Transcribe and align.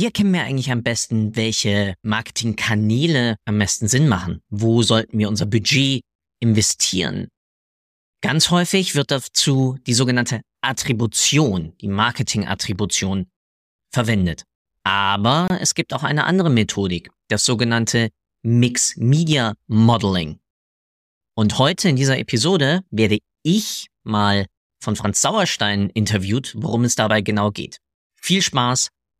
Wie 0.00 0.06
erkennen 0.06 0.32
wir 0.32 0.44
eigentlich 0.44 0.70
am 0.70 0.82
besten, 0.82 1.36
welche 1.36 1.94
Marketingkanäle 2.00 3.36
am 3.44 3.58
besten 3.58 3.86
Sinn 3.86 4.08
machen? 4.08 4.40
Wo 4.48 4.82
sollten 4.82 5.18
wir 5.18 5.28
unser 5.28 5.44
Budget 5.44 6.00
investieren? 6.40 7.28
Ganz 8.22 8.50
häufig 8.50 8.94
wird 8.94 9.10
dazu 9.10 9.76
die 9.86 9.92
sogenannte 9.92 10.40
Attribution, 10.62 11.76
die 11.82 11.88
Marketing-Attribution 11.88 13.26
verwendet. 13.92 14.44
Aber 14.84 15.48
es 15.60 15.74
gibt 15.74 15.92
auch 15.92 16.02
eine 16.02 16.24
andere 16.24 16.48
Methodik, 16.48 17.10
das 17.28 17.44
sogenannte 17.44 18.08
Mix 18.40 18.96
Media 18.96 19.52
Modeling. 19.66 20.40
Und 21.34 21.58
heute 21.58 21.90
in 21.90 21.96
dieser 21.96 22.16
Episode 22.16 22.80
werde 22.90 23.18
ich 23.42 23.88
mal 24.02 24.46
von 24.82 24.96
Franz 24.96 25.20
Sauerstein 25.20 25.90
interviewt, 25.90 26.54
worum 26.56 26.84
es 26.84 26.94
dabei 26.94 27.20
genau 27.20 27.50
geht. 27.50 27.80
Viel 28.16 28.40
Spaß 28.40 28.88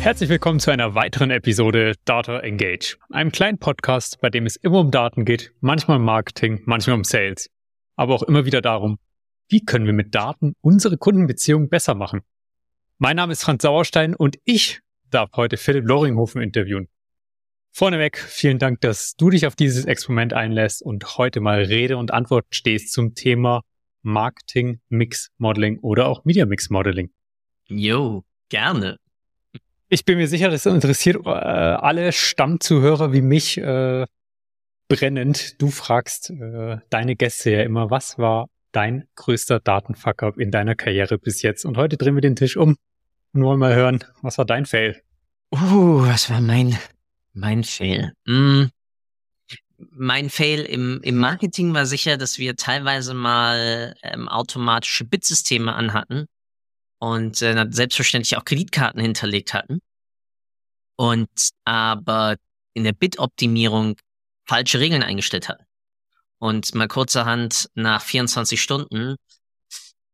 Herzlich 0.00 0.30
willkommen 0.30 0.60
zu 0.60 0.70
einer 0.70 0.94
weiteren 0.94 1.30
Episode 1.30 1.94
Data 2.04 2.38
Engage, 2.38 2.96
einem 3.10 3.32
kleinen 3.32 3.58
Podcast, 3.58 4.20
bei 4.20 4.30
dem 4.30 4.46
es 4.46 4.56
immer 4.56 4.78
um 4.78 4.90
Daten 4.90 5.24
geht, 5.24 5.52
manchmal 5.60 5.98
um 5.98 6.04
Marketing, 6.04 6.62
manchmal 6.64 6.96
um 6.96 7.04
Sales, 7.04 7.50
aber 7.96 8.14
auch 8.14 8.22
immer 8.22 8.46
wieder 8.46 8.62
darum, 8.62 8.98
wie 9.48 9.64
können 9.64 9.86
wir 9.86 9.92
mit 9.92 10.14
Daten 10.14 10.54
unsere 10.60 10.96
Kundenbeziehungen 10.96 11.68
besser 11.68 11.94
machen. 11.94 12.20
Mein 12.98 13.16
Name 13.16 13.32
ist 13.32 13.42
Franz 13.42 13.62
Sauerstein 13.62 14.14
und 14.14 14.38
ich 14.44 14.80
darf 15.10 15.30
heute 15.34 15.56
Philipp 15.56 15.86
Loringhofen 15.86 16.40
interviewen. 16.40 16.88
Vorneweg, 17.72 18.18
vielen 18.18 18.58
Dank, 18.58 18.80
dass 18.80 19.14
du 19.16 19.30
dich 19.30 19.46
auf 19.46 19.56
dieses 19.56 19.84
Experiment 19.84 20.32
einlässt 20.32 20.80
und 20.80 21.18
heute 21.18 21.40
mal 21.40 21.62
Rede 21.62 21.96
und 21.96 22.12
Antwort 22.12 22.46
stehst 22.50 22.92
zum 22.92 23.14
Thema 23.14 23.62
Marketing 24.02 24.80
Mix 24.88 25.30
Modeling 25.38 25.80
oder 25.80 26.06
auch 26.06 26.24
Media 26.24 26.46
Mix 26.46 26.70
Modeling. 26.70 27.10
Jo, 27.66 28.24
gerne. 28.48 28.98
Ich 29.90 30.04
bin 30.04 30.18
mir 30.18 30.28
sicher, 30.28 30.50
das 30.50 30.66
interessiert 30.66 31.24
äh, 31.24 31.30
alle 31.30 32.12
Stammzuhörer 32.12 33.12
wie 33.14 33.22
mich 33.22 33.56
äh, 33.56 34.04
brennend. 34.88 35.60
Du 35.62 35.70
fragst 35.70 36.28
äh, 36.28 36.76
deine 36.90 37.16
Gäste 37.16 37.50
ja 37.52 37.62
immer, 37.62 37.90
was 37.90 38.18
war 38.18 38.48
dein 38.72 39.08
größter 39.14 39.60
Datenfuck-up 39.60 40.38
in 40.38 40.50
deiner 40.50 40.74
Karriere 40.74 41.16
bis 41.16 41.40
jetzt? 41.40 41.64
Und 41.64 41.78
heute 41.78 41.96
drehen 41.96 42.14
wir 42.14 42.20
den 42.20 42.36
Tisch 42.36 42.58
um 42.58 42.76
und 43.32 43.42
wollen 43.42 43.58
mal 43.58 43.74
hören, 43.74 44.04
was 44.20 44.36
war 44.36 44.44
dein 44.44 44.66
Fail? 44.66 45.00
Uh, 45.52 46.02
was 46.06 46.28
war 46.28 46.42
mein, 46.42 46.78
mein 47.32 47.64
Fail? 47.64 48.12
Mm. 48.26 48.64
Mein 49.90 50.28
Fail 50.28 50.62
im, 50.62 51.00
im 51.02 51.16
Marketing 51.16 51.72
war 51.72 51.86
sicher, 51.86 52.18
dass 52.18 52.38
wir 52.38 52.56
teilweise 52.56 53.14
mal 53.14 53.94
ähm, 54.02 54.28
automatische 54.28 55.04
Bitsysteme 55.04 55.72
anhatten 55.72 56.26
und 56.98 57.40
äh, 57.42 57.66
selbstverständlich 57.70 58.36
auch 58.36 58.44
Kreditkarten 58.44 59.00
hinterlegt 59.00 59.54
hatten 59.54 59.80
und 60.96 61.28
aber 61.64 62.36
in 62.74 62.84
der 62.84 62.92
Bit-Optimierung 62.92 63.96
falsche 64.46 64.80
Regeln 64.80 65.02
eingestellt 65.02 65.48
hatten. 65.48 65.64
Und 66.38 66.74
mal 66.74 66.88
kurzerhand 66.88 67.68
nach 67.74 68.02
24 68.02 68.60
Stunden 68.60 69.16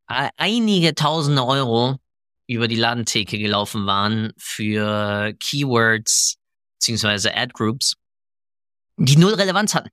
einige 0.07 0.95
tausende 0.95 1.45
Euro 1.45 1.97
über 2.47 2.69
die 2.69 2.77
Ladentheke 2.77 3.39
gelaufen 3.39 3.87
waren 3.87 4.33
für 4.37 5.33
Keywords 5.41 6.37
beziehungsweise 6.75 7.35
Ad-Groups, 7.35 7.95
die 8.97 9.17
null 9.17 9.35
Relevanz 9.35 9.75
hatten. 9.75 9.89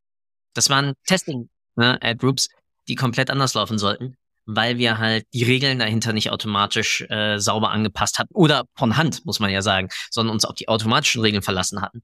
Das 0.53 0.69
waren 0.69 0.93
Testing-Ad-Groups, 1.05 2.49
ne, 2.49 2.55
die 2.89 2.95
komplett 2.95 3.29
anders 3.29 3.53
laufen 3.53 3.77
sollten 3.77 4.17
weil 4.55 4.77
wir 4.77 4.97
halt 4.97 5.25
die 5.33 5.43
Regeln 5.43 5.79
dahinter 5.79 6.13
nicht 6.13 6.31
automatisch 6.31 7.01
äh, 7.09 7.39
sauber 7.39 7.71
angepasst 7.71 8.19
hatten. 8.19 8.33
Oder 8.33 8.65
von 8.75 8.97
Hand, 8.97 9.25
muss 9.25 9.39
man 9.39 9.49
ja 9.49 9.61
sagen, 9.61 9.89
sondern 10.09 10.33
uns 10.33 10.45
auf 10.45 10.55
die 10.55 10.67
automatischen 10.67 11.21
Regeln 11.21 11.41
verlassen 11.41 11.81
hatten. 11.81 12.01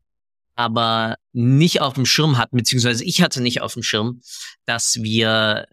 Aber 0.55 1.15
nicht 1.33 1.81
auf 1.81 1.93
dem 1.93 2.05
Schirm 2.05 2.37
hatten, 2.37 2.57
beziehungsweise 2.57 3.03
ich 3.03 3.21
hatte 3.21 3.41
nicht 3.41 3.61
auf 3.61 3.73
dem 3.73 3.83
Schirm, 3.83 4.21
dass 4.65 5.01
wir 5.01 5.67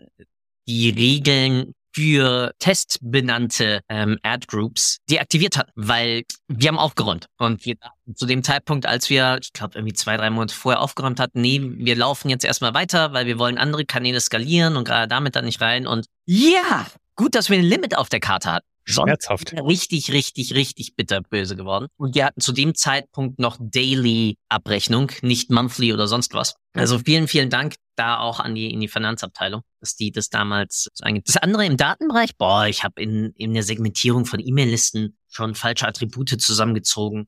die 0.67 0.91
Regeln 0.91 1.75
für 1.95 2.53
testbenannte 2.59 3.81
ähm, 3.89 4.19
Ad-Groups 4.23 4.99
deaktiviert 5.09 5.57
hatten, 5.57 5.71
weil 5.75 6.25
wir 6.49 6.69
haben 6.69 6.79
aufgeräumt. 6.79 7.27
Und 7.39 7.65
wir 7.65 7.77
zu 8.15 8.27
dem 8.27 8.43
Zeitpunkt, 8.43 8.87
als 8.87 9.09
wir, 9.11 9.39
ich 9.41 9.53
glaube, 9.53 9.77
irgendwie 9.77 9.95
zwei, 9.95 10.17
drei 10.17 10.31
Monate 10.31 10.55
vorher 10.55 10.81
aufgeräumt 10.81 11.21
hatten, 11.21 11.41
nee, 11.41 11.61
wir 11.63 11.97
laufen 11.97 12.29
jetzt 12.29 12.45
erstmal 12.45 12.75
weiter, 12.75 13.13
weil 13.13 13.27
wir 13.27 13.39
wollen 13.39 13.59
andere 13.59 13.85
Kanäle 13.85 14.21
skalieren 14.21 14.77
und 14.77 14.85
gerade 14.85 15.09
damit 15.09 15.37
dann 15.37 15.45
nicht 15.45 15.61
rein. 15.61 15.87
Und 15.87 16.07
ja, 16.27 16.87
gut, 17.17 17.35
dass 17.35 17.49
wir 17.49 17.59
ein 17.59 17.65
Limit 17.65 17.97
auf 17.97 18.09
der 18.09 18.21
Karte 18.21 18.53
hatten. 18.53 18.67
Schmerzhaft. 18.85 19.53
Richtig, 19.53 20.13
richtig, 20.13 20.55
richtig 20.55 20.95
bitterböse 20.95 21.57
geworden. 21.57 21.89
Und 21.97 22.15
wir 22.15 22.27
hatten 22.27 22.41
zu 22.41 22.53
dem 22.53 22.75
Zeitpunkt 22.75 23.39
noch 23.39 23.57
Daily 23.59 24.37
Abrechnung, 24.49 25.11
nicht 25.23 25.51
Monthly 25.51 25.93
oder 25.93 26.07
sonst 26.07 26.35
was. 26.35 26.55
Also 26.75 26.99
vielen, 26.99 27.29
vielen 27.29 27.51
Dank 27.51 27.77
da 27.97 28.19
auch 28.19 28.41
an 28.41 28.55
die, 28.55 28.73
in 28.73 28.81
die 28.81 28.89
Finanzabteilung, 28.89 29.63
dass 29.81 29.97
die 29.97 30.13
das 30.13 30.29
damals 30.29 30.89
eingibt. 31.01 31.29
Das 31.29 31.37
andere 31.37 31.65
im 31.65 31.77
Datenbereich, 31.77 32.37
boah, 32.37 32.67
ich 32.67 32.85
habe 32.85 33.01
in, 33.01 33.33
in 33.37 33.55
der 33.55 33.63
Segmentierung 33.63 34.27
von 34.27 34.41
E-Mail-Listen 34.41 35.17
schon 35.29 35.55
falsche 35.55 35.89
Attribute 35.89 36.41
zusammengezogen. 36.41 37.27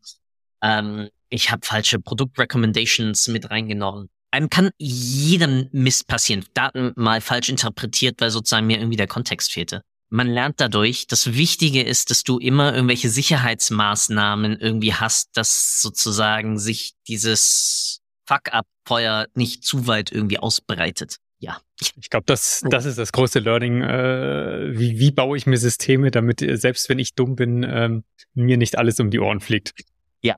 Ähm, 0.62 1.09
ich 1.28 1.50
habe 1.50 1.65
falsche 1.65 1.99
Produktrecommendations 2.00 3.28
mit 3.28 3.50
reingenommen. 3.50 4.09
Einem 4.31 4.50
kann 4.50 4.71
jedem 4.78 5.69
Mist 5.72 6.06
passieren. 6.09 6.45
Daten 6.53 6.93
mal 6.97 7.21
falsch 7.21 7.49
interpretiert, 7.49 8.21
weil 8.21 8.31
sozusagen 8.31 8.66
mir 8.66 8.78
irgendwie 8.78 8.97
der 8.97 9.06
Kontext 9.06 9.53
fehlte 9.53 9.83
man 10.09 10.28
lernt 10.28 10.61
dadurch. 10.61 11.06
Das 11.06 11.34
Wichtige 11.34 11.83
ist, 11.83 12.11
dass 12.11 12.22
du 12.22 12.39
immer 12.39 12.75
irgendwelche 12.75 13.09
Sicherheitsmaßnahmen 13.09 14.59
irgendwie 14.59 14.94
hast, 14.94 15.37
dass 15.37 15.81
sozusagen 15.81 16.59
sich 16.59 16.94
dieses 17.09 18.00
Fuck-up-Feuer 18.27 19.27
nicht 19.34 19.65
zu 19.65 19.87
weit 19.87 20.12
irgendwie 20.12 20.39
ausbreitet. 20.39 21.16
Ja. 21.39 21.59
Ich 21.97 22.09
glaube, 22.09 22.25
das, 22.27 22.62
das 22.71 22.87
ist 22.87 22.99
das 22.99 23.12
große 23.12 23.41
Learning. 23.41 23.83
Äh, 23.83 24.78
wie, 24.78 24.99
wie 24.99 25.11
baue 25.11 25.37
ich 25.37 25.47
mir 25.47 25.59
Systeme, 25.59 26.11
damit 26.11 26.41
äh, 26.41 26.56
selbst 26.56 26.89
wenn 26.89 26.99
ich 26.99 27.15
dumm 27.15 27.37
bin, 27.37 27.62
ähm, 27.69 28.05
mir 28.34 28.56
nicht 28.56 28.78
alles 28.78 28.99
um 29.00 29.11
die 29.11 29.21
Ohren 29.21 29.41
fliegt. 29.41 29.75
Ja. 30.22 30.37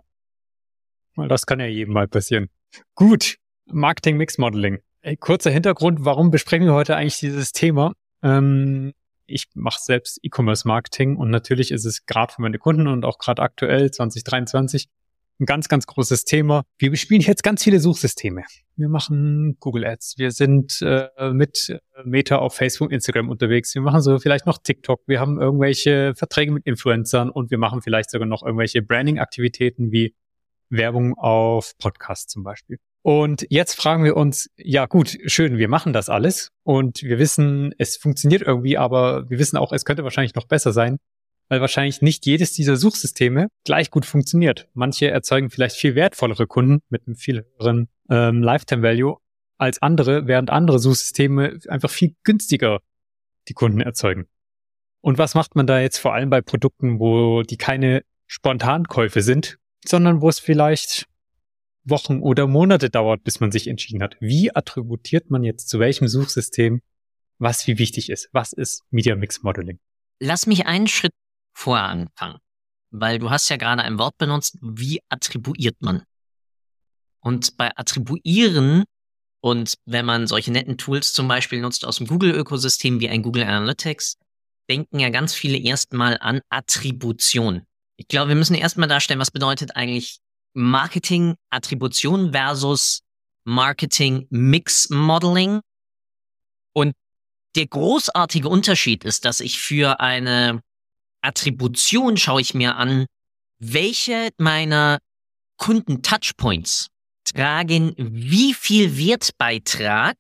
Das 1.17 1.47
kann 1.47 1.61
ja 1.61 1.67
jedem 1.67 1.95
mal 1.95 2.09
passieren. 2.09 2.49
Gut. 2.95 3.37
Marketing 3.67 4.17
Mix 4.17 4.39
Modeling. 4.39 4.79
Kurzer 5.21 5.51
Hintergrund, 5.51 6.05
warum 6.05 6.31
besprechen 6.31 6.67
wir 6.67 6.75
heute 6.75 6.97
eigentlich 6.97 7.19
dieses 7.19 7.53
Thema? 7.53 7.93
Ähm, 8.23 8.93
ich 9.29 9.47
mache 9.55 9.81
selbst 9.81 10.19
E-Commerce-Marketing 10.23 11.17
und 11.17 11.31
natürlich 11.31 11.71
ist 11.71 11.85
es 11.85 12.07
gerade 12.07 12.33
für 12.33 12.43
meine 12.43 12.59
Kunden 12.59 12.87
und 12.87 13.05
auch 13.05 13.19
gerade 13.19 13.43
aktuell 13.43 13.91
2023 13.91 14.89
ein 15.41 15.47
ganz, 15.47 15.69
ganz 15.69 15.87
großes 15.87 16.25
Thema. 16.25 16.65
Wir 16.79 16.91
bespielen 16.91 17.21
jetzt 17.23 17.43
ganz 17.43 17.63
viele 17.63 17.79
Suchsysteme. 17.79 18.43
Wir 18.77 18.89
machen 18.89 19.57
Google 19.61 19.85
Ads, 19.85 20.15
wir 20.19 20.33
sind 20.33 20.83
äh, 20.83 21.09
mit 21.33 21.79
Meta 22.05 22.37
auf 22.37 22.55
Facebook, 22.55 22.91
Instagram 22.91 23.29
unterwegs, 23.29 23.75
wir 23.75 23.83
machen 23.83 24.01
so 24.01 24.19
vielleicht 24.19 24.47
noch 24.47 24.59
TikTok, 24.59 25.03
wir 25.07 25.21
haben 25.21 25.41
irgendwelche 25.41 26.15
Verträge 26.17 26.53
mit 26.53 26.67
Influencern 26.67 27.31
und 27.31 27.51
wir 27.51 27.59
machen 27.59 27.83
vielleicht 27.83 28.11
sogar 28.11 28.27
noch 28.27 28.43
irgendwelche 28.43 28.83
Branding-Aktivitäten 28.83 29.93
wie 29.93 30.15
Werbung 30.71 31.15
auf 31.17 31.77
Podcasts 31.79 32.33
zum 32.33 32.43
Beispiel. 32.43 32.79
Und 33.03 33.47
jetzt 33.49 33.75
fragen 33.75 34.05
wir 34.05 34.17
uns, 34.17 34.51
ja 34.57 34.87
gut, 34.87 35.17
schön, 35.27 35.57
wir 35.57 35.69
machen 35.69 35.93
das 35.93 36.09
alles 36.09 36.51
und 36.65 37.03
wir 37.03 37.19
wissen, 37.19 37.73
es 37.79 37.97
funktioniert 37.97 38.43
irgendwie, 38.43 38.77
aber 38.77 39.31
wir 39.31 39.39
wissen 39.39 39.57
auch, 39.57 39.73
es 39.73 39.85
könnte 39.85 40.05
wahrscheinlich 40.05 40.35
noch 40.35 40.47
besser 40.47 40.73
sein, 40.73 40.99
weil 41.49 41.61
wahrscheinlich 41.61 42.03
nicht 42.03 42.27
jedes 42.27 42.53
dieser 42.53 42.77
Suchsysteme 42.77 43.49
gleich 43.65 43.91
gut 43.91 44.05
funktioniert. 44.05 44.69
Manche 44.75 45.11
erzeugen 45.11 45.51
vielleicht 45.51 45.77
viel 45.77 45.95
wertvollere 45.95 46.47
Kunden 46.47 46.81
mit 46.89 47.07
einem 47.07 47.17
viel 47.17 47.47
höheren 47.57 47.89
ähm, 48.11 48.43
Lifetime 48.43 48.83
Value 48.83 49.17
als 49.59 49.81
andere, 49.81 50.27
während 50.27 50.51
andere 50.51 50.79
Suchsysteme 50.79 51.59
einfach 51.69 51.91
viel 51.91 52.15
günstiger 52.25 52.81
die 53.49 53.55
Kunden 53.55 53.81
erzeugen. 53.81 54.27
Und 55.01 55.19
was 55.19 55.35
macht 55.35 55.57
man 55.57 55.67
da 55.67 55.81
jetzt 55.81 55.99
vor 55.99 56.15
allem 56.15 56.31
bei 56.31 56.41
Produkten, 56.41 56.99
wo 56.99 57.43
die 57.43 57.57
keine 57.57 58.03
Spontankäufe 58.27 59.23
sind, 59.23 59.59
sondern 59.85 60.21
wo 60.21 60.29
es 60.29 60.39
vielleicht 60.39 61.07
Wochen 61.91 62.21
oder 62.21 62.47
Monate 62.47 62.91
dauert, 62.91 63.25
bis 63.25 63.41
man 63.41 63.51
sich 63.53 63.67
entschieden 63.69 64.03
hat. 64.03 64.17
Wie 64.21 64.55
attributiert 64.55 65.31
man 65.31 65.45
jetzt 65.45 65.69
zu 65.69 65.79
welchem 65.79 66.09
Suchsystem, 66.09 66.83
was 67.39 67.67
wie 67.67 67.79
wichtig 67.79 68.11
ist? 68.11 68.29
Was 68.33 68.53
ist 68.53 68.83
Media 68.91 69.15
Mix 69.17 69.43
Modeling? 69.43 69.79
Lass 70.21 70.47
mich 70.47 70.67
einen 70.67 70.89
Schritt 70.89 71.13
vorher 71.55 71.87
anfangen. 71.87 72.39
weil 72.91 73.19
du 73.19 73.31
hast 73.31 73.49
ja 73.49 73.57
gerade 73.57 73.83
ein 73.83 73.99
Wort 73.99 74.17
benutzt, 74.19 74.57
wie 74.63 75.01
attribuiert 75.09 75.77
man? 75.81 76.03
Und 77.21 77.57
bei 77.57 77.71
Attribuieren 77.77 78.85
und 79.41 79.75
wenn 79.85 80.07
man 80.07 80.27
solche 80.27 80.51
netten 80.53 80.79
Tools 80.79 81.13
zum 81.13 81.29
Beispiel 81.29 81.61
nutzt 81.61 81.85
aus 81.85 81.99
dem 81.99 82.07
Google-Ökosystem 82.07 83.01
wie 83.01 83.09
ein 83.09 83.23
Google 83.23 83.45
Analytics, 83.45 84.17
denken 84.71 84.99
ja 84.99 85.11
ganz 85.11 85.35
viele 85.35 85.59
erstmal 85.59 86.19
an 86.21 86.41
Attribution. 86.49 87.63
Ich 87.97 88.09
glaube, 88.09 88.29
wir 88.31 88.37
müssen 88.37 88.55
erstmal 88.55 88.89
darstellen, 88.89 89.21
was 89.21 89.31
bedeutet 89.31 89.77
eigentlich 89.77 90.21
Marketing 90.55 91.35
Attribution 91.51 92.33
versus 92.33 93.01
Marketing 93.45 94.27
Mix 94.31 94.91
Modeling. 94.91 95.61
Und 96.73 96.95
der 97.57 97.67
großartige 97.67 98.49
Unterschied 98.49 99.05
ist, 99.05 99.25
dass 99.25 99.41
ich 99.41 99.59
für 99.59 100.01
eine 100.01 100.63
Attribution 101.23 102.17
schaue 102.17 102.41
ich 102.41 102.55
mir 102.55 102.77
an, 102.77 103.07
welche 103.59 104.31
meiner 104.39 104.99
Kunden 105.57 106.03
Touchpoints 106.03 106.89
tragen 107.25 107.95
wie 107.97 108.55
viel 108.55 108.97
Wertbeitrag 108.97 110.17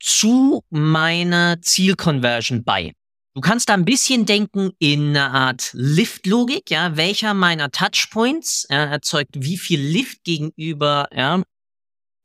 zu 0.00 0.62
meiner 0.70 1.60
Zielconversion 1.60 2.62
bei. 2.62 2.92
Du 3.36 3.40
kannst 3.40 3.68
da 3.68 3.74
ein 3.74 3.84
bisschen 3.84 4.26
denken 4.26 4.70
in 4.78 5.08
einer 5.08 5.34
Art 5.34 5.70
Lift-Logik, 5.72 6.70
ja, 6.70 6.96
welcher 6.96 7.34
meiner 7.34 7.72
Touchpoints 7.72 8.64
ja, 8.70 8.84
erzeugt 8.84 9.30
wie 9.34 9.58
viel 9.58 9.80
Lift 9.80 10.22
gegenüber 10.22 11.08
ja, 11.12 11.42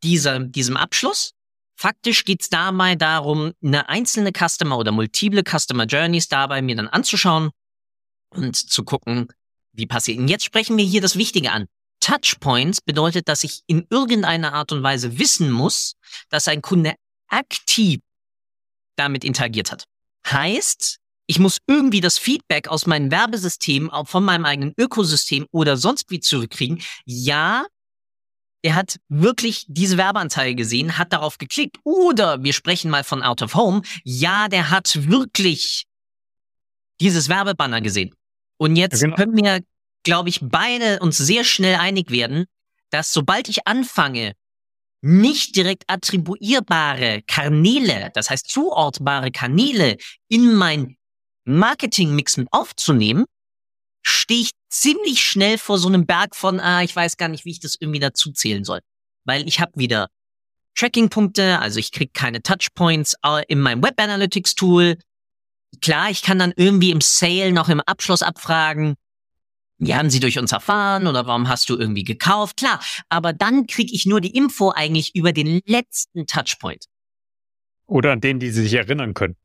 dieser, 0.04 0.40
diesem 0.40 0.78
Abschluss. 0.78 1.32
Faktisch 1.76 2.26
geht's 2.26 2.50
dabei 2.50 2.94
darum, 2.96 3.54
eine 3.64 3.90
einzelne 3.90 4.32
Customer 4.32 4.78
oder 4.78 4.92
multiple 4.92 5.42
Customer 5.44 5.86
Journeys 5.86 6.28
dabei 6.28 6.62
mir 6.62 6.76
dann 6.76 6.88
anzuschauen 6.88 7.50
und 8.30 8.56
zu 8.56 8.84
gucken, 8.84 9.30
wie 9.74 9.88
passiert. 9.88 10.20
Und 10.20 10.28
jetzt 10.28 10.46
sprechen 10.46 10.78
wir 10.78 10.86
hier 10.86 11.02
das 11.02 11.18
Wichtige 11.18 11.52
an. 11.52 11.66
Touchpoints 12.02 12.82
bedeutet, 12.82 13.28
dass 13.28 13.44
ich 13.44 13.62
in 13.66 13.88
irgendeiner 13.90 14.54
Art 14.54 14.72
und 14.72 14.84
Weise 14.84 15.18
wissen 15.18 15.50
muss, 15.50 15.96
dass 16.30 16.48
ein 16.48 16.62
Kunde 16.62 16.94
aktiv 17.30 18.00
damit 18.96 19.24
interagiert 19.24 19.72
hat. 19.72 19.89
Heißt, 20.28 21.00
ich 21.28 21.40
muss 21.40 21.60
irgendwie 21.68 22.02
das 22.02 22.18
Feedback 22.18 22.68
aus 22.68 22.88
meinem 22.88 23.12
Werbesystem, 23.12 23.90
auch 23.90 24.08
von 24.08 24.26
meinem 24.26 24.46
eigenen 24.46 24.74
Ökosystem 24.78 25.46
oder 25.52 25.78
sonst 25.78 26.10
wie 26.10 26.20
zurückkriegen. 26.20 26.82
Ja, 27.06 27.66
er 28.62 28.76
hat 28.76 28.98
wirklich 29.08 29.66
diese 29.68 29.98
Werbeanzeige 29.98 30.56
gesehen, 30.56 30.98
hat 30.98 31.14
darauf 31.14 31.38
geklickt. 31.38 31.78
Oder 31.84 32.44
wir 32.44 32.54
sprechen 32.54 32.92
mal 32.92 33.04
von 33.04 33.24
Out 33.24 33.42
of 33.42 33.56
Home. 33.56 33.84
Ja, 34.04 34.48
der 34.48 34.70
hat 34.70 35.10
wirklich 35.10 35.86
dieses 37.00 37.30
Werbebanner 37.30 37.82
gesehen. 37.82 38.14
Und 38.58 38.76
jetzt 38.76 39.02
ja, 39.02 39.06
genau. 39.08 39.16
können 39.16 39.38
wir, 39.38 39.62
glaube 40.04 40.30
ich, 40.30 40.40
beide 40.42 41.00
uns 41.00 41.18
sehr 41.18 41.44
schnell 41.44 41.76
einig 41.76 42.12
werden, 42.12 42.46
dass 42.90 43.14
sobald 43.14 43.48
ich 43.48 43.68
anfange, 43.68 44.34
nicht 45.02 45.56
direkt 45.56 45.84
attribuierbare 45.88 47.22
Kanäle, 47.28 48.12
das 48.14 48.30
heißt 48.30 48.50
zuortbare 48.50 49.32
Kanäle 49.32 49.98
in 50.28 50.54
mein 50.54 50.98
Marketingmix 51.46 52.38
mit 52.38 52.48
aufzunehmen, 52.52 53.26
stehe 54.02 54.42
ich 54.42 54.52
ziemlich 54.70 55.24
schnell 55.24 55.58
vor 55.58 55.78
so 55.78 55.88
einem 55.88 56.06
Berg 56.06 56.36
von, 56.36 56.60
ah, 56.60 56.84
ich 56.84 56.96
weiß 56.96 57.18
gar 57.18 57.28
nicht, 57.28 57.46
wie 57.46 57.52
ich 57.52 57.60
das 57.60 57.76
irgendwie 57.80 58.00
dazu 58.00 58.32
zählen 58.32 58.64
soll. 58.64 58.80
Weil 59.26 59.48
ich 59.48 59.60
habe 59.60 59.72
wieder 59.76 60.10
Tracking-Punkte, 60.76 61.60
also 61.60 61.80
ich 61.80 61.92
kriege 61.92 62.12
keine 62.14 62.42
Touchpoints 62.42 63.16
äh, 63.26 63.44
in 63.48 63.60
meinem 63.60 63.84
Web 63.84 64.00
Analytics 64.00 64.56
Tool. 64.56 64.98
Klar, 65.82 66.10
ich 66.10 66.22
kann 66.22 66.40
dann 66.40 66.54
irgendwie 66.56 66.92
im 66.92 67.02
Sale 67.02 67.52
noch 67.52 67.70
im 67.70 67.82
Abschluss 67.82 68.22
abfragen, 68.22 68.96
wie 69.80 69.96
haben 69.96 70.10
sie 70.10 70.20
durch 70.20 70.38
uns 70.38 70.52
erfahren 70.52 71.08
oder 71.08 71.26
warum 71.26 71.48
hast 71.48 71.70
du 71.70 71.78
irgendwie 71.78 72.04
gekauft? 72.04 72.58
Klar, 72.58 72.82
aber 73.08 73.34
dann 73.34 73.66
kriege 73.66 73.94
ich 73.94 74.06
nur 74.06 74.22
die 74.22 74.36
Info 74.36 74.72
eigentlich 74.76 75.16
über 75.16 75.32
den 75.32 75.62
letzten 75.66 76.28
Touchpoint. 76.28 76.86
Oder 77.88 78.12
an 78.12 78.22
den, 78.22 78.40
die 78.40 78.52
sie 78.52 78.64
sich 78.64 78.74
erinnern 78.74 79.14
können. 79.14 79.36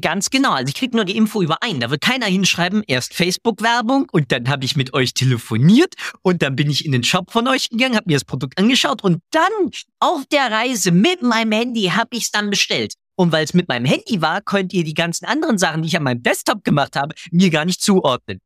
Ganz 0.00 0.28
genau. 0.28 0.52
Also 0.52 0.68
ich 0.68 0.74
krieg 0.74 0.92
nur 0.92 1.06
die 1.06 1.16
Info 1.16 1.40
über 1.40 1.62
einen. 1.62 1.80
Da 1.80 1.90
wird 1.90 2.02
keiner 2.02 2.26
hinschreiben, 2.26 2.82
erst 2.86 3.14
Facebook-Werbung 3.14 4.06
und 4.12 4.30
dann 4.32 4.48
habe 4.48 4.64
ich 4.66 4.76
mit 4.76 4.92
euch 4.92 5.14
telefoniert 5.14 5.94
und 6.20 6.42
dann 6.42 6.56
bin 6.56 6.70
ich 6.70 6.84
in 6.84 6.92
den 6.92 7.04
Shop 7.04 7.30
von 7.30 7.48
euch 7.48 7.70
gegangen, 7.70 7.96
habe 7.96 8.04
mir 8.06 8.16
das 8.16 8.24
Produkt 8.24 8.58
angeschaut 8.58 9.02
und 9.02 9.22
dann 9.30 9.70
auf 9.98 10.26
der 10.30 10.50
Reise 10.50 10.90
mit 10.90 11.22
meinem 11.22 11.52
Handy 11.52 11.84
habe 11.84 12.10
ich 12.12 12.24
es 12.24 12.30
dann 12.30 12.50
bestellt. 12.50 12.94
Und 13.16 13.32
weil 13.32 13.44
es 13.44 13.54
mit 13.54 13.66
meinem 13.68 13.86
Handy 13.86 14.20
war, 14.20 14.42
könnt 14.42 14.72
ihr 14.74 14.84
die 14.84 14.94
ganzen 14.94 15.24
anderen 15.24 15.58
Sachen, 15.58 15.82
die 15.82 15.88
ich 15.88 15.96
an 15.96 16.04
meinem 16.04 16.22
Desktop 16.22 16.64
gemacht 16.64 16.94
habe, 16.94 17.14
mir 17.32 17.50
gar 17.50 17.64
nicht 17.64 17.80
zuordnen. 17.80 18.40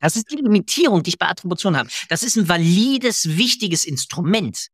Das 0.00 0.16
ist 0.16 0.30
die 0.30 0.36
Limitierung, 0.36 1.02
die 1.02 1.10
ich 1.10 1.18
bei 1.18 1.28
Attribution 1.28 1.76
habe. 1.76 1.88
Das 2.08 2.22
ist 2.22 2.36
ein 2.36 2.48
valides, 2.48 3.36
wichtiges 3.36 3.84
Instrument. 3.84 4.68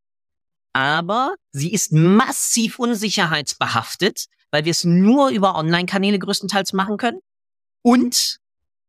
Aber 0.73 1.35
sie 1.53 1.73
ist 1.73 1.93
massiv 1.93 2.79
unsicherheitsbehaftet, 2.79 4.27
weil 4.51 4.65
wir 4.65 4.71
es 4.71 4.85
nur 4.85 5.31
über 5.31 5.57
Online-Kanäle 5.57 6.19
größtenteils 6.19 6.73
machen 6.73 6.97
können. 6.97 7.21
Und 7.83 8.39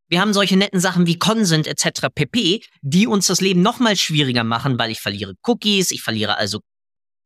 wir 0.07 0.19
haben 0.19 0.33
solche 0.33 0.57
netten 0.57 0.79
Sachen 0.79 1.07
wie 1.07 1.17
Consent 1.17 1.67
etc. 1.67 2.07
pp, 2.13 2.63
die 2.81 3.07
uns 3.07 3.27
das 3.27 3.39
Leben 3.39 3.61
noch 3.61 3.79
mal 3.79 3.95
schwieriger 3.95 4.43
machen, 4.43 4.77
weil 4.77 4.91
ich 4.91 4.99
verliere 4.99 5.35
Cookies, 5.43 5.91
ich 5.91 6.01
verliere 6.01 6.37
also 6.37 6.59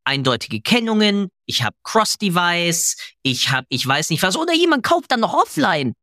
eindeutige 0.04 0.62
Kennungen, 0.62 1.30
ich 1.46 1.64
habe 1.64 1.76
Cross-Device, 1.84 2.96
ich 3.24 3.50
habe, 3.50 3.66
ich 3.70 3.86
weiß 3.86 4.12
nicht 4.12 4.22
was, 4.22 4.38
oder 4.38 4.54
jemand 4.54 4.84
kauft 4.84 5.12
dann 5.12 5.22
noch 5.22 5.34
offline. 5.34 5.94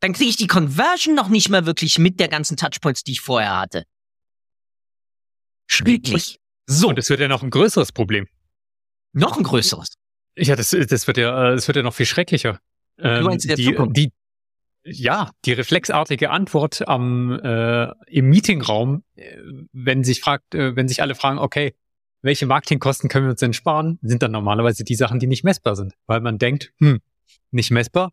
Dann 0.00 0.12
kriege 0.12 0.30
ich 0.30 0.36
die 0.36 0.46
Conversion 0.46 1.14
noch 1.14 1.28
nicht 1.28 1.48
mehr 1.48 1.66
wirklich 1.66 1.98
mit 1.98 2.20
der 2.20 2.28
ganzen 2.28 2.56
Touchpoints, 2.56 3.02
die 3.02 3.12
ich 3.12 3.20
vorher 3.20 3.58
hatte. 3.58 3.84
Schrecklich. 5.66 6.38
So. 6.66 6.88
Und 6.88 6.98
es 6.98 7.08
wird 7.10 7.20
ja 7.20 7.28
noch 7.28 7.42
ein 7.42 7.50
größeres 7.50 7.92
Problem. 7.92 8.26
Noch 9.12 9.36
ein 9.36 9.42
größeres. 9.42 9.94
Ja, 10.36 10.54
das, 10.56 10.70
das 10.70 11.06
wird 11.06 11.16
ja, 11.16 11.52
das 11.52 11.66
wird 11.66 11.76
ja 11.76 11.82
noch 11.82 11.94
viel 11.94 12.06
schrecklicher. 12.06 12.60
Ähm, 12.98 13.20
du 13.20 13.24
meinst 13.26 13.44
in 13.46 13.48
der 13.48 13.56
die, 13.56 13.64
Zukunft? 13.64 13.96
Die, 13.96 14.12
ja, 14.84 15.30
die 15.44 15.52
reflexartige 15.52 16.30
Antwort 16.30 16.86
am 16.86 17.32
äh, 17.32 17.90
im 18.06 18.28
Meetingraum, 18.28 19.02
äh, 19.14 19.38
wenn 19.72 20.04
sich 20.04 20.20
fragt, 20.20 20.54
äh, 20.54 20.76
wenn 20.76 20.88
sich 20.88 21.02
alle 21.02 21.14
fragen, 21.14 21.38
okay, 21.38 21.74
welche 22.22 22.46
Marketingkosten 22.46 23.08
können 23.08 23.26
wir 23.26 23.30
uns 23.30 23.40
denn 23.40 23.52
sparen, 23.52 23.98
sind 24.02 24.22
dann 24.22 24.32
normalerweise 24.32 24.84
die 24.84 24.94
Sachen, 24.94 25.18
die 25.18 25.26
nicht 25.26 25.44
messbar 25.44 25.76
sind, 25.76 25.94
weil 26.06 26.20
man 26.20 26.38
denkt, 26.38 26.72
hm, 26.78 27.00
nicht 27.50 27.70
messbar, 27.70 28.12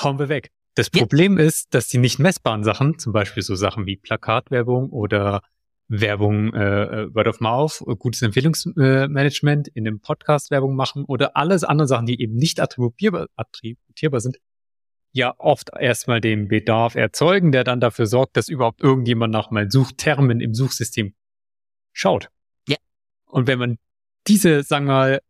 hauen 0.00 0.18
wir 0.18 0.28
weg. 0.28 0.50
Das 0.78 0.90
Problem 0.90 1.38
ist, 1.38 1.74
dass 1.74 1.88
die 1.88 1.98
nicht 1.98 2.20
messbaren 2.20 2.62
Sachen, 2.62 3.00
zum 3.00 3.12
Beispiel 3.12 3.42
so 3.42 3.56
Sachen 3.56 3.84
wie 3.86 3.96
Plakatwerbung 3.96 4.90
oder 4.90 5.42
Werbung, 5.88 6.54
äh, 6.54 6.82
äh, 6.82 7.14
Word 7.16 7.26
of 7.26 7.40
Mouth, 7.40 7.82
gutes 7.98 8.22
Empfehlungsmanagement, 8.22 9.66
in 9.66 9.88
einem 9.88 9.98
Podcast 9.98 10.52
Werbung 10.52 10.76
machen 10.76 11.04
oder 11.04 11.36
alles 11.36 11.64
andere 11.64 11.88
Sachen, 11.88 12.06
die 12.06 12.22
eben 12.22 12.36
nicht 12.36 12.60
attributierbar, 12.60 13.26
attributierbar 13.34 14.20
sind, 14.20 14.38
ja 15.10 15.34
oft 15.38 15.70
erstmal 15.76 16.20
den 16.20 16.46
Bedarf 16.46 16.94
erzeugen, 16.94 17.50
der 17.50 17.64
dann 17.64 17.80
dafür 17.80 18.06
sorgt, 18.06 18.36
dass 18.36 18.48
überhaupt 18.48 18.80
irgendjemand 18.80 19.32
nach 19.32 19.50
meinen 19.50 19.72
Suchtermen 19.72 20.40
im 20.40 20.54
Suchsystem 20.54 21.12
schaut. 21.92 22.28
Ja. 22.68 22.76
Und 23.26 23.48
wenn 23.48 23.58
man 23.58 23.78
diese, 24.28 24.62
sagen 24.62 24.86
wir 24.86 24.92
mal, 24.92 25.20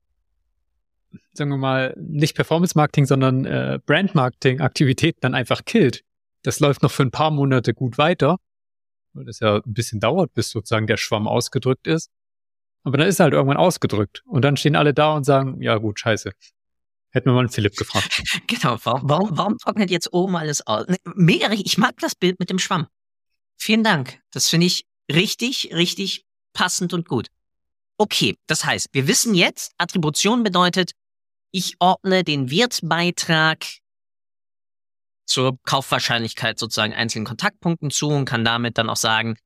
sagen 1.32 1.50
wir 1.50 1.56
mal, 1.56 1.94
nicht 1.96 2.34
Performance 2.34 2.76
Marketing, 2.76 3.06
sondern 3.06 3.44
äh, 3.44 3.78
Brand 3.84 4.14
Marketing 4.14 4.60
Aktivitäten 4.60 5.18
dann 5.20 5.34
einfach 5.34 5.64
killt, 5.64 6.02
das 6.42 6.60
läuft 6.60 6.82
noch 6.82 6.90
für 6.90 7.02
ein 7.02 7.10
paar 7.10 7.30
Monate 7.30 7.74
gut 7.74 7.98
weiter 7.98 8.38
weil 9.18 9.24
das 9.24 9.40
ja 9.40 9.56
ein 9.56 9.74
bisschen 9.74 10.00
dauert, 10.00 10.32
bis 10.34 10.50
sozusagen 10.50 10.86
der 10.86 10.96
Schwamm 10.96 11.26
ausgedrückt 11.26 11.86
ist. 11.86 12.10
Aber 12.84 12.96
dann 12.96 13.08
ist 13.08 13.20
er 13.20 13.24
halt 13.24 13.34
irgendwann 13.34 13.56
ausgedrückt. 13.56 14.22
Und 14.26 14.42
dann 14.42 14.56
stehen 14.56 14.76
alle 14.76 14.94
da 14.94 15.14
und 15.14 15.24
sagen, 15.24 15.60
ja 15.60 15.76
gut, 15.76 15.98
scheiße. 16.00 16.30
Hätten 17.10 17.26
wir 17.28 17.32
mal 17.32 17.40
einen 17.40 17.48
Philipp 17.48 17.76
gefragt. 17.76 18.22
Genau, 18.46 18.78
warum, 18.84 19.08
warum, 19.08 19.30
warum 19.36 19.58
trocknet 19.58 19.90
jetzt 19.90 20.12
oben 20.12 20.36
alles 20.36 20.66
aus? 20.66 20.86
Ne, 20.86 20.96
mega, 21.14 21.50
ich 21.52 21.78
mag 21.78 21.96
das 21.98 22.14
Bild 22.14 22.38
mit 22.38 22.50
dem 22.50 22.58
Schwamm. 22.58 22.86
Vielen 23.56 23.82
Dank. 23.82 24.20
Das 24.30 24.48
finde 24.48 24.66
ich 24.66 24.84
richtig, 25.10 25.70
richtig 25.74 26.24
passend 26.52 26.92
und 26.92 27.08
gut. 27.08 27.28
Okay, 27.98 28.36
das 28.46 28.64
heißt, 28.64 28.88
wir 28.92 29.08
wissen 29.08 29.34
jetzt, 29.34 29.72
Attribution 29.78 30.44
bedeutet, 30.44 30.92
ich 31.50 31.76
ordne 31.78 32.24
den 32.24 32.50
Wertbeitrag 32.50 33.64
zur 35.26 35.58
Kaufwahrscheinlichkeit 35.64 36.58
sozusagen 36.58 36.94
einzelnen 36.94 37.26
Kontaktpunkten 37.26 37.90
zu 37.90 38.08
und 38.08 38.24
kann 38.24 38.44
damit 38.44 38.78
dann 38.78 38.88
auch 38.88 38.96
sagen, 38.96 39.36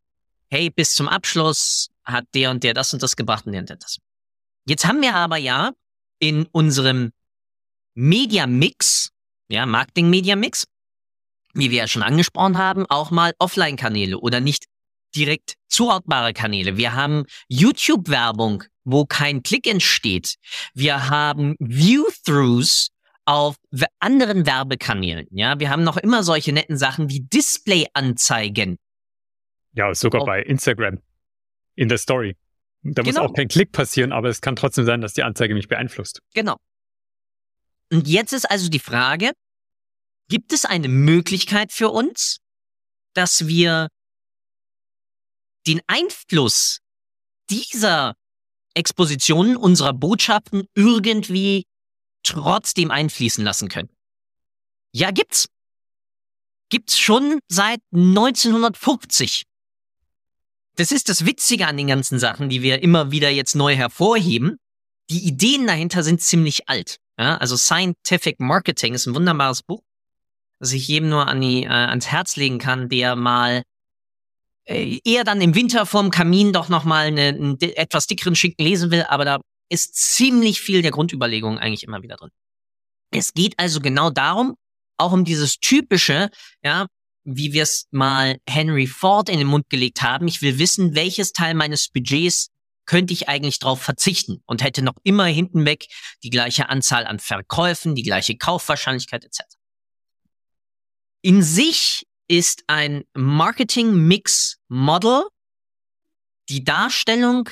hey, 0.51 0.71
bis 0.71 0.95
zum 0.95 1.09
Abschluss 1.09 1.89
hat 2.05 2.25
der 2.35 2.51
und 2.51 2.63
der 2.63 2.75
das 2.75 2.93
und 2.93 3.03
das 3.03 3.17
gebracht 3.17 3.47
und 3.47 3.53
der 3.53 3.63
und 3.63 3.69
der 3.69 3.77
das. 3.77 3.99
Jetzt 4.65 4.87
haben 4.87 5.03
wir 5.03 5.15
aber 5.15 5.39
ja 5.39 5.73
in 6.19 6.47
unserem 6.53 7.13
Media 7.95 8.47
Mix, 8.47 9.11
ja, 9.49 9.67
Marketing 9.67 10.09
Media 10.09 10.37
Mix, 10.37 10.67
wie 11.55 11.71
wir 11.71 11.79
ja 11.79 11.89
schon 11.89 12.03
angesprochen 12.03 12.59
haben, 12.59 12.87
auch 12.87 13.11
mal 13.11 13.35
Offline-Kanäle 13.39 14.19
oder 14.19 14.41
nicht 14.41 14.67
direkt 15.15 15.55
zuortbare 15.69 16.33
Kanäle. 16.33 16.77
Wir 16.77 16.95
haben 16.95 17.25
YouTube-Werbung, 17.49 18.65
wo 18.85 19.05
kein 19.05 19.43
Klick 19.43 19.67
entsteht. 19.67 20.37
Wir 20.75 21.09
haben 21.09 21.57
View-Throughs, 21.59 22.93
auf 23.25 23.57
anderen 24.01 24.47
Werbekanälen. 24.47 25.27
Ja, 25.31 25.59
wir 25.61 25.71
haben 25.71 25.85
noch 25.85 25.97
immer 25.97 26.23
solche 26.23 26.53
netten 26.53 26.77
Sachen 26.77 27.09
wie 27.09 27.21
Displayanzeigen. 27.21 28.79
Ja, 29.75 29.95
sogar 29.95 30.23
oh. 30.23 30.27
bei 30.27 30.43
Instagram 30.43 31.01
in 31.75 31.89
der 31.89 31.99
Story. 31.99 32.37
Da 32.83 33.03
genau. 33.03 33.21
muss 33.23 33.31
auch 33.31 33.35
kein 33.35 33.49
Klick 33.49 33.73
passieren, 33.73 34.13
aber 34.13 34.29
es 34.29 34.41
kann 34.41 34.57
trotzdem 34.57 34.85
sein, 34.85 35.01
dass 35.01 35.15
die 35.15 35.23
Anzeige 35.23 35.55
mich 35.55 35.69
beeinflusst. 35.69 36.21
Genau. 36.35 36.57
Und 37.91 38.09
jetzt 38.09 38.33
ist 38.33 38.51
also 38.51 38.69
die 38.69 38.81
Frage, 38.81 39.33
gibt 40.29 40.53
es 40.53 40.65
eine 40.65 40.89
Möglichkeit 40.89 41.73
für 41.73 41.91
uns, 41.91 42.39
dass 43.15 43.47
wir 43.47 43.89
den 45.67 45.81
Einfluss 45.87 46.81
dieser 47.51 48.15
Expositionen 48.75 49.57
unserer 49.57 49.93
Botschaften 49.93 50.67
irgendwie 50.75 51.65
trotzdem 52.23 52.91
einfließen 52.91 53.45
lassen 53.45 53.69
können? 53.69 53.91
Ja, 54.93 55.11
gibt's. 55.11 55.49
Gibt's 56.69 56.99
schon 56.99 57.41
seit 57.49 57.81
1950. 57.93 59.45
Das 60.77 60.91
ist 60.91 61.09
das 61.09 61.27
Witzige 61.27 61.67
an 61.67 61.77
den 61.77 61.87
ganzen 61.87 62.19
Sachen, 62.19 62.49
die 62.49 62.63
wir 62.63 62.83
immer 62.83 63.11
wieder 63.11 63.29
jetzt 63.29 63.55
neu 63.55 63.77
hervorheben. 63.77 64.57
Die 65.11 65.27
Ideen 65.27 65.67
dahinter 65.67 66.03
sind 66.03 66.23
ziemlich 66.23 66.69
alt. 66.69 66.97
Ja, 67.19 67.37
also 67.37 67.57
Scientific 67.57 68.41
Marketing 68.41 68.95
ist 68.95 69.07
ein 69.07 69.15
wunderbares 69.15 69.63
Buch, 69.63 69.83
das 70.59 70.73
ich 70.73 70.89
jedem 70.89 71.11
nur 71.11 71.29
an 71.29 71.43
die, 71.43 71.65
äh, 71.65 71.69
ans 71.69 72.07
Herz 72.07 72.37
legen 72.37 72.59
kann, 72.59 72.89
der 72.89 73.17
mal 73.17 73.65
eher 74.67 75.25
dann 75.25 75.41
im 75.41 75.55
Winter 75.55 75.87
vorm 75.87 76.11
Kamin 76.11 76.53
doch 76.53 76.69
nochmal 76.69 77.07
einen 77.07 77.61
etwas 77.61 78.07
dickeren 78.07 78.37
Schinken 78.37 78.65
lesen 78.65 78.91
will, 78.91 79.05
aber 79.09 79.25
da 79.25 79.41
ist 79.69 79.97
ziemlich 79.97 80.61
viel 80.61 80.83
der 80.83 80.91
Grundüberlegung 80.91 81.59
eigentlich 81.59 81.83
immer 81.83 82.03
wieder 82.03 82.17
drin. 82.17 82.31
Es 83.11 83.35
geht 83.35 83.59
also 83.59 83.81
genau 83.81 84.11
darum, 84.11 84.57
auch 84.99 85.13
um 85.13 85.25
dieses 85.25 85.59
typische, 85.59 86.31
ja, 86.63 86.87
wie 87.25 87.53
wir 87.53 87.63
es 87.63 87.87
mal 87.91 88.39
Henry 88.49 88.87
Ford 88.87 89.29
in 89.29 89.39
den 89.39 89.47
Mund 89.47 89.69
gelegt 89.69 90.03
haben. 90.03 90.29
Ich 90.29 90.43
will 90.43 90.59
wissen, 90.59 90.95
welches 90.95 91.33
Teil 91.33 91.55
meines 91.55 91.89
Budgets 91.89 92.49
könnte 92.85 93.13
ich 93.13 93.29
eigentlich 93.29 93.59
drauf 93.59 93.81
verzichten 93.81 94.43
und 94.47 94.63
hätte 94.63 94.83
noch 94.83 94.97
immer 95.05 95.27
hinten 95.27 95.65
weg 95.65 95.87
die 96.23 96.31
gleiche 96.31 96.69
Anzahl 96.69 97.07
an 97.07 97.21
Verkäufen, 97.21 97.95
die 97.95 98.03
gleiche 98.03 98.37
Kaufwahrscheinlichkeit 98.37 99.25
etc. 99.25 99.41
In 101.23 101.43
sich 101.43 102.07
ist 102.33 102.65
ein 102.67 103.05
Marketing 103.13 103.93
Mix 104.09 104.57
Model 104.69 105.25
die 106.49 106.65
Darstellung, 106.65 107.51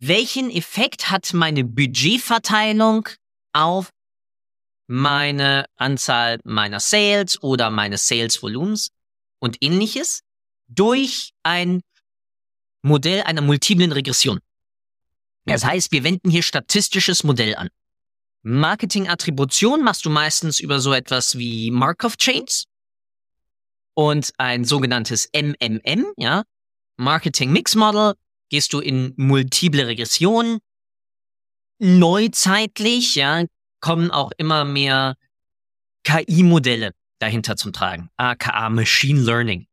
welchen 0.00 0.50
Effekt 0.50 1.12
hat 1.12 1.32
meine 1.32 1.62
Budgetverteilung 1.62 3.08
auf 3.52 3.90
meine 4.88 5.66
Anzahl 5.76 6.40
meiner 6.42 6.80
Sales 6.80 7.40
oder 7.40 7.70
meines 7.70 8.08
Sales 8.08 8.42
Volumens 8.42 8.90
und 9.38 9.58
ähnliches 9.60 10.22
durch 10.66 11.30
ein 11.44 11.82
Modell 12.82 13.22
einer 13.22 13.42
multiplen 13.42 13.92
Regression. 13.92 14.40
Das 15.44 15.64
heißt, 15.64 15.92
wir 15.92 16.02
wenden 16.02 16.30
hier 16.30 16.42
statistisches 16.42 17.22
Modell 17.22 17.54
an. 17.54 17.68
Marketing-Attribution 18.42 19.84
machst 19.84 20.04
du 20.04 20.10
meistens 20.10 20.58
über 20.58 20.80
so 20.80 20.92
etwas 20.92 21.38
wie 21.38 21.70
Markov 21.70 22.16
Chains 22.16 22.64
und 23.94 24.32
ein 24.38 24.64
sogenanntes 24.64 25.28
MMM, 25.32 26.06
ja, 26.16 26.42
Marketing 26.96 27.52
Mix 27.52 27.74
Model, 27.74 28.14
gehst 28.50 28.72
du 28.72 28.80
in 28.80 29.14
multiple 29.16 29.86
Regression. 29.86 30.58
Neuzeitlich, 31.78 33.14
ja, 33.14 33.44
kommen 33.80 34.10
auch 34.10 34.30
immer 34.36 34.64
mehr 34.64 35.16
KI-Modelle 36.04 36.92
dahinter 37.18 37.56
zum 37.56 37.72
Tragen, 37.72 38.10
aka 38.16 38.70
Machine 38.70 39.20
Learning. 39.20 39.66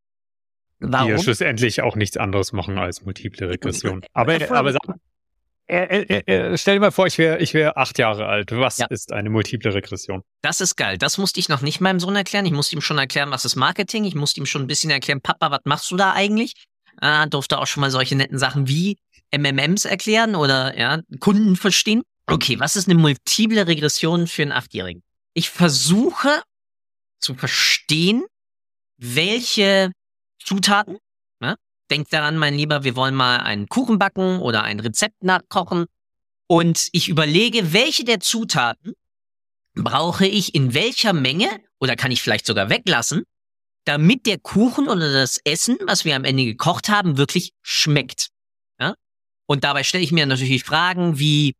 Warum? 0.80 1.06
Die 1.06 1.12
ja 1.12 1.22
schlussendlich 1.22 1.80
auch 1.82 1.94
nichts 1.94 2.16
anderes 2.16 2.52
machen 2.52 2.78
als 2.78 3.04
multiple 3.04 3.48
Regression. 3.48 4.04
Aber, 4.12 4.34
aber 4.50 4.72
sag, 4.72 4.82
äh, 5.72 6.02
äh, 6.02 6.52
äh, 6.52 6.58
stell 6.58 6.74
dir 6.74 6.80
mal 6.80 6.90
vor, 6.90 7.06
ich 7.06 7.18
wäre 7.18 7.38
ich 7.38 7.54
wär 7.54 7.78
acht 7.78 7.98
Jahre 7.98 8.26
alt. 8.26 8.52
Was 8.52 8.78
ja. 8.78 8.86
ist 8.86 9.12
eine 9.12 9.30
multiple 9.30 9.72
Regression? 9.72 10.22
Das 10.42 10.60
ist 10.60 10.76
geil. 10.76 10.98
Das 10.98 11.18
musste 11.18 11.40
ich 11.40 11.48
noch 11.48 11.62
nicht 11.62 11.80
meinem 11.80 12.00
Sohn 12.00 12.16
erklären. 12.16 12.46
Ich 12.46 12.52
musste 12.52 12.76
ihm 12.76 12.82
schon 12.82 12.98
erklären, 12.98 13.30
was 13.30 13.44
ist 13.44 13.56
Marketing. 13.56 14.04
Ich 14.04 14.14
musste 14.14 14.40
ihm 14.40 14.46
schon 14.46 14.62
ein 14.62 14.66
bisschen 14.66 14.90
erklären, 14.90 15.20
Papa, 15.20 15.50
was 15.50 15.60
machst 15.64 15.90
du 15.90 15.96
da 15.96 16.12
eigentlich? 16.12 16.54
Ah, 17.00 17.26
durfte 17.26 17.58
auch 17.58 17.66
schon 17.66 17.80
mal 17.80 17.90
solche 17.90 18.14
netten 18.16 18.38
Sachen 18.38 18.68
wie 18.68 18.98
MMMs 19.34 19.86
erklären 19.86 20.34
oder 20.34 20.78
ja, 20.78 21.00
Kunden 21.20 21.56
verstehen. 21.56 22.02
Okay, 22.26 22.60
was 22.60 22.76
ist 22.76 22.88
eine 22.88 22.98
multiple 22.98 23.66
Regression 23.66 24.26
für 24.26 24.42
einen 24.42 24.52
Achtjährigen? 24.52 25.02
Ich 25.34 25.50
versuche 25.50 26.42
zu 27.18 27.34
verstehen, 27.34 28.24
welche 28.98 29.90
Zutaten? 30.38 30.98
Denk 31.92 32.08
daran, 32.08 32.38
mein 32.38 32.54
Lieber, 32.54 32.84
wir 32.84 32.96
wollen 32.96 33.14
mal 33.14 33.36
einen 33.40 33.68
Kuchen 33.68 33.98
backen 33.98 34.40
oder 34.40 34.62
ein 34.62 34.80
Rezept 34.80 35.22
nachkochen 35.22 35.84
und 36.46 36.88
ich 36.92 37.10
überlege, 37.10 37.74
welche 37.74 38.04
der 38.04 38.18
Zutaten 38.18 38.94
brauche 39.74 40.26
ich 40.26 40.54
in 40.54 40.72
welcher 40.72 41.12
Menge 41.12 41.48
oder 41.80 41.94
kann 41.94 42.10
ich 42.10 42.22
vielleicht 42.22 42.46
sogar 42.46 42.70
weglassen, 42.70 43.24
damit 43.84 44.24
der 44.24 44.38
Kuchen 44.38 44.88
oder 44.88 45.12
das 45.12 45.38
Essen, 45.44 45.76
was 45.86 46.06
wir 46.06 46.16
am 46.16 46.24
Ende 46.24 46.46
gekocht 46.46 46.88
haben, 46.88 47.18
wirklich 47.18 47.52
schmeckt. 47.60 48.30
Ja? 48.80 48.94
Und 49.44 49.62
dabei 49.62 49.84
stelle 49.84 50.04
ich 50.04 50.12
mir 50.12 50.24
natürlich 50.24 50.64
Fragen 50.64 51.18
wie, 51.18 51.56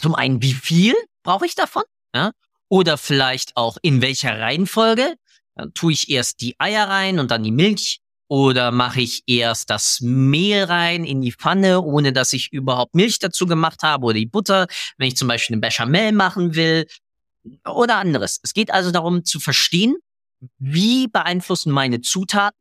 zum 0.00 0.16
einen, 0.16 0.42
wie 0.42 0.54
viel 0.54 0.94
brauche 1.22 1.46
ich 1.46 1.54
davon? 1.54 1.84
Ja? 2.12 2.32
Oder 2.68 2.98
vielleicht 2.98 3.56
auch 3.56 3.76
in 3.80 4.02
welcher 4.02 4.40
Reihenfolge? 4.40 5.14
Dann 5.54 5.72
tue 5.72 5.92
ich 5.92 6.10
erst 6.10 6.40
die 6.40 6.58
Eier 6.58 6.88
rein 6.88 7.20
und 7.20 7.30
dann 7.30 7.44
die 7.44 7.52
Milch 7.52 8.00
oder 8.28 8.72
mache 8.72 9.00
ich 9.00 9.22
erst 9.26 9.70
das 9.70 10.00
Mehl 10.00 10.64
rein 10.64 11.04
in 11.04 11.20
die 11.20 11.32
Pfanne, 11.32 11.80
ohne 11.80 12.12
dass 12.12 12.32
ich 12.32 12.52
überhaupt 12.52 12.94
Milch 12.94 13.18
dazu 13.18 13.46
gemacht 13.46 13.82
habe 13.82 14.06
oder 14.06 14.18
die 14.18 14.26
Butter, 14.26 14.66
wenn 14.98 15.08
ich 15.08 15.16
zum 15.16 15.28
Beispiel 15.28 15.54
eine 15.54 15.60
Bechamel 15.60 16.12
machen 16.12 16.54
will 16.54 16.86
oder 17.64 17.96
anderes. 17.96 18.40
Es 18.42 18.54
geht 18.54 18.72
also 18.72 18.90
darum 18.90 19.24
zu 19.24 19.38
verstehen, 19.38 19.96
wie 20.58 21.08
beeinflussen 21.08 21.72
meine 21.72 22.00
Zutaten 22.00 22.58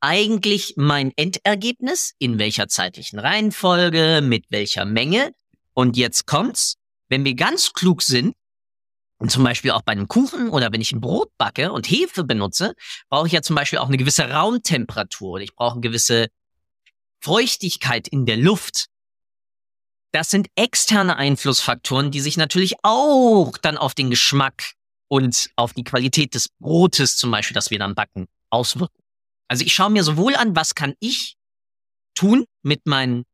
eigentlich 0.00 0.74
mein 0.76 1.12
Endergebnis, 1.16 2.14
in 2.18 2.38
welcher 2.38 2.68
zeitlichen 2.68 3.18
Reihenfolge, 3.18 4.20
mit 4.22 4.44
welcher 4.50 4.84
Menge 4.84 5.32
und 5.74 5.96
jetzt 5.96 6.26
kommt's, 6.26 6.76
wenn 7.08 7.24
wir 7.24 7.34
ganz 7.34 7.72
klug 7.72 8.02
sind, 8.02 8.34
und 9.18 9.30
zum 9.30 9.44
Beispiel 9.44 9.70
auch 9.70 9.82
bei 9.82 9.92
einem 9.92 10.08
Kuchen 10.08 10.50
oder 10.50 10.72
wenn 10.72 10.80
ich 10.80 10.92
ein 10.92 11.00
Brot 11.00 11.30
backe 11.38 11.72
und 11.72 11.88
Hefe 11.88 12.24
benutze, 12.24 12.74
brauche 13.08 13.26
ich 13.26 13.32
ja 13.32 13.42
zum 13.42 13.56
Beispiel 13.56 13.78
auch 13.78 13.88
eine 13.88 13.96
gewisse 13.96 14.30
Raumtemperatur 14.30 15.32
oder 15.32 15.42
ich 15.42 15.54
brauche 15.54 15.72
eine 15.72 15.80
gewisse 15.80 16.28
Feuchtigkeit 17.20 18.08
in 18.08 18.26
der 18.26 18.36
Luft. 18.36 18.86
Das 20.12 20.30
sind 20.30 20.48
externe 20.54 21.16
Einflussfaktoren, 21.16 22.10
die 22.10 22.20
sich 22.20 22.36
natürlich 22.36 22.74
auch 22.82 23.56
dann 23.58 23.76
auf 23.76 23.94
den 23.94 24.10
Geschmack 24.10 24.72
und 25.08 25.50
auf 25.56 25.72
die 25.72 25.84
Qualität 25.84 26.34
des 26.34 26.48
Brotes 26.58 27.16
zum 27.16 27.30
Beispiel, 27.30 27.54
das 27.54 27.70
wir 27.70 27.78
dann 27.78 27.94
backen, 27.94 28.26
auswirken. 28.50 29.02
Also 29.48 29.64
ich 29.64 29.74
schaue 29.74 29.90
mir 29.90 30.04
sowohl 30.04 30.34
an, 30.36 30.56
was 30.56 30.74
kann 30.74 30.94
ich 31.00 31.36
tun 32.14 32.46
mit 32.62 32.86
meinen 32.86 33.24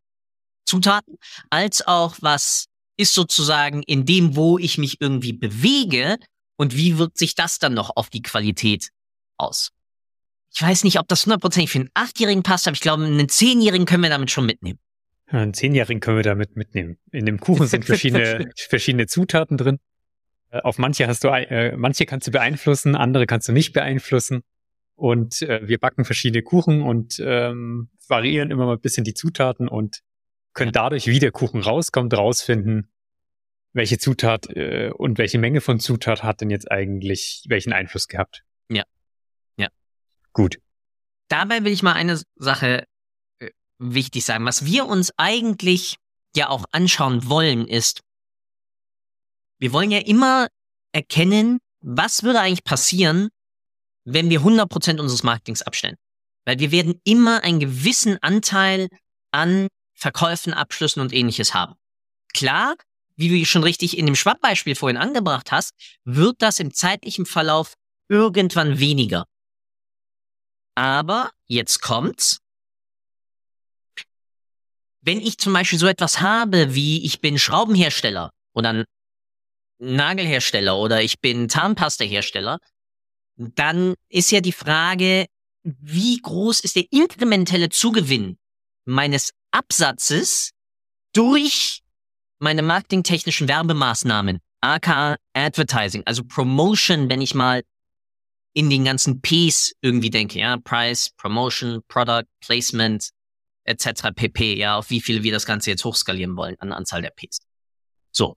Zutaten, 0.67 1.17
als 1.51 1.87
auch 1.87 2.17
was 2.21 2.67
ist 2.97 3.15
sozusagen 3.15 3.83
in 3.83 4.05
dem, 4.05 4.37
wo 4.37 4.59
ich 4.59 4.79
mich 4.79 5.01
irgendwie 5.01 5.33
bewege 5.33 6.19
und 6.57 6.77
wie 6.77 6.99
wirkt 6.99 7.19
sich 7.19 7.35
das 7.35 7.59
dann 7.59 7.75
noch 7.75 7.97
auf 7.97 8.11
die 8.11 8.23
Qualität 8.23 8.91
aus. 9.37 9.71
Ich 10.55 10.63
weiß 10.63 10.85
nicht, 10.85 10.99
ob 10.99 11.09
das 11.09 11.25
hundertprozentig 11.25 11.71
für 11.71 11.79
einen 11.79 11.91
Achtjährigen 11.95 12.43
passt, 12.43 12.69
aber 12.69 12.75
ich 12.75 12.81
glaube, 12.81 13.05
einen 13.05 13.29
Zehnjährigen 13.29 13.87
können 13.87 14.03
wir 14.03 14.11
damit 14.11 14.31
schon 14.31 14.45
mitnehmen. 14.45 14.79
Ja, 15.33 15.41
einen 15.41 15.55
Zehnjährigen 15.55 16.01
können 16.01 16.19
wir 16.19 16.25
damit 16.25 16.57
mitnehmen. 16.57 16.99
In 17.11 17.25
dem 17.25 17.41
Kuchen 17.41 17.67
sind 17.67 17.87
verschiedene, 17.87 18.51
verschiedene 18.69 19.07
Zutaten 19.07 19.57
drin. 19.57 19.79
Äh, 20.51 20.61
auf 20.61 20.77
manche 20.77 21.07
hast 21.07 21.25
du, 21.25 21.29
äh, 21.29 21.75
manche 21.77 22.05
kannst 22.05 22.27
du 22.27 22.31
beeinflussen, 22.31 22.95
andere 22.95 23.27
kannst 23.27 23.49
du 23.49 23.53
nicht 23.53 23.73
beeinflussen. 23.73 24.43
Und 24.95 25.41
äh, 25.43 25.67
wir 25.67 25.79
backen 25.79 26.05
verschiedene 26.05 26.43
Kuchen 26.43 26.83
und 26.83 27.19
ähm, 27.25 27.89
variieren 28.07 28.51
immer 28.51 28.67
mal 28.67 28.75
ein 28.75 28.81
bisschen 28.81 29.05
die 29.05 29.15
Zutaten 29.15 29.69
und 29.69 30.03
können 30.55 30.73
dadurch, 30.73 31.07
wie 31.07 31.19
der 31.19 31.33
Kuchen 31.33 31.63
rauskommt, 31.63 32.15
rausfinden, 32.15 32.91
welche 33.73 33.99
Zutat 33.99 34.49
äh, 34.51 34.91
und 34.91 35.19
welche 35.19 35.39
Menge 35.39 35.61
von 35.61 35.81
Zutat 35.81 36.23
hat 36.23 36.41
denn 36.41 36.51
jetzt 36.51 36.71
eigentlich 36.71 37.45
welchen 37.49 37.73
Einfluss 37.73 38.09
gehabt. 38.09 38.43
Ja. 38.69 38.85
Ja. 39.57 39.69
Gut. 40.33 40.59
Dabei 41.29 41.65
will 41.65 41.73
ich 41.73 41.83
mal 41.83 41.95
eine 41.95 42.21
Sache 42.37 42.87
äh, 43.39 43.51
wichtig 43.79 44.25
sagen. 44.25 44.45
Was 44.45 44.65
wir 44.65 44.87
uns 44.87 45.13
eigentlich 45.17 45.97
ja 46.37 46.49
auch 46.49 46.65
anschauen 46.73 47.29
wollen, 47.29 47.67
ist, 47.67 48.01
wir 49.59 49.73
wollen 49.73 49.91
ja 49.91 50.01
immer 50.01 50.49
erkennen, 50.93 51.59
was 51.81 52.23
würde 52.23 52.41
eigentlich 52.41 52.65
passieren, 52.65 53.29
wenn 54.05 54.29
wir 54.31 54.41
100% 54.41 55.01
unseres 55.01 55.23
Marketings 55.23 55.63
abstellen. 55.63 55.97
Weil 56.45 56.59
wir 56.59 56.73
werden 56.73 57.01
immer 57.05 57.43
einen 57.45 57.61
gewissen 57.61 58.19
Anteil 58.21 58.89
an 59.31 59.69
Verkäufen, 60.03 60.53
Abschlüssen 60.53 61.01
und 61.01 61.13
ähnliches 61.13 61.55
haben. 61.55 61.77
Klar, 62.35 62.75
wie 63.15 63.29
du 63.29 63.47
schon 63.47 63.63
richtig 63.63 63.97
in 63.97 64.07
dem 64.07 64.17
Schwammbeispiel 64.17 64.75
vorhin 64.75 64.97
angebracht 64.97 65.53
hast, 65.53 65.75
wird 66.05 66.43
das 66.43 66.59
im 66.59 66.75
zeitlichen 66.75 67.25
Verlauf 67.25 67.75
irgendwann 68.09 68.81
weniger. 68.81 69.27
Aber 70.75 71.31
jetzt 71.47 71.83
kommt's. 71.83 72.41
Wenn 75.03 75.21
ich 75.21 75.39
zum 75.39 75.53
Beispiel 75.53 75.79
so 75.79 75.87
etwas 75.87 76.21
habe, 76.21 76.75
wie 76.75 77.05
ich 77.05 77.21
bin 77.21 77.39
Schraubenhersteller 77.39 78.31
oder 78.55 78.85
Nagelhersteller 79.79 80.77
oder 80.79 81.01
ich 81.01 81.21
bin 81.21 81.49
Zahnpastahersteller, 81.49 82.59
dann 83.37 83.95
ist 84.09 84.33
ja 84.33 84.41
die 84.41 84.53
Frage, 84.53 85.27
wie 85.63 86.21
groß 86.21 86.59
ist 86.61 86.75
der 86.75 86.91
inkrementelle 86.91 87.69
Zugewinn 87.69 88.39
meines 88.85 89.33
Absatzes 89.51 90.51
durch 91.13 91.83
meine 92.39 92.63
marketingtechnischen 92.63 93.49
Werbemaßnahmen, 93.49 94.41
aka 94.61 95.17
Advertising, 95.35 96.03
also 96.07 96.25
Promotion, 96.25 97.09
wenn 97.09 97.21
ich 97.21 97.35
mal 97.35 97.63
in 98.55 98.69
den 98.69 98.85
ganzen 98.85 99.21
Ps 99.21 99.73
irgendwie 99.81 100.11
denke, 100.11 100.39
ja, 100.39 100.57
Price, 100.59 101.11
Promotion, 101.17 101.83
Product, 101.89 102.27
Placement, 102.41 103.11
etc. 103.65 104.11
pp, 104.15 104.57
ja, 104.57 104.77
auf 104.77 104.91
wie 104.91 105.01
viel 105.01 105.23
wir 105.23 105.33
das 105.33 105.47
Ganze 105.47 105.71
jetzt 105.71 105.85
hochskalieren 105.85 106.37
wollen 106.37 106.57
an 106.59 106.73
Anzahl 106.73 107.03
der 107.03 107.11
Ps. 107.11 107.41
So. 108.11 108.37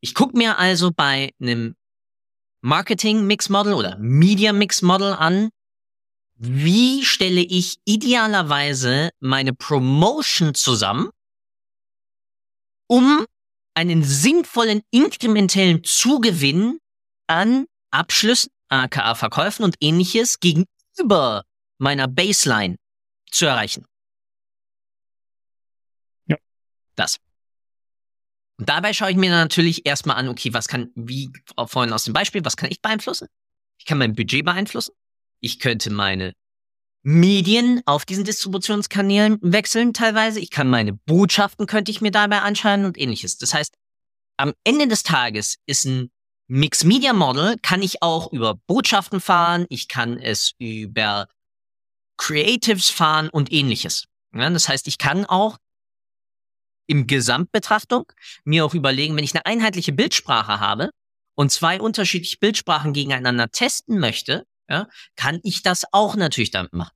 Ich 0.00 0.14
gucke 0.14 0.36
mir 0.36 0.58
also 0.58 0.92
bei 0.92 1.32
einem 1.40 1.74
Marketing 2.60 3.26
Mix 3.26 3.48
Model 3.48 3.74
oder 3.74 3.96
Media 3.98 4.52
Mix 4.52 4.80
Model 4.82 5.12
an, 5.12 5.50
wie 6.38 7.04
stelle 7.04 7.40
ich 7.40 7.78
idealerweise 7.84 9.10
meine 9.18 9.52
Promotion 9.52 10.54
zusammen, 10.54 11.10
um 12.86 13.26
einen 13.74 14.04
sinnvollen 14.04 14.82
inkrementellen 14.90 15.82
Zugewinn 15.84 16.78
an 17.26 17.66
Abschlüssen, 17.90 18.50
aka 18.68 19.14
Verkäufen 19.14 19.64
und 19.64 19.76
ähnliches 19.80 20.40
gegenüber 20.40 21.44
meiner 21.78 22.06
Baseline 22.06 22.76
zu 23.30 23.46
erreichen. 23.46 23.84
Ja. 26.26 26.36
Das. 26.94 27.18
Und 28.58 28.68
dabei 28.68 28.92
schaue 28.92 29.10
ich 29.10 29.16
mir 29.16 29.30
natürlich 29.30 29.86
erstmal 29.86 30.16
an, 30.16 30.28
okay, 30.28 30.52
was 30.52 30.68
kann, 30.68 30.90
wie 30.94 31.30
vorhin 31.66 31.92
aus 31.92 32.04
dem 32.04 32.14
Beispiel, 32.14 32.44
was 32.44 32.56
kann 32.56 32.70
ich 32.70 32.80
beeinflussen? 32.80 33.28
Ich 33.78 33.86
kann 33.86 33.98
mein 33.98 34.14
Budget 34.14 34.44
beeinflussen. 34.44 34.92
Ich 35.40 35.60
könnte 35.60 35.90
meine 35.90 36.34
Medien 37.02 37.80
auf 37.86 38.04
diesen 38.04 38.24
Distributionskanälen 38.24 39.38
wechseln 39.40 39.94
teilweise. 39.94 40.40
Ich 40.40 40.50
kann 40.50 40.68
meine 40.68 40.92
Botschaften 40.92 41.66
könnte 41.66 41.90
ich 41.90 42.00
mir 42.00 42.10
dabei 42.10 42.40
anschauen 42.40 42.84
und 42.84 42.98
ähnliches. 42.98 43.38
Das 43.38 43.54
heißt, 43.54 43.74
am 44.36 44.52
Ende 44.64 44.88
des 44.88 45.02
Tages 45.02 45.56
ist 45.66 45.84
ein 45.84 46.10
Mix 46.48 46.82
Media 46.82 47.12
Model 47.12 47.56
kann 47.60 47.82
ich 47.82 48.02
auch 48.02 48.32
über 48.32 48.54
Botschaften 48.54 49.20
fahren. 49.20 49.66
Ich 49.68 49.86
kann 49.86 50.18
es 50.18 50.52
über 50.58 51.28
Creatives 52.16 52.88
fahren 52.88 53.28
und 53.28 53.52
ähnliches. 53.52 54.04
Ja, 54.34 54.48
das 54.48 54.68
heißt, 54.68 54.88
ich 54.88 54.98
kann 54.98 55.24
auch 55.26 55.58
im 56.86 57.06
Gesamtbetrachtung 57.06 58.10
mir 58.44 58.64
auch 58.64 58.74
überlegen, 58.74 59.14
wenn 59.16 59.24
ich 59.24 59.34
eine 59.34 59.44
einheitliche 59.44 59.92
Bildsprache 59.92 60.58
habe 60.58 60.90
und 61.34 61.52
zwei 61.52 61.80
unterschiedliche 61.80 62.38
Bildsprachen 62.38 62.94
gegeneinander 62.94 63.50
testen 63.50 63.98
möchte, 63.98 64.46
ja, 64.68 64.86
kann 65.16 65.40
ich 65.42 65.62
das 65.62 65.84
auch 65.92 66.16
natürlich 66.16 66.50
damit 66.50 66.72
machen. 66.72 66.92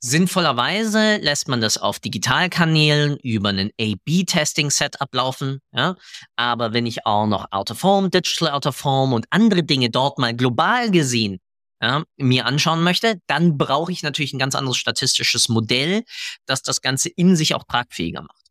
Sinnvollerweise 0.00 1.16
lässt 1.16 1.48
man 1.48 1.62
das 1.62 1.78
auf 1.78 1.98
Digitalkanälen 1.98 3.16
über 3.22 3.48
einen 3.48 3.70
A-B-Testing-Setup 3.80 5.14
laufen. 5.14 5.60
Ja? 5.72 5.96
Aber 6.36 6.74
wenn 6.74 6.84
ich 6.84 7.06
auch 7.06 7.26
noch 7.26 7.50
Out 7.50 7.70
of 7.70 7.82
Home, 7.82 8.10
Digital 8.10 8.50
Out 8.50 8.66
of 8.66 8.84
Home 8.84 9.14
und 9.14 9.24
andere 9.30 9.62
Dinge 9.62 9.88
dort 9.88 10.18
mal 10.18 10.36
global 10.36 10.90
gesehen 10.90 11.40
ja, 11.80 12.04
mir 12.18 12.44
anschauen 12.44 12.82
möchte, 12.82 13.18
dann 13.26 13.56
brauche 13.56 13.92
ich 13.92 14.02
natürlich 14.02 14.34
ein 14.34 14.38
ganz 14.38 14.54
anderes 14.54 14.76
statistisches 14.76 15.48
Modell, 15.48 16.04
das 16.44 16.62
das 16.62 16.82
Ganze 16.82 17.08
in 17.08 17.34
sich 17.34 17.54
auch 17.54 17.64
tragfähiger 17.64 18.20
macht. 18.20 18.44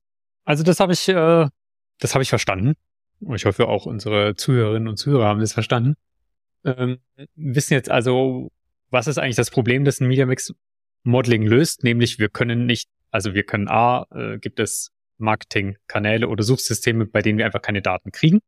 Also 0.45 0.63
das 0.63 0.79
habe 0.79 0.93
ich, 0.93 1.08
äh, 1.08 1.47
das 1.99 2.15
habe 2.15 2.23
ich 2.23 2.29
verstanden. 2.29 2.73
Ich 3.36 3.45
hoffe 3.45 3.67
auch 3.67 3.86
unsere 3.86 4.36
Zuhörerinnen 4.36 4.88
und 4.88 4.97
Zuhörer 4.97 5.27
haben 5.27 5.39
das 5.39 5.53
verstanden 5.53 5.97
ähm, 6.63 6.99
wissen 7.36 7.73
jetzt 7.73 7.89
also, 7.89 8.52
was 8.89 9.08
ist 9.08 9.17
eigentlich 9.17 9.36
das 9.36 9.52
Problem, 9.52 9.86
das 9.86 9.99
ein 9.99 10.08
Media 10.08 10.26
Mix 10.26 10.54
Modeling 11.04 11.43
löst? 11.43 11.84
Nämlich 11.84 12.19
wir 12.19 12.30
können 12.30 12.65
nicht, 12.65 12.89
also 13.12 13.34
wir 13.34 13.43
können 13.43 13.67
A, 13.67 14.06
äh, 14.12 14.38
gibt 14.38 14.60
es 14.60 14.91
Marketingkanäle 15.17 16.28
oder 16.28 16.43
Suchsysteme, 16.43 17.06
bei 17.06 17.21
denen 17.21 17.38
wir 17.38 17.45
einfach 17.45 17.62
keine 17.62 17.82
Daten 17.82 18.12
kriegen. 18.12 18.39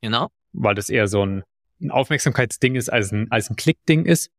Genau. 0.00 0.28
Weil 0.52 0.74
das 0.74 0.88
eher 0.88 1.06
so 1.06 1.24
ein, 1.24 1.44
ein 1.80 1.90
Aufmerksamkeitsding 1.90 2.74
ist, 2.74 2.88
als 2.88 3.12
ein, 3.12 3.30
als 3.30 3.50
ein 3.50 3.56
Klickding 3.56 4.04
ist. 4.04 4.30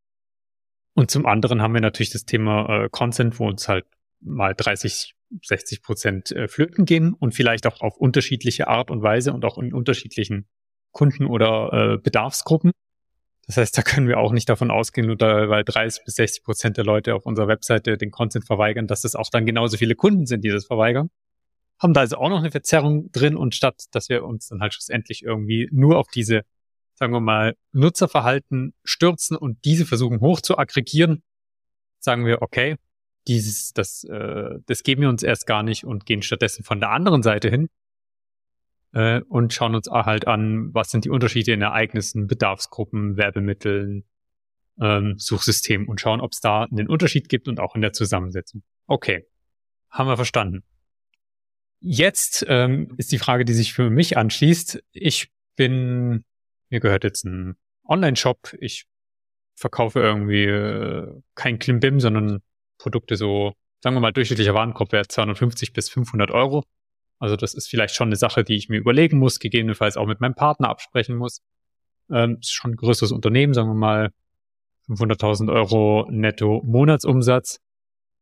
Und 0.93 1.10
zum 1.10 1.26
anderen 1.26 1.62
haben 1.62 1.74
wir 1.74 1.82
natürlich 1.82 2.12
das 2.12 2.26
Thema 2.26 2.86
äh, 2.86 2.89
Consent, 2.89 3.39
wo 3.39 3.48
uns 3.48 3.67
halt 3.67 3.86
mal 4.19 4.54
30, 4.54 5.15
60 5.41 5.82
Prozent 5.82 6.32
äh, 6.32 6.48
flöten 6.48 6.86
gehen 6.86 7.13
und 7.13 7.34
vielleicht 7.34 7.65
auch 7.65 7.82
auf 7.82 7.98
unterschiedliche 7.98 8.67
Art 8.67 8.91
und 8.91 9.02
Weise 9.02 9.34
und 9.34 9.43
auch 9.46 9.58
in 9.58 9.74
unterschiedlichen 9.74 10.48
Kunden 10.91 11.26
oder 11.26 11.96
äh, 11.96 11.98
Bedarfsgruppen. 11.98 12.72
Das 13.47 13.58
heißt, 13.58 13.77
da 13.77 13.82
können 13.82 14.08
wir 14.08 14.19
auch 14.19 14.32
nicht 14.32 14.47
davon 14.47 14.71
ausgehen, 14.71 15.08
nur 15.08 15.17
da, 15.17 15.49
weil 15.49 15.63
30 15.63 16.06
bis 16.06 16.15
60 16.15 16.43
Prozent 16.43 16.77
der 16.77 16.86
Leute 16.86 17.13
auf 17.13 17.25
unserer 17.25 17.47
Webseite 17.47 17.97
den 17.97 18.12
Content 18.12 18.45
verweigern, 18.45 18.88
dass 18.88 19.01
das 19.01 19.15
auch 19.15 19.29
dann 19.29 19.45
genauso 19.45 19.77
viele 19.77 19.95
Kunden 19.95 20.25
sind, 20.25 20.43
die 20.45 20.49
das 20.49 20.65
verweigern. 20.65 21.10
Haben 21.79 21.93
da 21.93 22.01
also 22.01 22.17
auch 22.17 22.29
noch 22.29 22.39
eine 22.39 22.51
Verzerrung 22.51 23.12
drin 23.12 23.36
und 23.36 23.53
statt, 23.53 23.84
dass 23.91 24.08
wir 24.08 24.23
uns 24.23 24.47
dann 24.47 24.62
halt 24.62 24.73
schlussendlich 24.73 25.23
irgendwie 25.23 25.67
nur 25.71 25.97
auf 25.97 26.08
diese, 26.08 26.43
sagen 26.93 27.12
wir 27.12 27.19
mal, 27.19 27.56
Nutzerverhalten 27.73 28.73
stürzen 28.86 29.36
und 29.36 29.65
diese 29.65 29.86
versuchen 29.86 30.21
hoch 30.21 30.39
zu 30.39 30.58
aggregieren, 30.58 31.21
sagen 31.99 32.25
wir, 32.25 32.41
okay, 32.41 32.77
dieses, 33.27 33.73
das, 33.73 34.06
äh, 34.06 34.60
das 34.67 34.84
geben 34.84 35.01
wir 35.01 35.10
uns 35.10 35.23
erst 35.23 35.47
gar 35.47 35.63
nicht 35.63 35.84
und 35.84 36.06
gehen 36.06 36.21
stattdessen 36.21 36.63
von 36.63 36.79
der 36.79 36.91
anderen 36.91 37.23
Seite 37.23 37.49
hin 37.49 37.69
äh, 38.93 39.21
und 39.27 39.53
schauen 39.53 39.75
uns 39.75 39.88
halt 39.89 40.27
an, 40.27 40.73
was 40.73 40.91
sind 40.91 41.06
die 41.06 41.10
Unterschiede 41.10 41.51
in 41.51 41.62
Ereignissen, 41.62 42.27
Bedarfsgruppen, 42.27 43.17
Werbemitteln, 43.17 44.06
ähm, 44.79 45.15
Suchsystemen 45.17 45.88
und 45.88 45.99
schauen, 45.99 46.21
ob 46.21 46.32
es 46.32 46.39
da 46.39 46.63
einen 46.63 46.88
Unterschied 46.88 47.29
gibt 47.29 47.47
und 47.47 47.60
auch 47.60 47.75
in 47.75 47.82
der 47.82 47.93
Zusammensetzung. 47.93 48.63
Okay, 48.88 49.27
haben 49.89 50.08
wir 50.08 50.15
verstanden. 50.15 50.63
Jetzt 51.79 52.45
ähm, 52.47 52.93
ist 52.97 53.12
die 53.12 53.19
Frage, 53.19 53.45
die 53.45 53.53
sich 53.53 53.73
für 53.73 53.89
mich 53.89 54.17
anschließt. 54.17 54.82
Ich 54.93 55.32
bin, 55.56 56.23
mir 56.69 56.79
gehört 56.79 57.03
jetzt 57.03 57.25
ein 57.25 57.56
Online-Shop. 57.86 58.56
Ich 58.60 58.86
verkaufe 59.56 59.99
irgendwie 59.99 60.45
äh, 60.45 61.21
kein 61.36 61.60
Klimbim, 61.60 61.99
sondern 61.99 62.41
Produkte 62.77 63.15
so, 63.17 63.53
sagen 63.82 63.95
wir 63.95 63.99
mal, 63.99 64.13
durchschnittlicher 64.13 64.53
Warenkorbwert 64.53 65.12
250 65.12 65.73
bis 65.73 65.89
500 65.89 66.32
Euro. 66.32 66.63
Also 67.23 67.38
das 67.38 67.53
ist 67.53 67.69
vielleicht 67.69 67.95
schon 67.95 68.09
eine 68.09 68.17
Sache, 68.17 68.43
die 68.43 68.57
ich 68.57 68.67
mir 68.67 68.79
überlegen 68.79 69.17
muss, 69.17 69.39
gegebenenfalls 69.39 69.95
auch 69.95 70.07
mit 70.07 70.19
meinem 70.19 70.36
Partner 70.36 70.67
absprechen 70.67 71.15
muss. 71.15 71.41
Ähm, 72.12 72.39
ist 72.41 72.51
schon 72.51 72.71
ein 72.71 72.75
größeres 72.75 73.13
Unternehmen, 73.13 73.53
sagen 73.53 73.69
wir 73.69 73.75
mal 73.75 74.12
500.000 74.89 75.49
Euro 75.49 76.05
netto 76.12 76.62
Monatsumsatz. 76.65 77.62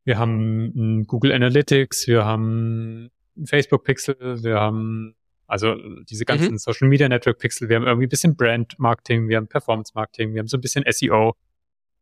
Wir 0.03 0.19
haben 0.19 1.07
Google 1.07 1.31
Analytics, 1.31 2.07
wir 2.07 2.25
haben 2.25 3.09
Facebook 3.43 3.85
Pixel, 3.85 4.43
wir 4.43 4.59
haben 4.59 5.15
also 5.47 5.77
diese 6.03 6.25
ganzen 6.25 6.51
mhm. 6.51 6.57
Social 6.59 6.87
Media 6.87 7.09
Network 7.09 7.39
Pixel, 7.39 7.69
wir 7.69 7.77
haben 7.77 7.87
irgendwie 7.87 8.05
ein 8.05 8.09
bisschen 8.09 8.35
Brand 8.35 8.77
Marketing, 8.77 9.27
wir 9.29 9.37
haben 9.37 9.47
Performance 9.47 9.93
Marketing, 9.95 10.35
wir 10.35 10.41
haben 10.41 10.47
so 10.47 10.57
ein 10.57 10.61
bisschen 10.61 10.83
SEO. 10.87 11.33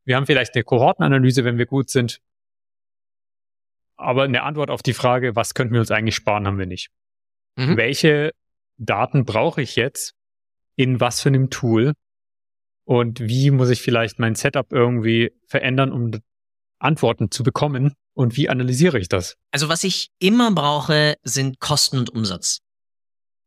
Wir 0.04 0.18
haben 0.18 0.26
vielleicht 0.26 0.54
eine 0.54 0.66
Kohortenanalyse, 0.66 1.46
wenn 1.46 1.58
wir 1.58 1.66
gut 1.66 1.90
sind. 1.90 2.20
Aber 4.00 4.24
eine 4.24 4.44
Antwort 4.44 4.70
auf 4.72 4.82
die 4.82 4.94
Frage, 4.94 5.36
was 5.36 5.54
könnten 5.54 5.74
wir 5.74 5.82
uns 5.82 5.92
eigentlich 5.92 6.16
sparen, 6.16 6.48
haben 6.48 6.58
wir 6.58 6.66
nicht. 6.66 6.90
Mhm. 7.58 7.76
Welche 7.76 8.32
Daten 8.78 9.26
brauche 9.26 9.62
ich 9.62 9.76
jetzt 9.76 10.14
in 10.78 11.02
was 11.02 11.20
für 11.20 11.28
einem 11.28 11.50
Tool? 11.50 11.94
Und 12.86 13.20
wie 13.20 13.52
muss 13.52 13.70
ich 13.70 13.82
vielleicht 13.82 14.18
mein 14.18 14.36
Setup 14.36 14.72
irgendwie 14.72 15.34
verändern, 15.46 15.92
um 15.92 16.12
Antworten 16.80 17.30
zu 17.30 17.44
bekommen? 17.44 17.94
Und 18.14 18.38
wie 18.38 18.48
analysiere 18.48 19.00
ich 19.00 19.10
das? 19.10 19.36
Also 19.52 19.68
was 19.68 19.84
ich 19.84 20.12
immer 20.18 20.52
brauche, 20.52 21.16
sind 21.24 21.60
Kosten 21.60 22.00
und 22.00 22.10
Umsatz. 22.10 22.60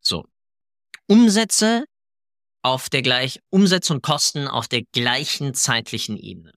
So. 0.00 0.26
Umsätze 1.06 1.84
auf 2.60 2.90
der 2.90 3.00
gleich, 3.00 3.40
Umsätze 3.48 3.94
und 3.94 4.02
Kosten 4.02 4.46
auf 4.48 4.68
der 4.68 4.82
gleichen 4.92 5.54
zeitlichen 5.54 6.18
Ebene. 6.18 6.52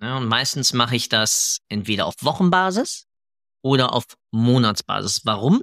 Ja, 0.00 0.16
und 0.16 0.26
meistens 0.26 0.72
mache 0.72 0.96
ich 0.96 1.10
das 1.10 1.58
entweder 1.68 2.06
auf 2.06 2.14
Wochenbasis 2.22 3.06
oder 3.66 3.92
auf 3.92 4.04
Monatsbasis. 4.30 5.22
Warum? 5.24 5.60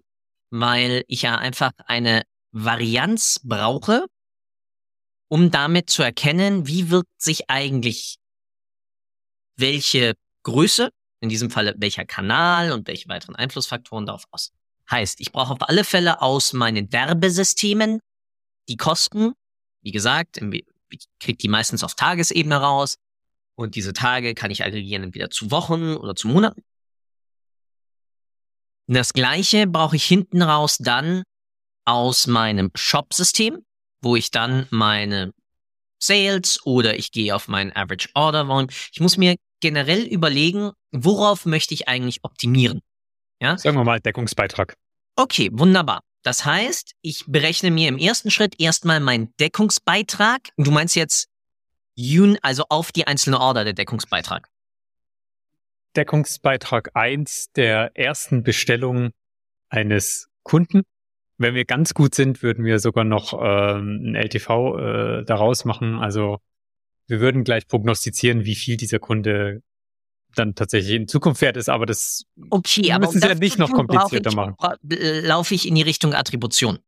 Weil 0.49 1.05
ich 1.07 1.21
ja 1.21 1.37
einfach 1.37 1.71
eine 1.85 2.23
Varianz 2.51 3.39
brauche, 3.43 4.05
um 5.29 5.51
damit 5.51 5.89
zu 5.89 6.03
erkennen, 6.03 6.67
wie 6.67 6.89
wirkt 6.89 7.21
sich 7.21 7.49
eigentlich 7.49 8.17
welche 9.55 10.15
Größe, 10.43 10.89
in 11.21 11.29
diesem 11.29 11.49
Falle 11.49 11.75
welcher 11.77 12.03
Kanal 12.03 12.73
und 12.73 12.87
welche 12.87 13.07
weiteren 13.07 13.37
Einflussfaktoren 13.37 14.05
darauf 14.05 14.25
aus. 14.31 14.51
Heißt, 14.91 15.21
ich 15.21 15.31
brauche 15.31 15.53
auf 15.53 15.69
alle 15.69 15.85
Fälle 15.85 16.21
aus 16.21 16.51
meinen 16.51 16.91
Werbesystemen 16.91 18.01
die 18.67 18.75
Kosten. 18.75 19.31
Wie 19.81 19.91
gesagt, 19.91 20.41
ich 20.89 21.05
kriege 21.21 21.37
die 21.37 21.47
meistens 21.47 21.85
auf 21.85 21.95
Tagesebene 21.95 22.57
raus. 22.57 22.97
Und 23.55 23.75
diese 23.75 23.93
Tage 23.93 24.33
kann 24.33 24.51
ich 24.51 24.63
aggregieren 24.63 25.03
entweder 25.03 25.29
zu 25.29 25.51
Wochen 25.51 25.95
oder 25.95 26.15
zu 26.15 26.27
Monaten. 26.27 26.63
Das 28.87 29.13
gleiche 29.13 29.67
brauche 29.67 29.95
ich 29.95 30.05
hinten 30.05 30.41
raus 30.41 30.77
dann 30.79 31.23
aus 31.85 32.27
meinem 32.27 32.71
Shop-System, 32.75 33.65
wo 34.01 34.15
ich 34.15 34.31
dann 34.31 34.67
meine 34.69 35.33
Sales 35.99 36.59
oder 36.65 36.97
ich 36.97 37.11
gehe 37.11 37.33
auf 37.35 37.47
meinen 37.47 37.71
Average 37.73 38.09
Order 38.13 38.47
Volume. 38.47 38.71
Ich 38.91 38.99
muss 38.99 39.17
mir 39.17 39.35
generell 39.61 40.03
überlegen, 40.03 40.71
worauf 40.91 41.45
möchte 41.45 41.73
ich 41.73 41.87
eigentlich 41.87 42.19
optimieren. 42.23 42.81
Ja? 43.41 43.57
Sagen 43.57 43.77
wir 43.77 43.83
mal 43.85 43.99
Deckungsbeitrag. 44.01 44.75
Okay, 45.15 45.49
wunderbar. 45.53 46.01
Das 46.23 46.45
heißt, 46.45 46.93
ich 47.01 47.25
berechne 47.27 47.71
mir 47.71 47.89
im 47.89 47.97
ersten 47.97 48.31
Schritt 48.31 48.59
erstmal 48.59 48.99
meinen 48.99 49.33
Deckungsbeitrag. 49.39 50.49
Du 50.57 50.71
meinst 50.71 50.95
jetzt 50.95 51.27
also 52.41 52.63
auf 52.69 52.91
die 52.91 53.05
einzelne 53.07 53.39
Order 53.39 53.63
der 53.63 53.73
Deckungsbeitrag. 53.73 54.49
Deckungsbeitrag 55.95 56.91
1 56.93 57.51
der 57.55 57.91
ersten 57.95 58.43
Bestellung 58.43 59.11
eines 59.69 60.29
Kunden. 60.43 60.83
Wenn 61.37 61.55
wir 61.55 61.65
ganz 61.65 61.93
gut 61.93 62.15
sind, 62.15 62.43
würden 62.43 62.63
wir 62.63 62.79
sogar 62.79 63.03
noch 63.03 63.33
ähm, 63.33 64.11
ein 64.11 64.15
LTV 64.15 64.77
äh, 64.77 65.23
daraus 65.25 65.65
machen. 65.65 65.95
Also 65.95 66.39
wir 67.07 67.19
würden 67.19 67.43
gleich 67.43 67.67
prognostizieren, 67.67 68.45
wie 68.45 68.55
viel 68.55 68.77
dieser 68.77 68.99
Kunde 68.99 69.61
dann 70.35 70.55
tatsächlich 70.55 70.95
in 70.95 71.07
Zukunft 71.07 71.41
wert 71.41 71.57
ist, 71.57 71.69
aber 71.69 71.85
das 71.85 72.23
okay, 72.49 72.91
aber 72.91 73.05
müssen 73.05 73.21
sie 73.21 73.27
ja 73.27 73.35
nicht 73.35 73.59
noch 73.59 73.71
komplizierter 73.71 74.31
ich, 74.31 74.35
machen. 74.35 74.55
Laufe 74.81 75.53
ich 75.53 75.67
in 75.67 75.75
die 75.75 75.81
Richtung 75.81 76.13
Attribution. 76.13 76.79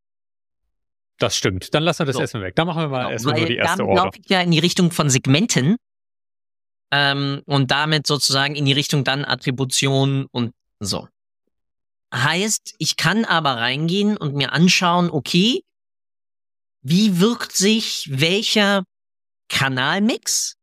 Das 1.17 1.37
stimmt. 1.37 1.73
Dann 1.73 1.83
lassen 1.83 1.99
wir 1.99 2.05
das 2.07 2.15
so. 2.15 2.21
erstmal 2.21 2.43
weg. 2.43 2.55
Da 2.55 2.65
machen 2.65 2.83
wir 2.83 2.87
mal 2.89 2.99
genau, 2.99 3.11
erstmal 3.11 3.37
nur 3.37 3.47
die 3.47 3.55
erste 3.55 3.77
dann 3.77 3.87
Order. 3.87 4.03
laufe 4.05 4.19
ich 4.19 4.29
ja 4.29 4.41
in 4.41 4.51
die 4.51 4.59
Richtung 4.59 4.91
von 4.91 5.09
Segmenten 5.09 5.77
ähm, 6.91 7.41
und 7.45 7.71
damit 7.71 8.07
sozusagen 8.07 8.55
in 8.55 8.65
die 8.65 8.73
Richtung 8.73 9.03
dann 9.03 9.25
Attribution 9.25 10.27
und 10.31 10.53
so. 10.79 11.07
Heißt, 12.13 12.75
ich 12.77 12.97
kann 12.97 13.25
aber 13.25 13.57
reingehen 13.57 14.15
und 14.17 14.35
mir 14.35 14.53
anschauen, 14.53 15.09
okay, 15.09 15.63
wie 16.81 17.19
wirkt 17.19 17.53
sich 17.53 18.07
welcher 18.11 18.83
Kanalmix 19.49 20.55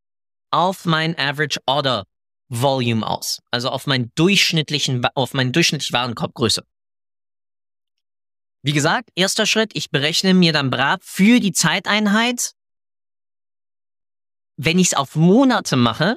auf 0.50 0.84
mein 0.84 1.18
Average 1.18 1.60
Order 1.66 2.04
Volume 2.48 3.06
aus, 3.06 3.40
also 3.50 3.70
auf 3.70 3.86
meinen 3.86 4.12
durchschnittlichen, 4.14 5.04
auf 5.14 5.32
meinen 5.32 5.52
durchschnittlichen 5.52 5.94
Warenkorbgröße. 5.94 6.62
Wie 8.62 8.72
gesagt, 8.72 9.10
erster 9.14 9.46
Schritt, 9.46 9.72
ich 9.74 9.90
berechne 9.90 10.34
mir 10.34 10.52
dann 10.52 10.70
brav 10.70 11.00
für 11.02 11.40
die 11.40 11.52
Zeiteinheit. 11.52 12.52
Wenn 14.64 14.78
ich 14.78 14.88
es 14.88 14.94
auf 14.94 15.16
Monate 15.16 15.74
mache, 15.76 16.16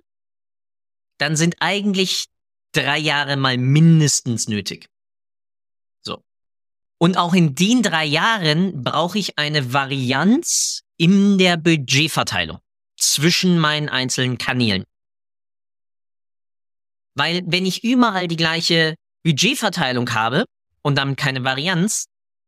dann 1.18 1.36
sind 1.36 1.56
eigentlich 1.62 2.28
drei 2.74 3.00
Jahre 3.00 3.38
mal 3.38 3.58
mindestens 3.58 4.48
nötig. 4.48 4.88
So. 6.02 6.24
Und 7.00 7.18
auch 7.18 7.34
in 7.34 7.56
den 7.56 7.82
drei 7.82 8.06
Jahren 8.06 8.84
brauche 8.84 9.18
ich 9.18 9.40
eine 9.40 9.74
Varianz 9.74 10.84
in 10.98 11.40
der 11.40 11.58
Budgetverteilung 11.58 12.60
zwischen 12.98 13.58
meinen 13.58 13.90
einzelnen 13.90 14.38
Kanälen. 14.38 14.84
Weil 17.16 17.42
wenn 17.48 17.66
ich 17.66 17.84
überall 17.84 18.28
die 18.28 18.36
gleiche 18.36 18.94
Budgetverteilung 19.24 20.14
habe 20.14 20.46
und 20.84 21.00
damit 21.00 21.18
keine 21.18 21.44
Varianz 21.44 22.06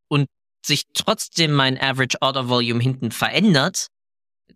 und 0.09 0.27
sich 0.63 0.83
trotzdem 0.93 1.53
mein 1.53 1.81
Average 1.81 2.17
Order 2.21 2.49
Volume 2.49 2.83
hinten 2.83 3.09
verändert, 3.09 3.87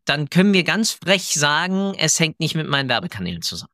dann 0.05 0.29
können 0.29 0.53
wir 0.53 0.63
ganz 0.63 0.91
frech 0.91 1.33
sagen, 1.33 1.93
es 1.97 2.19
hängt 2.19 2.39
nicht 2.39 2.55
mit 2.55 2.67
meinen 2.67 2.89
Werbekanälen 2.89 3.41
zusammen. 3.41 3.71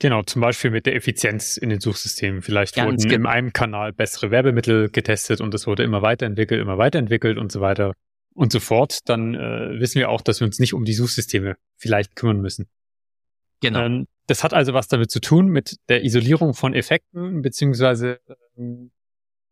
Genau, 0.00 0.22
zum 0.22 0.42
Beispiel 0.42 0.70
mit 0.70 0.86
der 0.86 0.96
Effizienz 0.96 1.56
in 1.56 1.70
den 1.70 1.80
Suchsystemen. 1.80 2.42
Vielleicht 2.42 2.74
Ganz 2.74 2.86
wurden 2.86 3.08
genau. 3.08 3.14
in 3.14 3.26
einem 3.26 3.52
Kanal 3.52 3.92
bessere 3.92 4.30
Werbemittel 4.30 4.90
getestet 4.90 5.40
und 5.40 5.54
es 5.54 5.66
wurde 5.66 5.82
immer 5.82 6.02
weiterentwickelt, 6.02 6.60
immer 6.60 6.78
weiterentwickelt 6.78 7.38
und 7.38 7.52
so 7.52 7.60
weiter 7.60 7.94
und 8.34 8.52
so 8.52 8.60
fort. 8.60 8.98
Dann 9.08 9.34
äh, 9.34 9.80
wissen 9.80 10.00
wir 10.00 10.10
auch, 10.10 10.20
dass 10.20 10.40
wir 10.40 10.46
uns 10.46 10.58
nicht 10.58 10.74
um 10.74 10.84
die 10.84 10.94
Suchsysteme 10.94 11.56
vielleicht 11.76 12.16
kümmern 12.16 12.40
müssen. 12.40 12.66
Genau. 13.60 13.80
Ähm, 13.80 14.06
das 14.26 14.42
hat 14.42 14.52
also 14.52 14.74
was 14.74 14.88
damit 14.88 15.10
zu 15.10 15.20
tun 15.20 15.46
mit 15.46 15.76
der 15.88 16.04
Isolierung 16.04 16.54
von 16.54 16.74
Effekten, 16.74 17.42
beziehungsweise 17.42 18.20
ähm, 18.58 18.90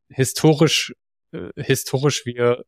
historisch, 0.08 0.92
äh, 1.32 1.50
historisch 1.56 2.26
wir 2.26 2.64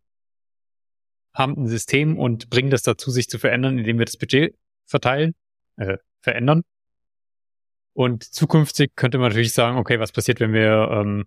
haben 1.34 1.56
ein 1.56 1.66
System 1.66 2.18
und 2.18 2.48
bringen 2.48 2.70
das 2.70 2.82
dazu, 2.82 3.10
sich 3.10 3.28
zu 3.28 3.38
verändern, 3.38 3.78
indem 3.78 3.98
wir 3.98 4.04
das 4.06 4.16
Budget 4.16 4.56
verteilen, 4.86 5.34
äh, 5.76 5.98
verändern. 6.20 6.62
Und 7.92 8.24
zukünftig 8.24 8.96
könnte 8.96 9.18
man 9.18 9.28
natürlich 9.28 9.52
sagen, 9.52 9.78
okay, 9.78 10.00
was 10.00 10.12
passiert, 10.12 10.40
wenn 10.40 10.52
wir 10.52 10.88
ähm, 10.90 11.26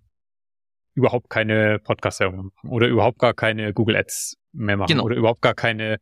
überhaupt 0.94 1.30
keine 1.30 1.80
Podcast-Werbung 1.80 2.52
machen 2.54 2.70
oder 2.70 2.88
überhaupt 2.88 3.20
gar 3.20 3.34
keine 3.34 3.74
Google 3.74 3.96
Ads 3.96 4.38
mehr 4.52 4.78
machen 4.78 4.90
genau. 4.90 5.04
oder 5.04 5.16
überhaupt 5.16 5.42
gar 5.42 5.54
keine 5.54 6.00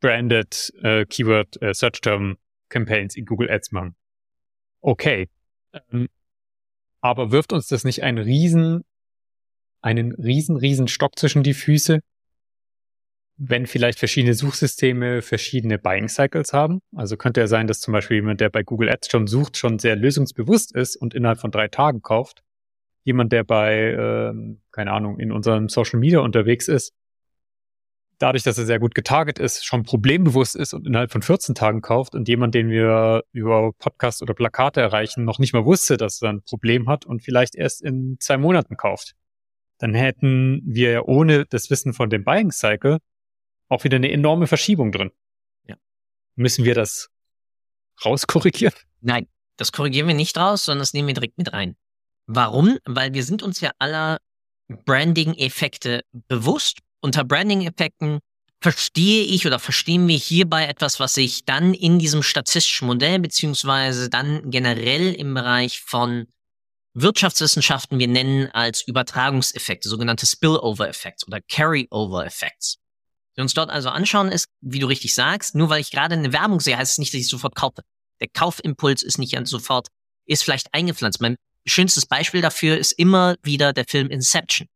branded 0.00 0.72
äh, 0.82 1.04
Keyword 1.06 1.60
äh, 1.60 1.74
Search 1.74 2.00
Term 2.00 2.36
Campaigns 2.68 3.16
in 3.16 3.24
Google 3.26 3.50
Ads 3.50 3.72
machen. 3.72 3.96
Okay. 4.80 5.28
Ähm, 5.90 6.08
aber 7.00 7.32
wirft 7.32 7.52
uns 7.52 7.66
das 7.66 7.84
nicht 7.84 8.02
einen 8.02 8.18
riesen, 8.18 8.84
einen 9.80 10.12
riesen, 10.12 10.56
riesen 10.56 10.88
Stock 10.88 11.18
zwischen 11.18 11.42
die 11.42 11.54
Füße, 11.54 12.00
wenn 13.44 13.66
vielleicht 13.66 13.98
verschiedene 13.98 14.34
Suchsysteme 14.34 15.20
verschiedene 15.20 15.76
Buying 15.76 16.08
Cycles 16.08 16.52
haben? 16.52 16.80
Also 16.94 17.16
könnte 17.16 17.40
ja 17.40 17.48
sein, 17.48 17.66
dass 17.66 17.80
zum 17.80 17.92
Beispiel 17.92 18.18
jemand, 18.18 18.40
der 18.40 18.50
bei 18.50 18.62
Google 18.62 18.88
Ads 18.88 19.10
schon 19.10 19.26
sucht, 19.26 19.56
schon 19.56 19.80
sehr 19.80 19.96
lösungsbewusst 19.96 20.72
ist 20.74 20.94
und 20.94 21.12
innerhalb 21.12 21.40
von 21.40 21.50
drei 21.50 21.66
Tagen 21.66 22.02
kauft. 22.02 22.44
Jemand, 23.02 23.32
der 23.32 23.42
bei, 23.42 23.90
äh, 23.90 24.32
keine 24.70 24.92
Ahnung, 24.92 25.18
in 25.18 25.32
unserem 25.32 25.68
Social 25.68 25.98
Media 25.98 26.20
unterwegs 26.20 26.68
ist, 26.68 26.92
dadurch, 28.18 28.44
dass 28.44 28.58
er 28.58 28.64
sehr 28.64 28.78
gut 28.78 28.94
getarget 28.94 29.40
ist, 29.40 29.66
schon 29.66 29.82
problembewusst 29.82 30.54
ist 30.54 30.72
und 30.72 30.86
innerhalb 30.86 31.10
von 31.10 31.22
14 31.22 31.56
Tagen 31.56 31.80
kauft 31.80 32.14
und 32.14 32.28
jemand, 32.28 32.54
den 32.54 32.68
wir 32.68 33.24
über 33.32 33.72
Podcast 33.72 34.22
oder 34.22 34.34
Plakate 34.34 34.80
erreichen, 34.80 35.24
noch 35.24 35.40
nicht 35.40 35.52
mal 35.52 35.64
wusste, 35.64 35.96
dass 35.96 36.22
er 36.22 36.28
ein 36.28 36.42
Problem 36.42 36.88
hat 36.88 37.06
und 37.06 37.24
vielleicht 37.24 37.56
erst 37.56 37.82
in 37.82 38.18
zwei 38.20 38.36
Monaten 38.36 38.76
kauft. 38.76 39.14
Dann 39.78 39.94
hätten 39.94 40.62
wir 40.64 40.92
ja 40.92 41.02
ohne 41.02 41.44
das 41.46 41.70
Wissen 41.70 41.92
von 41.92 42.08
dem 42.08 42.22
Buying 42.22 42.52
Cycle 42.52 42.98
auch 43.72 43.84
wieder 43.84 43.96
eine 43.96 44.10
enorme 44.10 44.46
Verschiebung 44.46 44.92
drin. 44.92 45.10
Ja. 45.66 45.76
Müssen 46.36 46.64
wir 46.64 46.74
das 46.74 47.08
rauskorrigieren? 48.04 48.74
Nein, 49.00 49.26
das 49.56 49.72
korrigieren 49.72 50.08
wir 50.08 50.14
nicht 50.14 50.36
raus, 50.36 50.64
sondern 50.64 50.80
das 50.80 50.92
nehmen 50.92 51.08
wir 51.08 51.14
direkt 51.14 51.38
mit 51.38 51.52
rein. 51.52 51.76
Warum? 52.26 52.78
Weil 52.84 53.14
wir 53.14 53.24
sind 53.24 53.42
uns 53.42 53.60
ja 53.60 53.72
aller 53.78 54.18
Branding-Effekte 54.68 56.02
bewusst 56.28 56.78
unter 57.00 57.24
Branding-Effekten 57.24 58.20
verstehe 58.60 59.24
ich 59.24 59.44
oder 59.46 59.58
verstehen 59.58 60.06
wir 60.06 60.16
hierbei 60.16 60.66
etwas, 60.66 61.00
was 61.00 61.14
sich 61.14 61.44
dann 61.44 61.74
in 61.74 61.98
diesem 61.98 62.22
statistischen 62.22 62.86
Modell 62.86 63.18
beziehungsweise 63.18 64.08
dann 64.08 64.50
generell 64.50 65.12
im 65.14 65.34
Bereich 65.34 65.80
von 65.80 66.28
Wirtschaftswissenschaften 66.94 67.98
wir 67.98 68.06
nennen 68.06 68.50
als 68.52 68.86
Übertragungseffekte, 68.86 69.88
sogenannte 69.88 70.26
Spillover-Effekte 70.26 71.26
oder 71.26 71.40
Carry-Over-Effekte. 71.40 72.81
Wir 73.34 73.42
uns 73.42 73.54
dort 73.54 73.70
also 73.70 73.88
anschauen 73.88 74.30
ist, 74.30 74.46
wie 74.60 74.78
du 74.78 74.86
richtig 74.86 75.14
sagst, 75.14 75.54
nur 75.54 75.68
weil 75.68 75.80
ich 75.80 75.90
gerade 75.90 76.14
eine 76.14 76.32
Werbung 76.32 76.60
sehe, 76.60 76.76
heißt 76.76 76.92
es 76.92 76.98
nicht, 76.98 77.14
dass 77.14 77.20
ich 77.20 77.28
sofort 77.28 77.54
kaufe. 77.54 77.82
Der 78.20 78.28
Kaufimpuls 78.28 79.02
ist 79.02 79.18
nicht 79.18 79.36
sofort, 79.44 79.88
ist 80.26 80.44
vielleicht 80.44 80.72
eingepflanzt. 80.72 81.20
Mein 81.20 81.36
schönstes 81.66 82.06
Beispiel 82.06 82.42
dafür 82.42 82.76
ist 82.78 82.92
immer 82.92 83.36
wieder 83.42 83.72
der 83.72 83.84
Film 83.86 84.08
Inception 84.08 84.68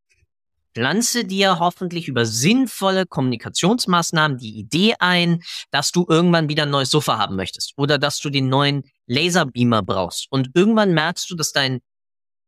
pflanze 0.76 1.24
dir 1.24 1.58
hoffentlich 1.58 2.06
über 2.06 2.26
sinnvolle 2.26 3.06
Kommunikationsmaßnahmen 3.06 4.36
die 4.36 4.58
Idee 4.58 4.94
ein, 4.98 5.42
dass 5.70 5.90
du 5.90 6.04
irgendwann 6.06 6.50
wieder 6.50 6.64
ein 6.64 6.70
neues 6.70 6.90
Sofa 6.90 7.16
haben 7.16 7.34
möchtest 7.34 7.72
oder 7.78 7.96
dass 7.96 8.20
du 8.20 8.28
den 8.28 8.50
neuen 8.50 8.82
Laserbeamer 9.06 9.82
brauchst. 9.82 10.26
Und 10.30 10.50
irgendwann 10.52 10.92
merkst 10.92 11.30
du, 11.30 11.34
dass 11.34 11.52
dein 11.52 11.80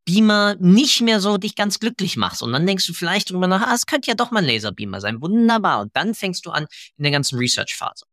Beamer 0.09 0.57
nicht 0.59 1.03
mehr 1.03 1.21
so 1.21 1.37
dich 1.37 1.55
ganz 1.55 1.81
glücklich 1.81 2.17
macht. 2.17 2.41
Und 2.41 2.51
dann 2.55 2.67
denkst 2.67 2.87
du 2.87 2.95
vielleicht 2.95 3.29
drüber 3.29 3.47
nach, 3.47 3.61
ah, 3.61 3.75
es 3.75 3.85
könnte 3.85 4.09
ja 4.09 4.15
doch 4.15 4.31
mal 4.31 4.41
ein 4.41 4.47
Laserbeamer 4.47 5.03
sein. 5.03 5.21
Wunderbar. 5.21 5.83
Und 5.83 5.95
dann 5.95 6.15
fängst 6.15 6.47
du 6.47 6.51
an 6.51 6.67
in 6.97 7.03
der 7.03 7.13
ganzen 7.13 7.39
Research-Phase. 7.39 8.07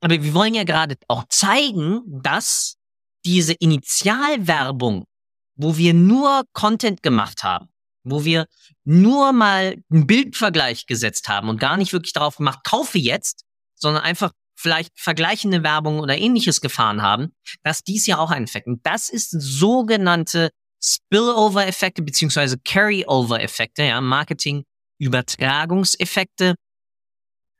Aber 0.00 0.22
wir 0.22 0.34
wollen 0.34 0.54
ja 0.54 0.64
gerade 0.64 0.96
auch 1.08 1.24
zeigen, 1.30 2.02
dass 2.06 2.76
diese 3.24 3.54
Initialwerbung, 3.54 5.06
wo 5.54 5.78
wir 5.78 5.94
nur 5.94 6.44
Content 6.52 7.02
gemacht 7.02 7.42
haben, 7.42 7.68
wo 8.04 8.26
wir 8.26 8.46
nur 8.84 9.32
mal 9.32 9.82
einen 9.90 10.06
Bildvergleich 10.06 10.84
gesetzt 10.84 11.28
haben 11.28 11.48
und 11.48 11.58
gar 11.58 11.78
nicht 11.78 11.94
wirklich 11.94 12.12
darauf 12.12 12.36
gemacht, 12.36 12.58
kaufe 12.62 12.98
jetzt, 12.98 13.44
sondern 13.74 14.02
einfach 14.02 14.32
vielleicht 14.54 14.92
vergleichende 15.00 15.62
Werbung 15.62 15.98
oder 16.00 16.18
ähnliches 16.18 16.60
gefahren 16.60 17.00
haben, 17.00 17.32
dass 17.62 17.82
dies 17.84 18.04
ja 18.04 18.18
auch 18.18 18.30
einen 18.30 18.44
Effekt. 18.44 18.66
Und 18.66 18.84
das 18.84 19.08
ist 19.08 19.30
sogenannte 19.30 20.50
Spillover-Effekte 20.82 22.02
beziehungsweise 22.02 22.58
Carry-Over-Effekte, 22.58 23.84
ja, 23.84 24.00
Marketing-Übertragungseffekte, 24.00 26.56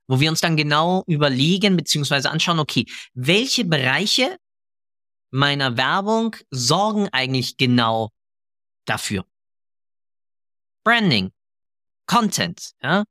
wo 0.08 0.18
wir 0.20 0.30
uns 0.30 0.40
dann 0.40 0.56
genau 0.56 1.02
überlegen 1.06 1.76
beziehungsweise 1.76 2.30
anschauen, 2.30 2.60
okay, 2.60 2.86
welche 3.14 3.64
Bereiche 3.64 4.38
meiner 5.30 5.76
Werbung 5.76 6.36
sorgen 6.50 7.08
eigentlich 7.10 7.56
genau 7.56 8.10
dafür? 8.84 9.24
Branding, 10.84 11.32
Content, 12.06 12.70
ja, 12.82 13.04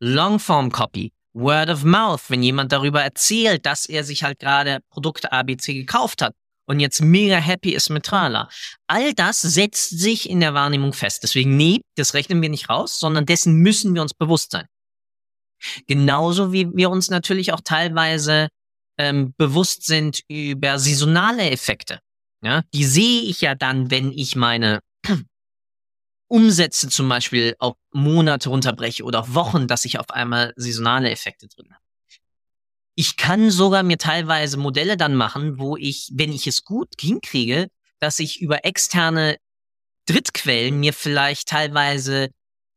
Longform 0.00 0.70
Copy, 0.70 1.12
Word 1.32 1.70
of 1.70 1.84
Mouth, 1.84 2.28
wenn 2.28 2.42
jemand 2.42 2.72
darüber 2.72 3.02
erzählt, 3.02 3.64
dass 3.64 3.86
er 3.86 4.04
sich 4.04 4.22
halt 4.22 4.38
gerade 4.38 4.80
Produkte 4.90 5.32
ABC 5.32 5.72
gekauft 5.72 6.20
hat 6.20 6.34
und 6.72 6.80
jetzt 6.80 7.02
mega 7.02 7.36
happy 7.36 7.74
ist 7.74 7.90
mit 7.90 8.04
Trala. 8.04 8.48
All 8.86 9.12
das 9.12 9.42
setzt 9.42 9.90
sich 9.90 10.28
in 10.28 10.40
der 10.40 10.54
Wahrnehmung 10.54 10.94
fest. 10.94 11.22
Deswegen, 11.22 11.56
nee, 11.56 11.82
das 11.96 12.14
rechnen 12.14 12.40
wir 12.40 12.48
nicht 12.48 12.70
raus, 12.70 12.98
sondern 12.98 13.26
dessen 13.26 13.56
müssen 13.56 13.94
wir 13.94 14.00
uns 14.00 14.14
bewusst 14.14 14.52
sein. 14.52 14.66
Genauso 15.86 16.52
wie 16.52 16.66
wir 16.74 16.88
uns 16.88 17.10
natürlich 17.10 17.52
auch 17.52 17.60
teilweise 17.62 18.48
ähm, 18.98 19.34
bewusst 19.36 19.84
sind 19.84 20.22
über 20.28 20.78
saisonale 20.78 21.50
Effekte. 21.50 22.00
Ja, 22.42 22.62
die 22.72 22.84
sehe 22.84 23.22
ich 23.22 23.42
ja 23.42 23.54
dann, 23.54 23.90
wenn 23.90 24.10
ich 24.10 24.34
meine 24.34 24.80
Umsätze 26.28 26.88
zum 26.88 27.08
Beispiel 27.08 27.54
auf 27.58 27.76
Monate 27.92 28.48
runterbreche 28.48 29.04
oder 29.04 29.20
auf 29.20 29.34
Wochen, 29.34 29.68
dass 29.68 29.84
ich 29.84 29.98
auf 29.98 30.10
einmal 30.10 30.54
saisonale 30.56 31.10
Effekte 31.10 31.48
drin 31.48 31.68
habe. 31.70 31.81
Ich 32.94 33.16
kann 33.16 33.50
sogar 33.50 33.82
mir 33.82 33.98
teilweise 33.98 34.56
Modelle 34.56 34.96
dann 34.96 35.14
machen, 35.14 35.58
wo 35.58 35.76
ich, 35.76 36.10
wenn 36.14 36.32
ich 36.32 36.46
es 36.46 36.64
gut 36.64 36.88
hinkriege, 37.00 37.68
dass 38.00 38.18
ich 38.18 38.40
über 38.40 38.64
externe 38.64 39.36
Drittquellen 40.06 40.78
mir 40.80 40.92
vielleicht 40.92 41.48
teilweise 41.48 42.30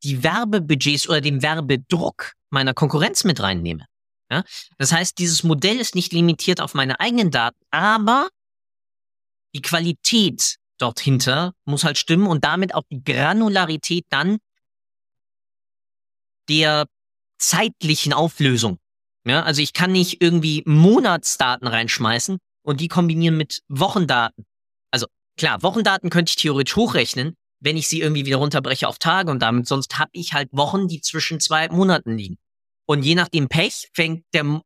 die 0.03 0.23
Werbebudgets 0.23 1.09
oder 1.09 1.21
den 1.21 1.41
Werbedruck 1.41 2.33
meiner 2.49 2.73
Konkurrenz 2.73 3.23
mit 3.23 3.39
reinnehme. 3.41 3.85
Ja? 4.31 4.43
Das 4.77 4.91
heißt, 4.91 5.17
dieses 5.17 5.43
Modell 5.43 5.77
ist 5.77 5.95
nicht 5.95 6.13
limitiert 6.13 6.61
auf 6.61 6.73
meine 6.73 6.99
eigenen 6.99 7.31
Daten, 7.31 7.59
aber 7.71 8.29
die 9.53 9.61
Qualität 9.61 10.57
dort 10.77 10.99
hinter 10.99 11.53
muss 11.65 11.83
halt 11.83 11.97
stimmen 11.97 12.27
und 12.27 12.43
damit 12.43 12.75
auch 12.75 12.83
die 12.91 13.03
Granularität 13.03 14.05
dann 14.09 14.37
der 16.49 16.85
zeitlichen 17.37 18.13
Auflösung. 18.13 18.77
Ja, 19.27 19.43
also 19.43 19.61
ich 19.61 19.73
kann 19.73 19.91
nicht 19.91 20.21
irgendwie 20.21 20.63
Monatsdaten 20.65 21.67
reinschmeißen 21.67 22.37
und 22.63 22.79
die 22.79 22.87
kombinieren 22.87 23.37
mit 23.37 23.61
Wochendaten. 23.67 24.45
Also 24.91 25.07
klar, 25.37 25.63
Wochendaten 25.63 26.09
könnte 26.09 26.29
ich 26.29 26.35
theoretisch 26.35 26.75
hochrechnen, 26.75 27.35
wenn 27.59 27.77
ich 27.77 27.87
sie 27.87 28.01
irgendwie 28.01 28.25
wieder 28.25 28.37
runterbreche 28.37 28.87
auf 28.87 28.99
Tage 28.99 29.31
und 29.31 29.41
damit 29.41 29.67
sonst 29.67 29.97
habe 29.97 30.11
ich 30.13 30.33
halt 30.33 30.49
Wochen, 30.51 30.87
die 30.87 31.01
zwischen 31.01 31.39
zwei 31.39 31.67
Monaten 31.69 32.17
liegen. 32.17 32.37
Und 32.87 33.03
je 33.03 33.15
nachdem 33.15 33.47
Pech 33.49 33.89
fängt 33.93 34.25
der 34.33 34.61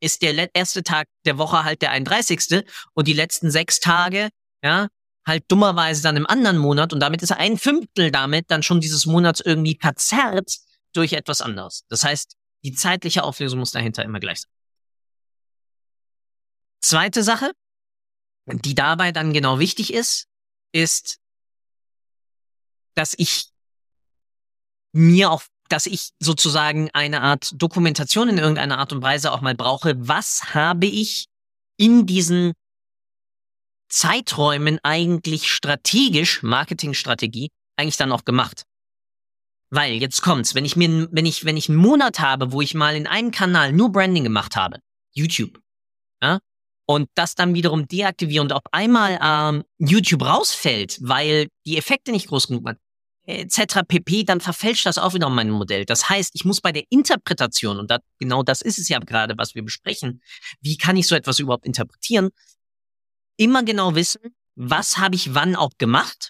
ist 0.00 0.20
der 0.20 0.52
erste 0.52 0.82
Tag 0.82 1.06
der 1.24 1.38
Woche 1.38 1.64
halt 1.64 1.80
der 1.80 1.92
31. 1.92 2.64
und 2.92 3.06
die 3.06 3.12
letzten 3.12 3.52
sechs 3.52 3.78
Tage, 3.78 4.30
ja, 4.62 4.88
halt 5.24 5.44
dummerweise 5.48 6.02
dann 6.02 6.16
im 6.16 6.26
anderen 6.26 6.58
Monat 6.58 6.92
und 6.92 7.00
damit 7.00 7.22
ist 7.22 7.30
ein 7.30 7.56
Fünftel 7.56 8.10
damit 8.10 8.50
dann 8.50 8.64
schon 8.64 8.80
dieses 8.80 9.06
Monats 9.06 9.40
irgendwie 9.40 9.78
verzerrt 9.80 10.58
durch 10.92 11.12
etwas 11.12 11.40
anderes. 11.40 11.84
Das 11.88 12.04
heißt, 12.04 12.34
die 12.64 12.72
zeitliche 12.72 13.24
Auflösung 13.24 13.58
muss 13.58 13.72
dahinter 13.72 14.04
immer 14.04 14.20
gleich 14.20 14.42
sein. 14.42 14.50
Zweite 16.80 17.22
Sache, 17.22 17.52
die 18.46 18.74
dabei 18.74 19.12
dann 19.12 19.32
genau 19.32 19.58
wichtig 19.58 19.92
ist, 19.92 20.26
ist, 20.72 21.18
dass 22.94 23.14
ich 23.16 23.50
mir 24.92 25.30
auch, 25.30 25.42
dass 25.68 25.86
ich 25.86 26.10
sozusagen 26.18 26.90
eine 26.92 27.22
Art 27.22 27.52
Dokumentation 27.54 28.28
in 28.28 28.38
irgendeiner 28.38 28.78
Art 28.78 28.92
und 28.92 29.02
Weise 29.02 29.32
auch 29.32 29.40
mal 29.40 29.54
brauche. 29.54 29.94
Was 29.96 30.54
habe 30.54 30.86
ich 30.86 31.26
in 31.78 32.06
diesen 32.06 32.52
Zeiträumen 33.88 34.78
eigentlich 34.82 35.50
strategisch, 35.50 36.42
Marketingstrategie, 36.42 37.50
eigentlich 37.76 37.96
dann 37.96 38.12
auch 38.12 38.24
gemacht? 38.24 38.64
Weil 39.74 39.94
jetzt 39.94 40.20
kommt's, 40.20 40.54
wenn 40.54 40.66
ich 40.66 40.76
mir, 40.76 41.08
wenn 41.12 41.24
ich, 41.24 41.46
wenn 41.46 41.56
ich 41.56 41.70
einen 41.70 41.78
Monat 41.78 42.20
habe, 42.20 42.52
wo 42.52 42.60
ich 42.60 42.74
mal 42.74 42.94
in 42.94 43.06
einem 43.06 43.30
Kanal 43.30 43.72
nur 43.72 43.90
Branding 43.90 44.22
gemacht 44.22 44.54
habe, 44.54 44.80
YouTube, 45.12 45.58
ja, 46.22 46.40
und 46.84 47.08
das 47.14 47.34
dann 47.34 47.54
wiederum 47.54 47.88
deaktiviere 47.88 48.42
und 48.42 48.52
auf 48.52 48.64
einmal 48.70 49.18
ähm, 49.22 49.64
YouTube 49.78 50.26
rausfällt, 50.26 50.98
weil 51.00 51.48
die 51.64 51.78
Effekte 51.78 52.12
nicht 52.12 52.28
groß 52.28 52.48
genug 52.48 52.64
waren, 52.64 52.76
etc. 53.24 53.80
pp, 53.88 54.24
dann 54.24 54.42
verfälscht 54.42 54.84
das 54.84 54.98
auch 54.98 55.14
wieder 55.14 55.30
mein 55.30 55.48
Modell. 55.48 55.86
Das 55.86 56.10
heißt, 56.10 56.32
ich 56.34 56.44
muss 56.44 56.60
bei 56.60 56.72
der 56.72 56.84
Interpretation, 56.90 57.78
und 57.78 57.90
das, 57.90 58.00
genau 58.18 58.42
das 58.42 58.60
ist 58.60 58.78
es 58.78 58.90
ja 58.90 58.98
gerade, 58.98 59.38
was 59.38 59.54
wir 59.54 59.62
besprechen, 59.62 60.20
wie 60.60 60.76
kann 60.76 60.98
ich 60.98 61.06
so 61.06 61.14
etwas 61.14 61.38
überhaupt 61.38 61.64
interpretieren, 61.64 62.28
immer 63.38 63.62
genau 63.62 63.94
wissen, 63.94 64.34
was 64.54 64.98
habe 64.98 65.14
ich 65.14 65.34
wann 65.34 65.56
auch 65.56 65.72
gemacht 65.78 66.28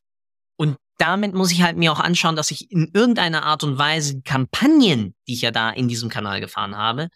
und 0.57 0.76
damit 1.02 1.34
muss 1.34 1.50
ich 1.50 1.62
halt 1.62 1.76
mir 1.76 1.90
auch 1.90 1.98
anschauen, 1.98 2.36
dass 2.36 2.52
ich 2.52 2.70
in 2.70 2.88
irgendeiner 2.94 3.42
Art 3.42 3.64
und 3.64 3.76
Weise 3.76 4.14
die 4.14 4.22
Kampagnen, 4.22 5.16
die 5.26 5.32
ich 5.34 5.42
ja 5.42 5.50
da 5.50 5.70
in 5.70 5.88
diesem 5.88 6.08
Kanal 6.08 6.40
gefahren 6.40 6.76
habe, 6.76 7.08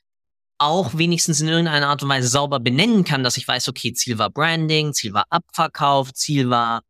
auch 0.59 0.99
wenigstens 0.99 1.41
in 1.41 1.47
irgendeiner 1.47 1.87
Art 1.87 2.03
und 2.03 2.09
Weise 2.09 2.27
sauber 2.27 2.59
benennen 2.59 3.05
kann, 3.05 3.23
dass 3.23 3.37
ich 3.37 3.47
weiß, 3.47 3.69
okay, 3.69 3.93
Ziel 3.93 4.19
war 4.19 4.29
Branding, 4.31 4.93
Ziel 4.93 5.13
war 5.13 5.27
Abverkauf, 5.31 6.13
Ziel 6.13 6.51
war 6.51 6.83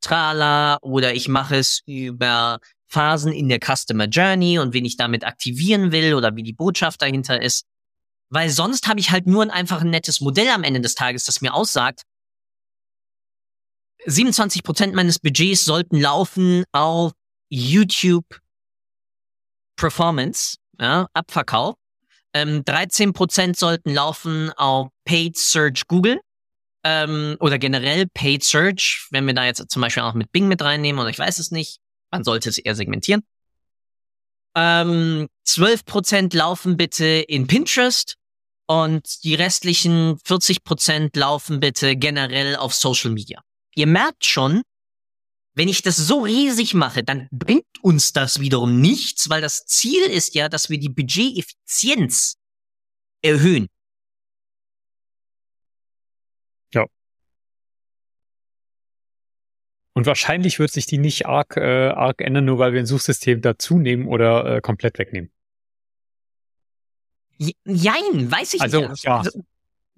Trala 0.00 0.78
oder 0.82 1.14
ich 1.14 1.28
mache 1.28 1.54
es 1.54 1.82
über 1.86 2.58
Phasen 2.88 3.32
in 3.32 3.48
der 3.48 3.60
Customer 3.60 4.06
Journey 4.06 4.58
und 4.58 4.74
wen 4.74 4.84
ich 4.84 4.96
damit 4.96 5.24
aktivieren 5.24 5.92
will 5.92 6.14
oder 6.14 6.34
wie 6.34 6.42
die 6.42 6.52
Botschaft 6.52 7.00
dahinter 7.00 7.40
ist. 7.40 7.64
Weil 8.28 8.50
sonst 8.50 8.88
habe 8.88 8.98
ich 8.98 9.12
halt 9.12 9.28
nur 9.28 9.44
ein 9.44 9.50
einfach 9.50 9.82
ein 9.82 9.90
nettes 9.90 10.20
Modell 10.20 10.48
am 10.48 10.64
Ende 10.64 10.80
des 10.80 10.96
Tages, 10.96 11.24
das 11.26 11.42
mir 11.42 11.54
aussagt, 11.54 12.02
27 14.06 14.62
Prozent 14.62 14.94
meines 14.94 15.18
Budgets 15.18 15.64
sollten 15.64 16.00
laufen 16.00 16.64
auf 16.72 17.12
YouTube 17.48 18.40
Performance, 19.76 20.56
ja, 20.78 21.08
Abverkauf. 21.14 21.74
Ähm, 22.32 22.64
13 22.64 23.12
Prozent 23.12 23.56
sollten 23.56 23.92
laufen 23.92 24.50
auf 24.56 24.88
Paid 25.04 25.36
Search 25.36 25.86
Google 25.88 26.20
ähm, 26.84 27.36
oder 27.40 27.58
generell 27.58 28.06
Paid 28.06 28.44
Search, 28.44 29.08
wenn 29.10 29.26
wir 29.26 29.34
da 29.34 29.44
jetzt 29.44 29.64
zum 29.68 29.82
Beispiel 29.82 30.02
auch 30.02 30.14
mit 30.14 30.30
Bing 30.30 30.46
mit 30.46 30.62
reinnehmen 30.62 31.00
oder 31.00 31.10
ich 31.10 31.18
weiß 31.18 31.38
es 31.38 31.50
nicht, 31.50 31.78
man 32.10 32.22
sollte 32.22 32.48
es 32.48 32.58
eher 32.58 32.74
segmentieren. 32.74 33.22
Ähm, 34.54 35.28
12 35.44 35.84
Prozent 35.84 36.34
laufen 36.34 36.76
bitte 36.76 37.06
in 37.06 37.46
Pinterest 37.46 38.16
und 38.66 39.24
die 39.24 39.34
restlichen 39.34 40.18
40 40.24 40.62
Prozent 40.62 41.16
laufen 41.16 41.58
bitte 41.58 41.96
generell 41.96 42.56
auf 42.56 42.74
Social 42.74 43.10
Media 43.10 43.42
ihr 43.74 43.86
merkt 43.86 44.24
schon, 44.24 44.62
wenn 45.54 45.68
ich 45.68 45.82
das 45.82 45.96
so 45.96 46.20
riesig 46.20 46.74
mache, 46.74 47.02
dann 47.02 47.28
bringt 47.30 47.82
uns 47.82 48.12
das 48.12 48.40
wiederum 48.40 48.80
nichts, 48.80 49.28
weil 49.28 49.40
das 49.40 49.66
Ziel 49.66 50.02
ist 50.04 50.34
ja, 50.34 50.48
dass 50.48 50.70
wir 50.70 50.78
die 50.78 50.88
Budgeteffizienz 50.88 52.36
erhöhen. 53.22 53.66
Ja. 56.72 56.86
Und 59.92 60.06
wahrscheinlich 60.06 60.58
wird 60.58 60.70
sich 60.70 60.86
die 60.86 60.98
nicht 60.98 61.26
arg, 61.26 61.56
äh, 61.56 61.88
arg 61.88 62.20
ändern, 62.20 62.44
nur 62.44 62.58
weil 62.58 62.72
wir 62.72 62.80
ein 62.80 62.86
Suchsystem 62.86 63.42
dazu 63.42 63.78
nehmen 63.78 64.06
oder 64.06 64.56
äh, 64.56 64.60
komplett 64.60 64.98
wegnehmen. 64.98 65.30
Jein, 67.64 68.30
weiß 68.30 68.54
ich 68.54 68.60
also, 68.60 68.88
nicht. 68.88 69.04
Ja. 69.04 69.18
Also, 69.18 69.42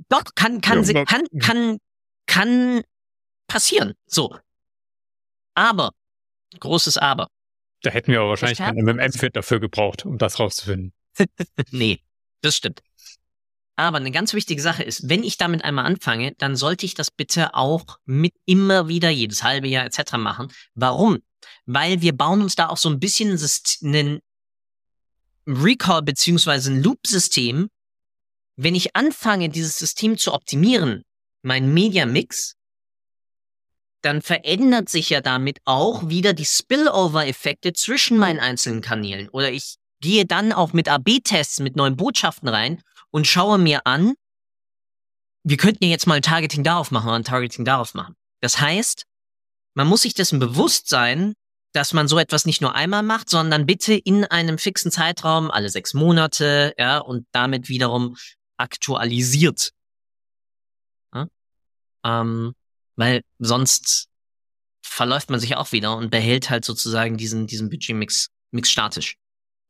doch, 0.09 0.25
kann, 0.35 0.61
kann, 0.61 0.83
ja, 0.85 1.05
kann, 1.05 1.27
kann, 1.39 1.79
kann 2.27 2.83
passieren. 3.53 3.93
So. 4.07 4.37
Aber, 5.55 5.93
großes 6.59 6.97
Aber. 6.97 7.29
Da 7.83 7.91
hätten 7.91 8.13
wir 8.13 8.21
aber 8.21 8.31
wahrscheinlich 8.31 8.59
keinen 8.59 8.85
MMM-Fit 8.85 9.37
dafür 9.37 9.61
gebraucht, 9.61 10.07
um 10.07 10.17
das 10.17 10.39
rauszufinden. 10.39 10.93
nee, 11.71 12.01
das 12.41 12.57
stimmt. 12.57 12.83
Aber 13.77 13.99
eine 13.99 14.11
ganz 14.11 14.33
wichtige 14.33 14.63
Sache 14.63 14.83
ist, 14.83 15.09
wenn 15.09 15.25
ich 15.25 15.37
damit 15.37 15.65
einmal 15.65 15.87
anfange, 15.87 16.35
dann 16.39 16.57
sollte 16.57 16.87
ich 16.87 16.95
das 16.95 17.11
bitte 17.11 17.55
auch 17.55 17.99
mit 18.05 18.33
immer 18.47 18.89
wieder 18.89 19.11
jedes 19.11 19.43
halbe 19.43 19.69
Jahr 19.69 19.85
etc. 19.85 20.13
machen. 20.19 20.53
Warum? 20.75 21.19
Weil 21.67 22.01
wir 22.01 22.17
bauen 22.17 22.43
uns 22.43 22.55
da 22.55 22.69
auch 22.69 22.77
so 22.77 22.89
ein 22.89 23.01
bisschen 23.01 23.39
einen 23.83 24.21
Recall 25.47 26.03
beziehungsweise 26.03 26.71
ein 26.71 26.83
Loop-System. 26.83 27.69
Wenn 28.57 28.75
ich 28.75 28.95
anfange, 28.95 29.49
dieses 29.49 29.79
System 29.79 30.17
zu 30.17 30.33
optimieren, 30.33 31.03
mein 31.43 31.73
Media-Mix, 31.75 32.57
dann 34.03 34.21
verändert 34.21 34.89
sich 34.89 35.11
ja 35.11 35.21
damit 35.21 35.61
auch 35.65 36.09
wieder 36.09 36.33
die 36.33 36.45
Spillover-Effekte 36.45 37.73
zwischen 37.73 38.19
meinen 38.19 38.41
einzelnen 38.41 38.83
Kanälen. 38.83 39.29
Oder 39.29 39.51
ich 39.51 39.77
gehe 40.01 40.27
dann 40.27 40.53
auch 40.53 40.73
mit 40.73 40.89
AB-Tests, 40.89 41.61
mit 41.61 41.77
neuen 41.77 41.97
Botschaften 41.97 42.49
rein 42.49 42.83
und 43.11 43.27
schaue 43.27 43.59
mir 43.59 43.87
an, 43.87 44.15
wir 45.45 45.57
könnten 45.57 45.85
ja 45.85 45.91
jetzt 45.91 46.07
mal 46.07 46.17
ein 46.17 46.23
Targeting 46.23 46.65
darauf 46.65 46.91
machen 46.91 47.09
oder 47.09 47.17
ein 47.17 47.25
Targeting 47.25 47.65
darauf 47.65 47.95
machen. 47.95 48.17
Das 48.41 48.61
heißt, 48.61 49.07
man 49.75 49.87
muss 49.87 50.03
sich 50.03 50.15
dessen 50.15 50.39
bewusst 50.39 50.89
sein, 50.89 51.35
dass 51.73 51.93
man 51.93 52.07
so 52.07 52.19
etwas 52.19 52.45
nicht 52.45 52.61
nur 52.61 52.75
einmal 52.75 53.03
macht, 53.03 53.31
sondern 53.31 53.67
bitte 53.67 53.95
in 53.95 54.25
einem 54.25 54.59
fixen 54.59 54.91
Zeitraum, 54.91 55.51
alle 55.51 55.71
sechs 55.71 55.95
Monate, 55.95 56.75
ja, 56.77 56.99
und 56.99 57.27
damit 57.33 57.69
wiederum 57.69 58.17
aktualisiert. 58.59 59.73
Ja? 61.15 61.27
Ähm, 62.05 62.55
weil 62.97 63.23
sonst 63.39 64.09
verläuft 64.83 65.31
man 65.31 65.41
sich 65.41 65.57
auch 65.57 65.73
wieder 65.73 65.97
und 65.97 66.11
behält 66.11 66.51
halt 66.51 66.65
sozusagen 66.65 67.17
diesen, 67.17 67.47
diesen 67.47 67.71
Budgetmix 67.71 68.29
Mix 68.53 68.71
statisch. 68.71 69.17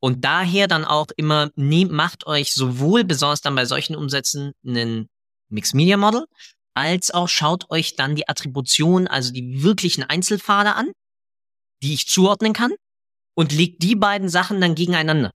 Und 0.00 0.24
daher 0.24 0.66
dann 0.66 0.85
auch 0.85 1.06
immer, 1.16 1.50
ne, 1.54 1.87
macht 1.87 2.26
euch 2.26 2.52
sowohl 2.52 3.04
besonders 3.04 3.40
dann 3.40 3.54
bei 3.54 3.64
solchen 3.64 3.94
Umsätzen 3.94 4.52
einen 4.66 5.08
Mix 5.48 5.74
Media 5.74 5.96
Model, 5.96 6.26
als 6.74 7.12
auch 7.12 7.28
schaut 7.28 7.70
euch 7.70 7.94
dann 7.94 8.16
die 8.16 8.28
Attribution, 8.28 9.06
also 9.06 9.32
die 9.32 9.62
wirklichen 9.62 10.02
Einzelpfade 10.02 10.74
an, 10.74 10.90
die 11.82 11.94
ich 11.94 12.08
zuordnen 12.08 12.52
kann 12.52 12.72
und 13.35 13.52
legt 13.52 13.82
die 13.82 13.94
beiden 13.94 14.28
Sachen 14.28 14.61
dann 14.61 14.74
gegeneinander. 14.74 15.30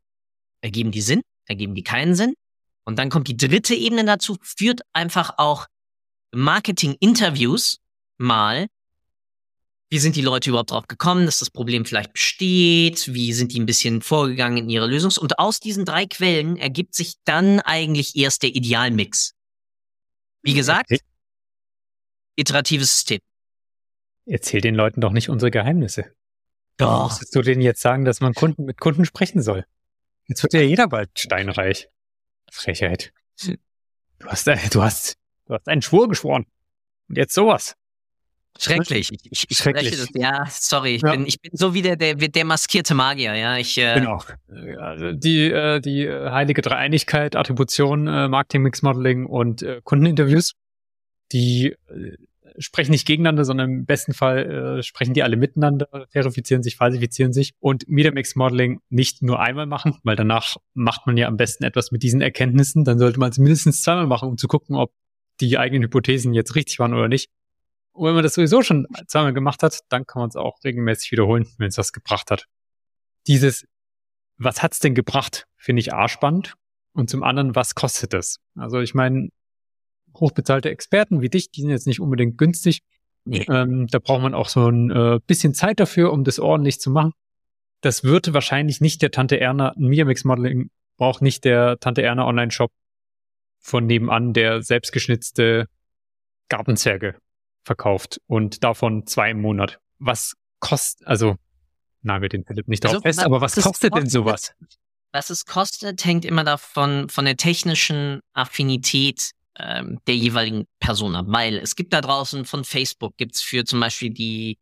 Ergeben 0.61 0.91
die 0.91 1.01
Sinn? 1.01 1.21
Ergeben 1.45 1.75
die 1.75 1.83
keinen 1.83 2.15
Sinn? 2.15 2.33
Und 2.83 2.99
dann 2.99 3.09
kommt 3.09 3.27
die 3.27 3.37
dritte 3.37 3.75
Ebene 3.75 4.03
dazu, 4.03 4.37
führt 4.41 4.81
einfach 4.91 5.35
auch 5.37 5.67
Marketing-Interviews 6.31 7.79
mal 8.17 8.67
wie 9.89 9.99
sind 9.99 10.15
die 10.17 10.21
Leute 10.21 10.49
überhaupt 10.49 10.71
drauf 10.71 10.87
gekommen, 10.87 11.25
dass 11.25 11.39
das 11.39 11.49
Problem 11.49 11.85
vielleicht 11.85 12.11
besteht? 12.11 13.13
Wie 13.13 13.31
sind 13.31 13.53
die 13.53 13.59
ein 13.59 13.65
bisschen 13.65 14.01
vorgegangen 14.01 14.57
in 14.57 14.69
ihrer 14.69 14.87
Lösung? 14.87 15.13
Und 15.17 15.39
aus 15.39 15.59
diesen 15.59 15.85
drei 15.85 16.05
Quellen 16.05 16.57
ergibt 16.57 16.93
sich 16.93 17.15
dann 17.23 17.61
eigentlich 17.61 18.15
erst 18.17 18.43
der 18.43 18.49
Idealmix. 18.49 19.33
Wie 20.41 20.53
gesagt, 20.53 20.91
okay. 20.91 21.01
iteratives 22.35 22.93
System. 22.93 23.19
Erzähl 24.25 24.59
den 24.59 24.75
Leuten 24.75 24.99
doch 24.99 25.13
nicht 25.13 25.29
unsere 25.29 25.51
Geheimnisse. 25.51 26.11
Doch. 26.75 27.03
Musstest 27.03 27.33
du 27.33 27.41
denen 27.41 27.61
jetzt 27.61 27.81
sagen, 27.81 28.03
dass 28.03 28.19
man 28.19 28.33
Kunden 28.33 28.65
mit 28.65 28.79
Kunden 28.79 29.05
sprechen 29.05 29.41
soll? 29.41 29.65
Jetzt 30.27 30.43
wird 30.43 30.53
ja 30.53 30.61
jeder 30.61 30.89
bald 30.89 31.17
steinreich. 31.17 31.87
Frechheit. 32.51 33.13
Du 34.19 34.27
hast, 34.27 34.47
äh, 34.47 34.57
du 34.69 34.81
hast, 34.81 35.15
du 35.47 35.53
hast 35.53 35.67
einen 35.67 35.81
Schwur 35.81 36.07
geschworen. 36.07 36.45
Und 37.09 37.17
jetzt 37.17 37.33
sowas. 37.33 37.75
Schrecklich. 38.59 39.11
Ich, 39.11 39.45
ich 39.49 39.57
Schrecklich. 39.57 39.91
Das, 39.91 40.09
ja, 40.15 40.45
sorry, 40.49 40.95
ich, 40.95 41.01
ja. 41.03 41.11
Bin, 41.11 41.27
ich 41.27 41.39
bin 41.39 41.51
so 41.53 41.73
wie 41.73 41.81
der, 41.81 41.95
der, 41.95 42.15
der 42.15 42.45
maskierte 42.45 42.95
Magier, 42.95 43.35
ja. 43.35 43.57
Ich, 43.57 43.77
äh, 43.77 43.95
genau. 43.95 44.21
Also 44.79 45.11
die, 45.11 45.51
äh, 45.51 45.79
die 45.79 46.09
heilige 46.09 46.61
Dreieinigkeit, 46.61 47.35
Attribution, 47.35 48.07
äh, 48.07 48.27
Marketing, 48.27 48.63
Mix 48.63 48.81
Modeling 48.81 49.25
und 49.27 49.61
äh, 49.61 49.81
Kundeninterviews, 49.83 50.53
die 51.31 51.75
äh, 51.87 52.17
sprechen 52.57 52.91
nicht 52.91 53.05
gegeneinander, 53.05 53.45
sondern 53.45 53.69
im 53.69 53.85
besten 53.85 54.13
Fall 54.13 54.79
äh, 54.79 54.83
sprechen 54.83 55.13
die 55.13 55.21
alle 55.21 55.37
miteinander, 55.37 56.07
verifizieren 56.09 56.63
sich, 56.63 56.75
falsifizieren 56.75 57.33
sich 57.33 57.53
und 57.59 57.87
Media 57.87 58.11
Mix 58.11 58.35
Modeling 58.35 58.79
nicht 58.89 59.21
nur 59.21 59.39
einmal 59.39 59.67
machen, 59.67 59.99
weil 60.03 60.15
danach 60.15 60.55
macht 60.73 61.05
man 61.05 61.17
ja 61.17 61.27
am 61.27 61.37
besten 61.37 61.63
etwas 61.63 61.91
mit 61.91 62.01
diesen 62.01 62.21
Erkenntnissen. 62.21 62.83
Dann 62.83 62.97
sollte 62.97 63.19
man 63.19 63.29
es 63.29 63.37
mindestens 63.37 63.83
zweimal 63.83 64.07
machen, 64.07 64.29
um 64.29 64.37
zu 64.37 64.47
gucken, 64.47 64.75
ob 64.75 64.91
die 65.41 65.57
eigenen 65.57 65.83
Hypothesen 65.83 66.33
jetzt 66.33 66.55
richtig 66.55 66.79
waren 66.79 66.93
oder 66.93 67.07
nicht. 67.07 67.29
Und 67.91 68.07
wenn 68.07 68.15
man 68.15 68.23
das 68.23 68.35
sowieso 68.35 68.61
schon 68.61 68.87
zweimal 69.07 69.33
gemacht 69.33 69.63
hat, 69.63 69.79
dann 69.89 70.05
kann 70.05 70.19
man 70.19 70.29
es 70.29 70.35
auch 70.35 70.63
regelmäßig 70.63 71.11
wiederholen, 71.11 71.47
wenn 71.57 71.67
es 71.67 71.77
was 71.77 71.91
gebracht 71.91 72.29
hat. 72.29 72.45
Dieses, 73.25 73.65
was 74.37 74.61
hat's 74.61 74.79
denn 74.79 74.93
gebracht, 74.93 75.47
finde 75.57 75.79
ich 75.79 75.93
A 75.93 76.07
spannend. 76.07 76.53
Und 76.93 77.09
zum 77.09 77.23
anderen, 77.23 77.55
was 77.55 77.75
kostet 77.75 78.13
es? 78.13 78.39
Also 78.55 78.79
ich 78.79 78.93
meine, 78.93 79.29
hochbezahlte 80.15 80.69
Experten 80.69 81.21
wie 81.21 81.29
dich, 81.29 81.51
die 81.51 81.61
sind 81.61 81.69
jetzt 81.69 81.87
nicht 81.87 81.99
unbedingt 81.99 82.37
günstig. 82.37 82.81
Nee. 83.25 83.45
Ähm, 83.49 83.87
da 83.87 83.99
braucht 83.99 84.21
man 84.21 84.33
auch 84.33 84.47
so 84.47 84.69
ein 84.69 84.89
äh, 84.89 85.19
bisschen 85.27 85.53
Zeit 85.53 85.79
dafür, 85.79 86.13
um 86.13 86.23
das 86.23 86.39
ordentlich 86.39 86.79
zu 86.79 86.89
machen. 86.89 87.11
Das 87.81 88.03
wird 88.03 88.33
wahrscheinlich 88.33 88.81
nicht 88.81 89.01
der 89.01 89.11
Tante 89.11 89.39
Erna, 89.39 89.69
ein 89.69 89.87
Miamix 89.87 90.23
Modeling 90.23 90.69
braucht 90.97 91.21
nicht 91.21 91.45
der 91.45 91.79
Tante 91.79 92.01
Erna 92.01 92.25
Online-Shop 92.25 92.71
von 93.67 93.85
nebenan, 93.85 94.33
der 94.33 94.63
selbstgeschnitzte 94.63 95.67
Gartenzwerge 96.49 97.15
verkauft 97.63 98.21
und 98.25 98.63
davon 98.63 99.05
zwei 99.05 99.31
im 99.31 99.41
Monat. 99.41 99.79
Was 99.99 100.35
kostet, 100.59 101.05
also, 101.05 101.35
na, 102.01 102.21
wir 102.21 102.29
den 102.29 102.45
Philipp 102.45 102.69
nicht 102.69 102.83
drauf 102.83 102.93
also, 102.93 103.01
fest, 103.01 103.19
aber 103.19 103.41
was 103.41 103.55
kostet, 103.55 103.71
kostet 103.71 103.95
denn 103.95 104.09
sowas? 104.09 104.53
Was 105.11 105.29
es 105.29 105.45
kostet, 105.45 106.05
hängt 106.05 106.23
immer 106.23 106.45
davon, 106.45 107.09
von 107.09 107.25
der 107.25 107.35
technischen 107.35 108.21
Affinität 108.33 109.31
ähm, 109.59 109.99
der 110.07 110.15
jeweiligen 110.15 110.65
Person 110.79 111.15
ab. 111.15 111.25
Weil 111.27 111.57
es 111.57 111.75
gibt 111.75 111.91
da 111.91 111.99
draußen 111.99 112.45
von 112.45 112.63
Facebook, 112.63 113.17
gibt's 113.17 113.41
für 113.41 113.65
zum 113.65 113.81
Beispiel 113.81 114.11
die 114.11 114.59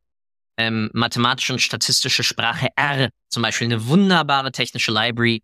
ähm, 0.58 0.90
mathematische 0.94 1.54
und 1.54 1.60
statistische 1.60 2.24
Sprache 2.24 2.70
R 2.76 3.10
zum 3.30 3.44
Beispiel 3.44 3.66
eine 3.66 3.88
wunderbare 3.88 4.52
technische 4.52 4.92
Library, 4.92 5.44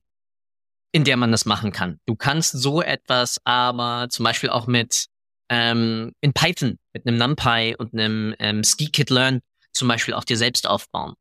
in 0.91 1.03
der 1.03 1.17
man 1.17 1.31
das 1.31 1.45
machen 1.45 1.71
kann. 1.71 1.99
Du 2.05 2.15
kannst 2.15 2.51
so 2.51 2.81
etwas 2.81 3.39
aber 3.45 4.07
zum 4.09 4.25
Beispiel 4.25 4.49
auch 4.49 4.67
mit 4.67 5.07
ähm, 5.49 6.13
in 6.21 6.33
Python 6.33 6.77
mit 6.93 7.05
einem 7.05 7.17
NumPy 7.17 7.75
und 7.77 7.93
einem 7.93 8.35
ähm, 8.39 8.63
Scikit-Learn 8.63 9.41
zum 9.73 9.87
Beispiel 9.87 10.13
auch 10.13 10.23
dir 10.23 10.37
selbst 10.37 10.67
aufbauen. 10.67 11.13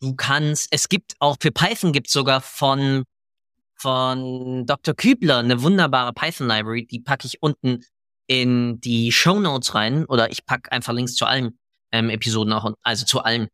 Du 0.00 0.14
kannst, 0.14 0.68
es 0.70 0.88
gibt 0.88 1.14
auch 1.18 1.36
für 1.40 1.50
Python 1.50 1.92
gibt 1.92 2.10
sogar 2.10 2.40
von 2.40 3.04
von 3.80 4.66
Dr. 4.66 4.94
Kübler 4.94 5.38
eine 5.38 5.62
wunderbare 5.62 6.12
Python-Library, 6.12 6.86
die 6.86 7.00
packe 7.00 7.26
ich 7.26 7.42
unten 7.42 7.84
in 8.26 8.80
die 8.80 9.12
Show 9.12 9.38
Notes 9.38 9.74
rein 9.74 10.04
oder 10.04 10.30
ich 10.30 10.44
packe 10.44 10.72
einfach 10.72 10.92
Links 10.92 11.14
zu 11.14 11.26
allen 11.26 11.58
ähm, 11.92 12.10
Episoden 12.10 12.52
auch, 12.52 12.72
also 12.82 13.06
zu 13.06 13.20
allen 13.20 13.48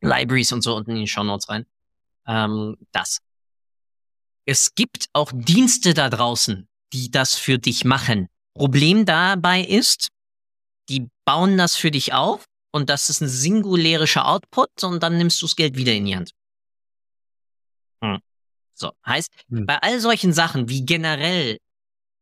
Libraries 0.00 0.52
und 0.52 0.62
so 0.62 0.76
unten 0.76 0.92
in 0.92 0.96
die 0.98 1.08
Show 1.08 1.22
Notes 1.22 1.48
rein. 1.48 1.64
Ähm, 2.26 2.76
das. 2.92 3.20
Es 4.46 4.74
gibt 4.76 5.08
auch 5.12 5.32
Dienste 5.34 5.92
da 5.92 6.08
draußen, 6.08 6.68
die 6.92 7.10
das 7.10 7.34
für 7.34 7.58
dich 7.58 7.84
machen. 7.84 8.28
Problem 8.54 9.04
dabei 9.04 9.60
ist, 9.60 10.08
die 10.88 11.08
bauen 11.24 11.58
das 11.58 11.74
für 11.74 11.90
dich 11.90 12.12
auf 12.12 12.46
und 12.70 12.88
das 12.88 13.10
ist 13.10 13.20
ein 13.20 13.28
singulärischer 13.28 14.26
Output 14.26 14.84
und 14.84 15.02
dann 15.02 15.18
nimmst 15.18 15.42
du 15.42 15.46
das 15.46 15.56
Geld 15.56 15.76
wieder 15.76 15.92
in 15.92 16.04
die 16.04 16.16
Hand. 16.16 16.30
Hm. 18.00 18.20
So, 18.72 18.92
heißt, 19.04 19.32
hm. 19.48 19.66
bei 19.66 19.78
all 19.82 20.00
solchen 20.00 20.32
Sachen 20.32 20.68
wie 20.68 20.86
generell 20.86 21.58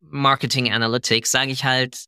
Marketing 0.00 0.72
Analytics 0.72 1.30
sage 1.30 1.52
ich 1.52 1.64
halt, 1.64 2.06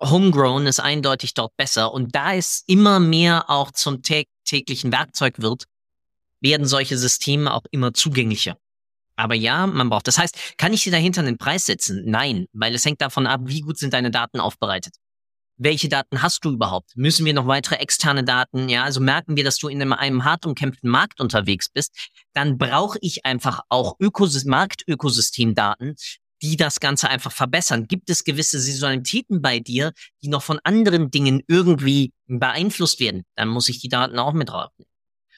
Homegrown 0.00 0.66
ist 0.66 0.80
eindeutig 0.80 1.34
dort 1.34 1.56
besser 1.56 1.92
und 1.92 2.14
da 2.14 2.34
es 2.34 2.62
immer 2.66 3.00
mehr 3.00 3.50
auch 3.50 3.72
zum 3.72 4.02
täglichen 4.02 4.92
Werkzeug 4.92 5.40
wird, 5.40 5.64
werden 6.40 6.66
solche 6.66 6.96
Systeme 6.96 7.52
auch 7.52 7.64
immer 7.70 7.92
zugänglicher. 7.92 8.56
Aber 9.20 9.34
ja, 9.34 9.66
man 9.66 9.90
braucht. 9.90 10.06
Das 10.06 10.16
heißt, 10.16 10.56
kann 10.56 10.72
ich 10.72 10.82
dir 10.82 10.92
dahinter 10.92 11.20
einen 11.20 11.36
Preis 11.36 11.66
setzen? 11.66 12.04
Nein, 12.06 12.46
weil 12.54 12.74
es 12.74 12.86
hängt 12.86 13.02
davon 13.02 13.26
ab, 13.26 13.42
wie 13.44 13.60
gut 13.60 13.76
sind 13.76 13.92
deine 13.92 14.10
Daten 14.10 14.40
aufbereitet. 14.40 14.94
Welche 15.58 15.90
Daten 15.90 16.22
hast 16.22 16.42
du 16.46 16.52
überhaupt? 16.52 16.96
Müssen 16.96 17.26
wir 17.26 17.34
noch 17.34 17.46
weitere 17.46 17.74
externe 17.74 18.24
Daten? 18.24 18.70
Ja, 18.70 18.82
also 18.84 18.98
merken 18.98 19.36
wir, 19.36 19.44
dass 19.44 19.58
du 19.58 19.68
in 19.68 19.82
einem, 19.82 19.92
einem 19.92 20.24
hart 20.24 20.46
umkämpften 20.46 20.88
Markt 20.88 21.20
unterwegs 21.20 21.68
bist, 21.68 21.94
dann 22.32 22.56
brauche 22.56 22.96
ich 23.02 23.26
einfach 23.26 23.60
auch 23.68 23.96
Ökosys 24.00 24.46
Marktökosystemdaten, 24.46 25.96
die 26.40 26.56
das 26.56 26.80
Ganze 26.80 27.10
einfach 27.10 27.32
verbessern. 27.32 27.88
Gibt 27.88 28.08
es 28.08 28.24
gewisse 28.24 28.58
Saisonalitäten 28.58 29.42
bei 29.42 29.60
dir, 29.60 29.92
die 30.22 30.28
noch 30.28 30.42
von 30.42 30.60
anderen 30.64 31.10
Dingen 31.10 31.42
irgendwie 31.46 32.14
beeinflusst 32.26 33.00
werden? 33.00 33.24
Dann 33.36 33.48
muss 33.48 33.68
ich 33.68 33.80
die 33.80 33.90
Daten 33.90 34.18
auch 34.18 34.32
mit 34.32 34.48
draufnehmen. 34.48 34.90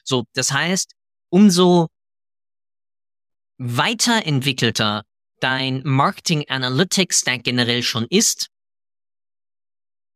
So, 0.05 0.23
das 0.33 0.53
heißt, 0.53 0.93
umso 1.27 1.89
weiterentwickelter 3.57 5.03
dein 5.39 5.81
Marketing 5.83 6.45
Analytics 6.47 7.19
Stack 7.19 7.43
generell 7.43 7.83
schon 7.83 8.05
ist, 8.09 8.49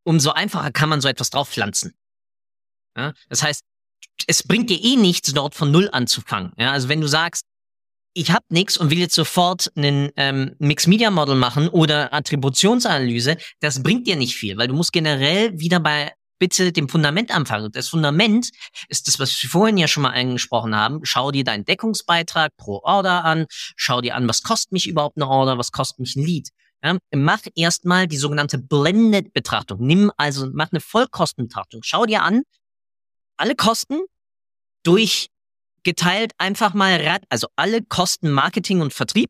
umso 0.03 0.31
einfacher 0.31 0.71
kann 0.71 0.89
man 0.89 1.01
so 1.01 1.07
etwas 1.07 1.29
draufpflanzen. 1.29 1.93
Ja, 2.97 3.13
das 3.29 3.43
heißt, 3.43 3.63
es 4.25 4.43
bringt 4.43 4.69
dir 4.69 4.81
eh 4.81 4.95
nichts, 4.95 5.33
dort 5.33 5.53
von 5.53 5.71
Null 5.71 5.89
anzufangen. 5.91 6.53
Ja, 6.57 6.71
also 6.71 6.89
wenn 6.89 7.01
du 7.01 7.07
sagst, 7.07 7.43
ich 8.13 8.31
habe 8.31 8.45
nichts 8.49 8.77
und 8.77 8.89
will 8.89 8.97
jetzt 8.97 9.13
sofort 9.13 9.71
einen 9.75 10.11
ähm, 10.15 10.55
Mixed 10.57 10.87
Media 10.87 11.11
Model 11.11 11.35
machen 11.35 11.69
oder 11.69 12.11
Attributionsanalyse, 12.13 13.37
das 13.59 13.83
bringt 13.83 14.07
dir 14.07 14.15
nicht 14.15 14.35
viel, 14.35 14.57
weil 14.57 14.67
du 14.67 14.73
musst 14.73 14.91
generell 14.91 15.59
wieder 15.59 15.79
bei 15.79 16.13
bitte 16.39 16.71
dem 16.71 16.89
Fundament 16.89 17.31
anfangen. 17.31 17.71
Das 17.71 17.89
Fundament 17.89 18.51
ist 18.87 19.07
das, 19.07 19.19
was 19.19 19.41
wir 19.41 19.49
vorhin 19.49 19.77
ja 19.77 19.87
schon 19.87 20.03
mal 20.03 20.11
angesprochen 20.11 20.75
haben. 20.75 20.99
Schau 21.03 21.31
dir 21.31 21.43
deinen 21.43 21.65
Deckungsbeitrag 21.65 22.55
pro 22.57 22.81
Order 22.83 23.23
an. 23.23 23.45
Schau 23.49 24.01
dir 24.01 24.15
an, 24.15 24.27
was 24.27 24.43
kostet 24.43 24.71
mich 24.71 24.87
überhaupt 24.87 25.17
eine 25.17 25.27
Order, 25.27 25.57
was 25.57 25.71
kostet 25.71 25.99
mich 25.99 26.15
ein 26.15 26.25
Lead. 26.25 26.49
Ja, 26.83 26.97
mach 27.15 27.41
erstmal 27.55 28.07
die 28.07 28.17
sogenannte 28.17 28.59
Blended-Betrachtung. 28.59 29.79
Nimm 29.81 30.11
also, 30.17 30.47
mach 30.53 30.71
eine 30.71 30.79
Vollkostenbetrachtung. 30.79 31.81
Schau 31.83 32.05
dir 32.05 32.21
an, 32.21 32.43
alle 33.35 33.55
Kosten 33.55 33.99
durch 34.83 35.29
geteilt 35.83 36.33
einfach 36.37 36.73
mal, 36.73 37.19
also 37.29 37.47
alle 37.55 37.81
Kosten 37.81 38.29
Marketing 38.29 38.81
und 38.81 38.93
Vertrieb 38.93 39.29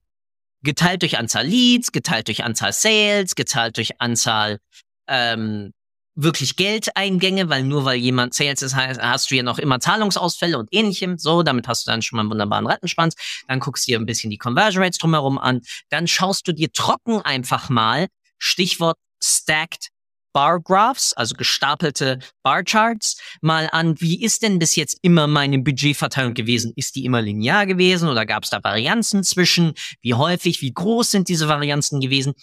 geteilt 0.64 1.02
durch 1.02 1.18
Anzahl 1.18 1.46
Leads, 1.46 1.92
geteilt 1.92 2.28
durch 2.28 2.44
Anzahl 2.44 2.74
Sales, 2.74 3.36
geteilt 3.36 3.78
durch 3.78 4.02
Anzahl 4.02 4.60
ähm, 5.08 5.72
wirklich 6.18 6.56
Geldeingänge, 6.56 7.48
weil 7.48 7.64
nur 7.64 7.86
weil 7.86 7.98
jemand 7.98 8.34
Sales 8.34 8.62
ist, 8.62 8.76
hast 8.76 9.32
du 9.32 9.36
ja 9.36 9.44
noch 9.44 9.60
immer 9.60 9.80
Zahlungsausfälle 9.80 10.58
und 10.58 10.68
ähnlichem. 10.72 11.18
So, 11.18 11.44
damit 11.44 11.68
hast 11.68 11.88
du 11.88 11.92
dann 11.92 12.02
schon 12.02 12.18
mal 12.18 12.24
einen 12.24 12.32
wunderbaren 12.32 12.68
Rattenschwanz. 12.68 13.16
Dann 13.48 13.60
guckst 13.60 13.88
du 13.88 13.92
dir 13.92 14.00
ein 14.00 14.06
bisschen 14.06 14.32
die 14.32 14.38
Conversion 14.38 14.84
Rates 14.84 14.98
drumherum 14.98 15.38
an. 15.38 15.62
Dann 15.90 16.08
schaust 16.08 16.48
du 16.48 16.52
dir 16.52 16.72
trocken 16.74 17.22
einfach 17.22 17.70
mal, 17.70 18.08
Stichwort 18.40 18.98
Stacked 19.24 19.90
Bar 20.34 20.60
Graphs, 20.60 21.14
also 21.14 21.36
gestapelte 21.36 22.20
Bar 22.44 22.64
Charts, 22.64 23.20
mal 23.42 23.70
an, 23.72 24.00
wie 24.02 24.22
ist 24.22 24.44
denn 24.44 24.60
bis 24.60 24.76
jetzt 24.76 25.00
immer 25.02 25.26
meine 25.26 25.60
Budgetverteilung 25.60 26.34
gewesen? 26.34 26.74
Ist 26.76 26.96
die 26.96 27.06
immer 27.06 27.22
linear 27.22 27.66
gewesen 27.66 28.10
oder 28.10 28.26
gab 28.26 28.44
es 28.44 28.50
da 28.50 28.64
Varianzen 28.64 29.24
zwischen? 29.24 29.74
Wie 30.02 30.14
häufig, 30.14 30.62
wie 30.62 30.74
groß 30.74 31.10
sind 31.10 31.28
diese 31.28 31.48
Varianzen 31.48 32.00
gewesen? 32.02 32.34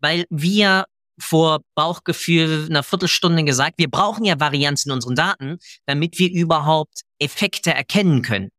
Weil 0.00 0.26
wir 0.30 0.84
vor 1.18 1.60
Bauchgefühl 1.74 2.66
einer 2.68 2.82
Viertelstunde 2.82 3.44
gesagt, 3.44 3.78
wir 3.78 3.90
brauchen 3.90 4.24
ja 4.24 4.40
Varianzen 4.40 4.90
in 4.90 4.96
unseren 4.96 5.14
Daten, 5.14 5.58
damit 5.86 6.18
wir 6.18 6.30
überhaupt 6.30 7.02
Effekte 7.18 7.72
erkennen 7.72 8.22
können. 8.22 8.50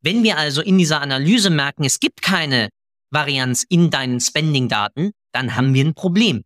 Wenn 0.00 0.22
wir 0.22 0.36
also 0.36 0.62
in 0.62 0.78
dieser 0.78 1.00
Analyse 1.00 1.50
merken, 1.50 1.84
es 1.84 2.00
gibt 2.00 2.22
keine 2.22 2.70
Varianz 3.10 3.64
in 3.68 3.90
deinen 3.90 4.20
Spending-Daten, 4.20 5.12
dann 5.32 5.54
haben 5.54 5.74
wir 5.74 5.84
ein 5.84 5.94
Problem 5.94 6.42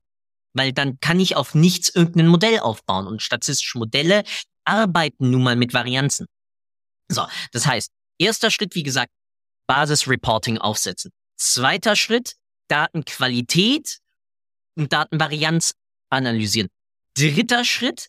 weil 0.57 0.72
dann 0.72 0.98
kann 1.00 1.20
ich 1.20 1.36
auf 1.36 1.54
nichts 1.54 1.94
irgendein 1.94 2.28
Modell 2.28 2.61
aufbauen. 2.61 3.07
Und 3.07 3.22
statistische 3.22 3.78
Modelle 3.78 4.24
arbeiten 4.64 5.30
nun 5.30 5.42
mal 5.42 5.57
mit 5.57 5.74
Varianzen. 5.74 6.26
So, 7.09 7.26
das 7.52 7.66
heißt, 7.66 7.90
erster 8.18 8.50
Schritt, 8.50 8.74
wie 8.74 8.82
gesagt, 8.82 9.12
Basisreporting 9.68 10.59
aufsetzen. 10.59 11.12
Zweiter 11.36 11.94
Schritt, 11.94 12.34
Datenqualität 12.68 13.98
und 14.76 14.92
Datenvarianz 14.92 15.74
analysieren. 16.10 16.68
Dritter 17.16 17.64
Schritt, 17.64 18.08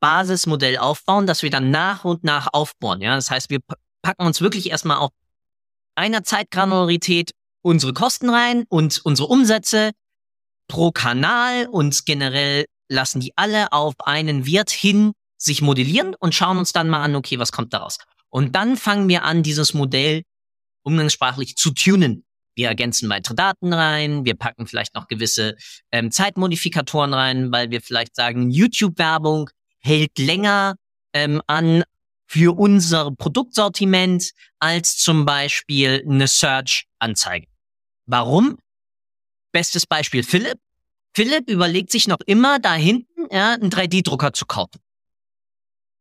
Basismodell 0.00 0.78
aufbauen, 0.78 1.26
dass 1.26 1.42
wir 1.42 1.50
dann 1.50 1.70
nach 1.70 2.04
und 2.04 2.24
nach 2.24 2.48
aufbauen. 2.52 3.00
Ja, 3.00 3.14
das 3.14 3.30
heißt, 3.30 3.50
wir 3.50 3.60
packen 4.02 4.26
uns 4.26 4.40
wirklich 4.40 4.70
erstmal 4.70 4.98
auf 4.98 5.10
einer 5.94 6.22
Zeitgranularität 6.22 7.32
unsere 7.62 7.92
Kosten 7.92 8.30
rein 8.30 8.64
und 8.68 9.00
unsere 9.04 9.28
Umsätze 9.28 9.92
pro 10.68 10.92
Kanal 10.92 11.66
und 11.66 12.06
generell 12.06 12.66
lassen 12.88 13.20
die 13.20 13.32
alle 13.36 13.72
auf 13.72 13.94
einen 14.04 14.46
Wert 14.46 14.70
hin 14.70 15.12
sich 15.36 15.62
modellieren 15.62 16.14
und 16.14 16.34
schauen 16.34 16.58
uns 16.58 16.72
dann 16.72 16.88
mal 16.88 17.02
an, 17.02 17.16
okay, 17.16 17.38
was 17.38 17.52
kommt 17.52 17.72
daraus? 17.72 17.98
Und 18.28 18.54
dann 18.54 18.76
fangen 18.76 19.08
wir 19.08 19.24
an, 19.24 19.42
dieses 19.42 19.72
Modell 19.74 20.22
umgangssprachlich 20.82 21.56
zu 21.56 21.72
tunen. 21.72 22.24
Wir 22.58 22.66
ergänzen 22.66 23.08
weitere 23.08 23.36
Daten 23.36 23.72
rein, 23.72 24.24
wir 24.24 24.34
packen 24.34 24.66
vielleicht 24.66 24.96
noch 24.96 25.06
gewisse 25.06 25.56
ähm, 25.92 26.10
Zeitmodifikatoren 26.10 27.14
rein, 27.14 27.52
weil 27.52 27.70
wir 27.70 27.80
vielleicht 27.80 28.16
sagen, 28.16 28.50
YouTube-Werbung 28.50 29.48
hält 29.78 30.18
länger 30.18 30.74
ähm, 31.12 31.40
an 31.46 31.84
für 32.26 32.58
unser 32.58 33.12
Produktsortiment 33.12 34.32
als 34.58 34.96
zum 34.96 35.24
Beispiel 35.24 36.04
eine 36.04 36.26
Search-Anzeige. 36.26 37.46
Warum? 38.06 38.58
Bestes 39.52 39.86
Beispiel 39.86 40.24
Philipp. 40.24 40.58
Philipp 41.14 41.48
überlegt 41.48 41.92
sich 41.92 42.08
noch 42.08 42.18
immer 42.26 42.58
da 42.58 42.74
hinten 42.74 43.28
ja, 43.30 43.52
einen 43.52 43.70
3D-Drucker 43.70 44.32
zu 44.32 44.46
kaufen. 44.46 44.80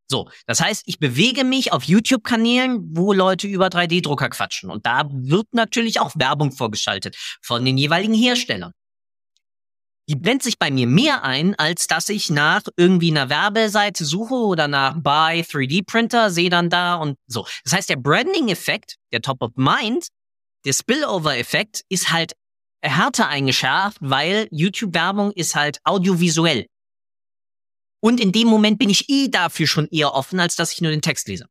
So, 0.09 0.29
das 0.45 0.61
heißt, 0.61 0.83
ich 0.85 0.99
bewege 0.99 1.43
mich 1.43 1.73
auf 1.73 1.83
YouTube-Kanälen, 1.83 2.95
wo 2.95 3.11
Leute 3.11 3.47
über 3.47 3.67
3D-Drucker 3.67 4.29
quatschen. 4.29 4.69
Und 4.69 4.85
da 4.85 5.09
wird 5.11 5.47
natürlich 5.51 5.99
auch 5.99 6.13
Werbung 6.15 6.51
vorgeschaltet 6.53 7.17
von 7.41 7.65
den 7.65 7.77
jeweiligen 7.77 8.13
Herstellern. 8.13 8.71
Die 10.09 10.15
brennt 10.15 10.41
sich 10.41 10.57
bei 10.57 10.71
mir 10.71 10.87
mehr 10.87 11.25
ein, 11.25 11.53
als 11.55 11.87
dass 11.87 12.07
ich 12.07 12.29
nach 12.29 12.61
irgendwie 12.77 13.11
einer 13.11 13.29
Werbeseite 13.29 14.05
suche 14.05 14.35
oder 14.35 14.69
nach 14.69 14.95
Buy 14.95 15.41
3D-Printer, 15.41 16.31
sehe 16.31 16.49
dann 16.49 16.69
da 16.69 16.95
und 16.95 17.17
so. 17.27 17.45
Das 17.65 17.73
heißt, 17.73 17.89
der 17.89 17.97
Branding-Effekt, 17.97 18.95
der 19.11 19.21
Top 19.21 19.41
of 19.41 19.51
Mind, 19.55 20.07
der 20.63 20.71
Spillover-Effekt 20.71 21.81
ist 21.89 22.13
halt 22.13 22.31
härter 22.81 23.27
eingeschärft, 23.27 23.97
weil 23.99 24.47
YouTube-Werbung 24.51 25.31
ist 25.33 25.55
halt 25.55 25.79
audiovisuell. 25.83 26.67
Und 27.99 28.19
in 28.19 28.31
dem 28.31 28.47
Moment 28.47 28.79
bin 28.79 28.89
ich 28.89 29.09
eh 29.09 29.27
dafür 29.27 29.67
schon 29.67 29.87
eher 29.87 30.13
offen, 30.13 30.39
als 30.39 30.55
dass 30.55 30.71
ich 30.71 30.81
nur 30.81 30.91
den 30.91 31.01
Text 31.01 31.27
lese. 31.27 31.47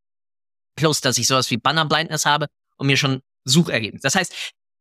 Plus, 0.77 1.01
dass 1.01 1.19
ich 1.19 1.27
sowas 1.27 1.51
wie 1.51 1.57
Banner-Blindness 1.57 2.27
habe 2.27 2.47
und 2.77 2.87
mir 2.87 2.97
schon 2.97 3.23
Suchergebnisse. 3.45 4.03
Das 4.03 4.15
heißt, 4.15 4.33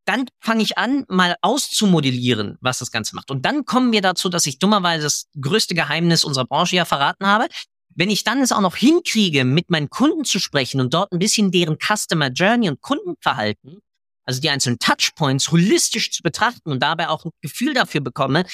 dann 0.06 0.28
fange 0.40 0.62
ich 0.62 0.78
an, 0.78 1.06
mal 1.08 1.36
auszumodellieren, 1.42 2.58
was 2.62 2.80
das 2.80 2.92
Ganze 2.92 3.16
macht. 3.16 3.32
Und 3.32 3.44
dann 3.46 3.66
kommen 3.66 3.92
wir 3.92 4.02
dazu, 4.02 4.30
dass 4.30 4.46
ich 4.46 4.60
dummerweise 4.60 5.04
das 5.04 5.28
größte 5.40 5.74
Geheimnis 5.74 6.24
unserer 6.24 6.46
Branche 6.46 6.76
ja 6.76 6.86
verraten 6.86 7.26
habe. 7.26 7.48
Wenn 7.96 8.12
ich 8.12 8.24
dann 8.24 8.42
es 8.42 8.52
auch 8.52 8.62
noch 8.62 8.76
hinkriege, 8.76 9.46
mit 9.46 9.72
meinen 9.72 9.90
Kunden 9.90 10.26
zu 10.26 10.40
sprechen 10.40 10.82
und 10.82 10.94
dort 10.94 11.12
ein 11.12 11.20
bisschen 11.20 11.52
deren 11.52 11.78
Customer 11.80 12.28
Journey 12.28 12.70
und 12.70 12.82
Kundenverhalten 12.82 13.82
also 14.26 14.42
die 14.42 14.50
einzelnen 14.50 14.80
Touchpoints 14.80 15.52
holistisch 15.52 16.12
zu 16.12 16.24
betrachten 16.24 16.72
und 16.72 16.82
dabei 16.82 17.10
auch 17.10 17.26
ein 17.26 17.32
Gefühl 17.42 17.74
dafür 17.74 18.02
bekomme, 18.02 18.46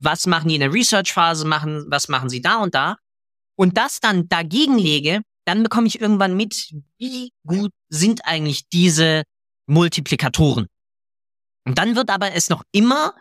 was 0.00 0.26
machen 0.26 0.48
die 0.48 0.54
in 0.56 0.60
der 0.60 0.72
Research-Phase, 0.72 1.46
machen, 1.46 1.86
was 1.88 2.08
machen 2.08 2.28
sie 2.28 2.40
da 2.40 2.58
und 2.58 2.74
da. 2.74 2.96
Und 3.56 3.76
das 3.76 4.00
dann 4.00 4.28
dagegen 4.28 4.78
lege, 4.78 5.22
dann 5.44 5.62
bekomme 5.62 5.86
ich 5.86 6.00
irgendwann 6.00 6.36
mit, 6.36 6.72
wie 6.98 7.32
gut 7.46 7.72
sind 7.88 8.24
eigentlich 8.24 8.68
diese 8.68 9.22
Multiplikatoren. 9.66 10.66
Und 11.64 11.78
dann 11.78 11.96
wird 11.96 12.10
aber 12.10 12.32
es 12.32 12.48
noch 12.48 12.62
immer 12.72 13.14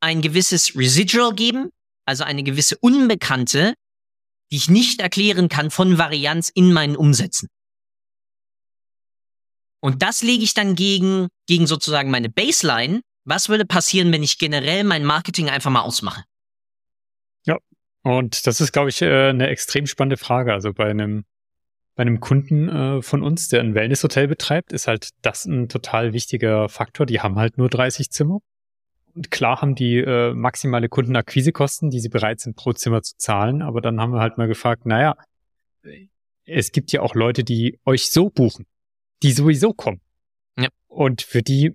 ein 0.00 0.22
gewisses 0.22 0.76
Residual 0.76 1.34
geben, 1.34 1.70
also 2.04 2.24
eine 2.24 2.42
gewisse 2.42 2.76
Unbekannte, 2.78 3.74
die 4.50 4.56
ich 4.56 4.68
nicht 4.68 5.00
erklären 5.00 5.48
kann 5.48 5.70
von 5.70 5.98
Varianz 5.98 6.50
in 6.54 6.72
meinen 6.72 6.96
Umsätzen. 6.96 7.48
Und 9.80 10.02
das 10.02 10.22
lege 10.22 10.44
ich 10.44 10.54
dann 10.54 10.74
gegen, 10.74 11.28
gegen 11.46 11.66
sozusagen 11.66 12.10
meine 12.10 12.28
Baseline. 12.28 13.02
Was 13.26 13.48
würde 13.48 13.66
passieren, 13.66 14.12
wenn 14.12 14.22
ich 14.22 14.38
generell 14.38 14.84
mein 14.84 15.04
Marketing 15.04 15.50
einfach 15.50 15.70
mal 15.70 15.82
ausmache? 15.82 16.24
Ja, 17.44 17.58
und 18.02 18.46
das 18.46 18.60
ist, 18.60 18.72
glaube 18.72 18.88
ich, 18.88 19.02
äh, 19.02 19.28
eine 19.28 19.48
extrem 19.48 19.86
spannende 19.86 20.16
Frage. 20.16 20.52
Also 20.52 20.72
bei 20.72 20.88
einem, 20.88 21.24
bei 21.94 22.02
einem 22.02 22.20
Kunden 22.20 22.68
äh, 22.68 23.02
von 23.02 23.22
uns, 23.22 23.48
der 23.48 23.60
ein 23.60 23.74
Wellnesshotel 23.74 24.28
betreibt, 24.28 24.72
ist 24.72 24.86
halt 24.86 25.10
das 25.22 25.44
ein 25.44 25.68
total 25.68 26.12
wichtiger 26.12 26.68
Faktor. 26.68 27.04
Die 27.04 27.20
haben 27.20 27.36
halt 27.36 27.58
nur 27.58 27.68
30 27.68 28.10
Zimmer. 28.10 28.38
Und 29.14 29.30
klar 29.30 29.60
haben 29.60 29.74
die 29.74 29.98
äh, 29.98 30.32
maximale 30.32 30.88
Kundenakquisekosten, 30.88 31.90
die 31.90 32.00
sie 32.00 32.08
bereit 32.08 32.40
sind, 32.40 32.56
pro 32.56 32.72
Zimmer 32.72 33.02
zu 33.02 33.16
zahlen. 33.16 33.60
Aber 33.60 33.80
dann 33.80 34.00
haben 34.00 34.12
wir 34.12 34.20
halt 34.20 34.38
mal 34.38 34.48
gefragt, 34.48 34.86
naja, 34.86 35.16
es 36.44 36.72
gibt 36.72 36.92
ja 36.92 37.02
auch 37.02 37.14
Leute, 37.14 37.44
die 37.44 37.78
euch 37.84 38.10
so 38.10 38.30
buchen 38.30 38.66
die 39.22 39.32
sowieso 39.32 39.72
kommen. 39.72 40.00
Ja. 40.58 40.68
Und 40.86 41.22
für 41.22 41.42
die 41.42 41.74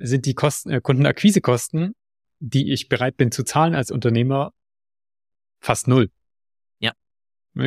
sind 0.00 0.26
die 0.26 0.34
Kosten, 0.34 0.70
äh, 0.70 0.80
Kundenakquisekosten, 0.80 1.94
die 2.40 2.72
ich 2.72 2.88
bereit 2.88 3.16
bin 3.16 3.30
zu 3.30 3.44
zahlen 3.44 3.74
als 3.74 3.90
Unternehmer, 3.90 4.52
fast 5.60 5.88
null. 5.88 6.10
Ja. 6.78 6.92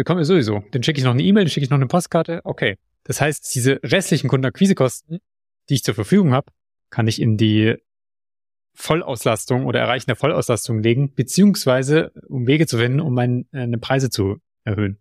Kommen 0.04 0.20
ja 0.20 0.26
sowieso. 0.26 0.64
Dann 0.72 0.84
schicke 0.84 1.00
ich 1.00 1.06
noch 1.06 1.14
eine 1.14 1.24
E-Mail, 1.24 1.46
dann 1.46 1.52
schicke 1.52 1.64
ich 1.64 1.70
noch 1.70 1.78
eine 1.78 1.88
Postkarte. 1.88 2.42
Okay. 2.44 2.78
Das 3.04 3.22
heißt, 3.22 3.54
diese 3.54 3.80
restlichen 3.84 4.28
Kundenakquisekosten, 4.28 5.20
die 5.70 5.74
ich 5.76 5.84
zur 5.84 5.94
Verfügung 5.94 6.34
habe, 6.34 6.52
kann 6.90 7.08
ich 7.08 7.22
in 7.22 7.38
die 7.38 7.76
Vollauslastung 8.74 9.66
oder 9.66 9.80
Erreichen 9.80 10.08
der 10.08 10.16
Vollauslastung 10.16 10.82
legen, 10.82 11.14
beziehungsweise 11.14 12.12
um 12.28 12.46
Wege 12.46 12.68
zu 12.68 12.78
finden, 12.78 13.00
um 13.00 13.14
meine 13.14 13.46
äh, 13.52 13.68
Preise 13.78 14.10
zu 14.10 14.38
erhöhen. 14.64 15.00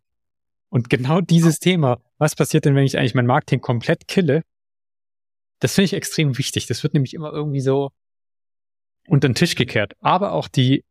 Und 0.68 0.90
genau 0.90 1.20
dieses 1.20 1.58
Thema, 1.58 2.00
was 2.18 2.36
passiert 2.36 2.64
denn, 2.64 2.74
wenn 2.74 2.84
ich 2.84 2.98
eigentlich 2.98 3.14
mein 3.14 3.26
Marketing 3.26 3.60
komplett 3.60 4.06
kille, 4.08 4.42
das 5.60 5.74
finde 5.74 5.86
ich 5.86 5.92
extrem 5.94 6.36
wichtig. 6.38 6.66
Das 6.66 6.82
wird 6.82 6.94
nämlich 6.94 7.14
immer 7.14 7.32
irgendwie 7.32 7.60
so 7.60 7.90
unter 9.06 9.28
den 9.28 9.34
Tisch 9.34 9.54
gekehrt. 9.54 9.94
Aber 10.00 10.32
auch 10.32 10.48
die, 10.48 10.84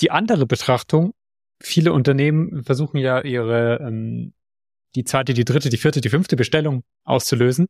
die 0.00 0.10
andere 0.10 0.46
Betrachtung, 0.46 1.14
viele 1.60 1.92
Unternehmen 1.92 2.62
versuchen 2.64 2.98
ja 2.98 3.20
ihre, 3.22 3.78
ähm, 3.80 4.32
die 4.94 5.04
zweite, 5.04 5.34
die 5.34 5.44
dritte, 5.44 5.68
die 5.68 5.76
vierte, 5.76 6.00
die 6.00 6.08
fünfte 6.08 6.36
Bestellung 6.36 6.84
auszulösen, 7.04 7.66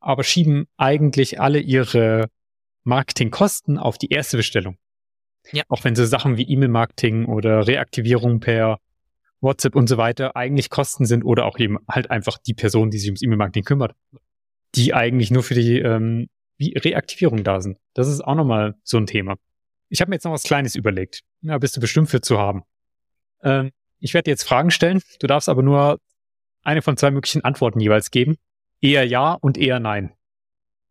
aber 0.00 0.24
schieben 0.24 0.66
eigentlich 0.76 1.40
alle 1.40 1.60
ihre 1.60 2.28
Marketingkosten 2.84 3.78
auf 3.78 3.98
die 3.98 4.10
erste 4.10 4.36
Bestellung. 4.36 4.76
Ja. 5.52 5.64
Auch 5.68 5.84
wenn 5.84 5.94
so 5.94 6.04
Sachen 6.04 6.36
wie 6.36 6.48
E-Mail-Marketing 6.48 7.26
oder 7.26 7.66
Reaktivierung 7.66 8.40
per 8.40 8.78
WhatsApp 9.40 9.74
und 9.74 9.88
so 9.88 9.96
weiter 9.96 10.36
eigentlich 10.36 10.70
Kosten 10.70 11.04
sind 11.04 11.24
oder 11.24 11.46
auch 11.46 11.58
eben 11.58 11.78
halt 11.88 12.10
einfach 12.10 12.38
die 12.38 12.54
Person, 12.54 12.90
die 12.90 12.98
sich 12.98 13.08
ums 13.08 13.22
E-Mail-Marketing 13.22 13.64
kümmert, 13.64 13.94
die 14.74 14.94
eigentlich 14.94 15.30
nur 15.30 15.42
für 15.42 15.54
die 15.54 15.78
ähm, 15.78 16.28
Reaktivierung 16.60 17.44
da 17.44 17.60
sind. 17.60 17.78
Das 17.94 18.08
ist 18.08 18.20
auch 18.20 18.34
nochmal 18.34 18.74
so 18.82 18.96
ein 18.96 19.06
Thema. 19.06 19.36
Ich 19.88 20.00
habe 20.00 20.08
mir 20.08 20.16
jetzt 20.16 20.24
noch 20.24 20.32
was 20.32 20.44
Kleines 20.44 20.74
überlegt. 20.74 21.22
Ja, 21.42 21.58
bist 21.58 21.76
du 21.76 21.80
bestimmt 21.80 22.08
für 22.08 22.20
zu 22.20 22.38
haben. 22.38 22.62
Ähm, 23.42 23.72
ich 23.98 24.14
werde 24.14 24.24
dir 24.24 24.30
jetzt 24.30 24.44
Fragen 24.44 24.70
stellen. 24.70 25.02
Du 25.20 25.26
darfst 25.26 25.48
aber 25.48 25.62
nur 25.62 26.00
eine 26.62 26.82
von 26.82 26.96
zwei 26.96 27.10
möglichen 27.10 27.44
Antworten 27.44 27.80
jeweils 27.80 28.10
geben. 28.10 28.36
Eher 28.80 29.06
ja 29.06 29.34
und 29.34 29.58
eher 29.58 29.80
nein. 29.80 30.12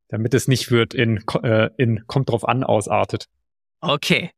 Damit 0.07 0.33
es 0.33 0.47
nicht 0.47 0.71
wird 0.71 0.93
in, 0.93 1.23
äh, 1.41 1.69
in 1.77 2.05
kommt 2.07 2.29
drauf 2.29 2.47
an 2.47 2.63
ausartet. 2.63 3.27
Okay. 3.79 4.31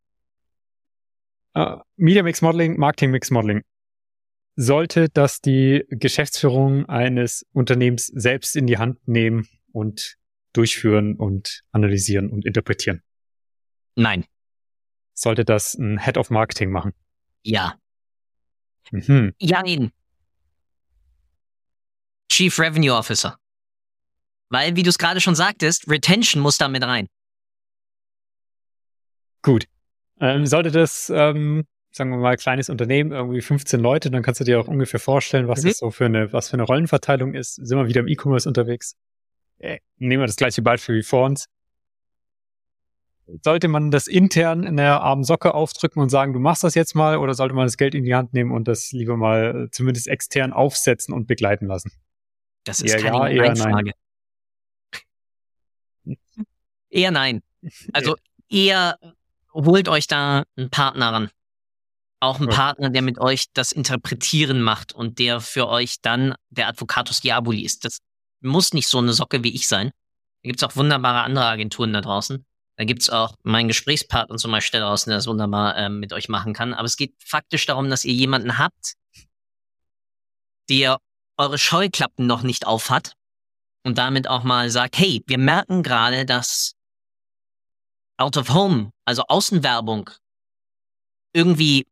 Uh, 1.56 1.82
Media 1.98 2.24
Mix 2.24 2.42
Modeling, 2.42 2.80
Marketing 2.80 3.12
Mix 3.12 3.30
Modeling. 3.30 3.64
Sollte 4.56 5.10
das 5.10 5.42
die 5.42 5.84
Geschäftsführung 5.90 6.86
eines 6.88 7.46
Unternehmens 7.54 8.08
selbst 8.08 8.56
in 8.56 8.68
die 8.68 8.78
Hand 8.78 9.08
nehmen 9.08 9.48
und 9.72 10.18
durchführen 10.54 11.16
und 11.16 11.64
analysieren 11.72 12.30
und 12.30 12.46
interpretieren? 12.46 13.02
Nein. 13.96 14.26
Sollte 15.14 15.46
das 15.46 15.74
ein 15.74 16.00
Head 16.00 16.18
of 16.18 16.30
Marketing 16.30 16.72
machen? 16.72 16.94
Ja. 17.44 17.80
Mhm. 18.92 19.34
Jein. 19.40 19.92
Chief 22.30 22.58
Revenue 22.60 22.94
Officer. 22.94 23.38
Weil, 24.50 24.76
wie 24.76 24.84
du 24.84 24.90
es 24.90 24.98
gerade 24.98 25.20
schon 25.20 25.36
sagtest, 25.36 25.90
Retention 25.90 26.42
muss 26.42 26.58
da 26.58 26.68
mit 26.68 26.84
rein. 26.84 27.08
Gut. 29.42 29.66
Ähm, 30.20 30.46
sollte 30.46 30.72
das, 30.72 31.12
ähm, 31.14 31.66
sagen 31.96 32.10
wir 32.10 32.18
mal, 32.18 32.36
kleines 32.38 32.70
Unternehmen, 32.70 33.12
irgendwie 33.12 33.42
15 33.42 33.80
Leute, 33.80 34.10
dann 34.10 34.24
kannst 34.24 34.42
du 34.42 34.44
dir 34.44 34.60
auch 34.60 34.68
ungefähr 34.68 35.00
vorstellen, 35.00 35.48
was 35.48 35.64
mhm. 35.64 35.68
das 35.70 35.78
so 35.78 35.92
für 35.92 36.06
eine, 36.06 36.34
was 36.34 36.50
für 36.50 36.56
eine 36.56 36.64
Rollenverteilung 36.64 37.36
ist. 37.36 37.56
Sind 37.56 37.78
wir 37.78 37.88
wieder 37.88 38.02
im 38.02 38.08
E-Commerce 38.08 38.50
unterwegs? 38.50 38.96
Äh, 39.60 39.80
nehmen 39.98 40.24
wir 40.24 40.28
das 40.28 40.36
gleiche 40.36 40.64
Beispiel 40.64 40.96
wie 40.96 41.04
vor 41.04 41.26
uns. 41.26 41.48
Sollte 43.44 43.68
man 43.68 43.92
das 43.92 44.08
intern 44.08 44.64
in 44.64 44.76
der 44.76 45.02
armen 45.02 45.24
Socke 45.24 45.54
aufdrücken 45.54 46.02
und 46.02 46.10
sagen, 46.10 46.34
du 46.34 46.40
machst 46.40 46.64
das 46.64 46.76
jetzt 46.76 46.96
mal, 46.96 47.18
oder 47.18 47.36
sollte 47.36 47.54
man 47.54 47.68
das 47.68 47.78
Geld 47.78 47.96
in 47.96 48.04
die 48.04 48.16
Hand 48.16 48.34
nehmen 48.34 48.52
und 48.52 48.68
das 48.68 48.92
lieber 48.92 49.16
mal 49.16 49.70
zumindest 49.72 50.08
extern 50.08 50.52
aufsetzen 50.52 51.14
und 51.14 51.28
begleiten 51.28 51.68
lassen? 51.68 51.92
Das 52.66 52.82
ist 52.82 52.94
eher 52.94 53.02
keine 53.02 53.34
ja, 53.34 53.46
eher 53.46 53.56
Frage. 53.56 53.92
Nein. 56.04 56.18
Eher 56.90 57.12
nein. 57.12 57.42
Also 57.94 58.16
eher 58.50 58.98
holt 59.54 59.88
euch 59.88 60.08
da 60.08 60.44
einen 60.58 60.70
Partner 60.70 61.14
ran. 61.14 61.30
Auch 62.24 62.40
einen 62.40 62.50
ja. 62.50 62.56
Partner, 62.56 62.90
der 62.90 63.02
mit 63.02 63.20
euch 63.20 63.52
das 63.52 63.74
Interpretieren 63.74 64.62
macht 64.62 64.94
und 64.94 65.20
der 65.20 65.42
für 65.42 65.68
euch 65.68 66.00
dann 66.02 66.36
der 66.50 66.70
Advocatus 66.70 67.20
Diaboli 67.20 67.66
ist. 67.66 67.84
Das 67.84 68.00
muss 68.40 68.72
nicht 68.72 68.88
so 68.88 69.00
eine 69.00 69.12
Socke 69.12 69.44
wie 69.44 69.54
ich 69.54 69.68
sein. 69.68 69.90
Da 70.42 70.48
gibt's 70.48 70.64
auch 70.64 70.78
wunderbare 70.78 71.20
andere 71.20 71.46
Agenturen 71.48 71.92
da 71.92 72.00
draußen. 72.00 72.46
Da 72.78 72.86
gibt's 72.86 73.10
auch 73.10 73.36
meinen 73.44 73.68
Gesprächspartner 73.68 74.38
zum 74.38 74.52
Beispiel 74.52 74.80
da 74.80 74.88
draußen, 74.88 75.10
der 75.10 75.18
das 75.18 75.28
wunderbar 75.28 75.78
ähm, 75.78 76.00
mit 76.00 76.14
euch 76.14 76.30
machen 76.30 76.54
kann. 76.54 76.74
Aber 76.74 76.86
es 76.86 76.96
geht 76.96 77.14
faktisch 77.22 77.66
darum, 77.66 77.90
dass 77.90 78.06
ihr 78.06 78.14
jemanden 78.14 78.58
habt, 78.58 78.94
der 80.70 81.00
eure 81.36 81.58
Scheuklappen 81.58 82.26
noch 82.26 82.42
nicht 82.42 82.66
aufhat 82.66 83.16
und 83.84 83.98
damit 83.98 84.30
auch 84.30 84.44
mal 84.44 84.70
sagt, 84.70 84.98
hey, 84.98 85.22
wir 85.28 85.38
merken 85.38 85.84
gerade, 85.84 86.26
dass 86.26 86.76
Out 88.16 88.38
of 88.38 88.54
Home, 88.54 88.94
also 89.04 89.24
Außenwerbung, 89.28 90.10
irgendwie 91.34 91.86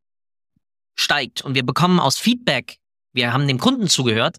steigt 0.96 1.42
und 1.42 1.56
wir 1.56 1.66
bekommen 1.66 2.00
aus 2.00 2.18
Feedback, 2.18 2.78
wir 3.14 3.34
haben 3.34 3.48
dem 3.48 3.60
Kunden 3.60 3.88
zugehört, 3.88 4.38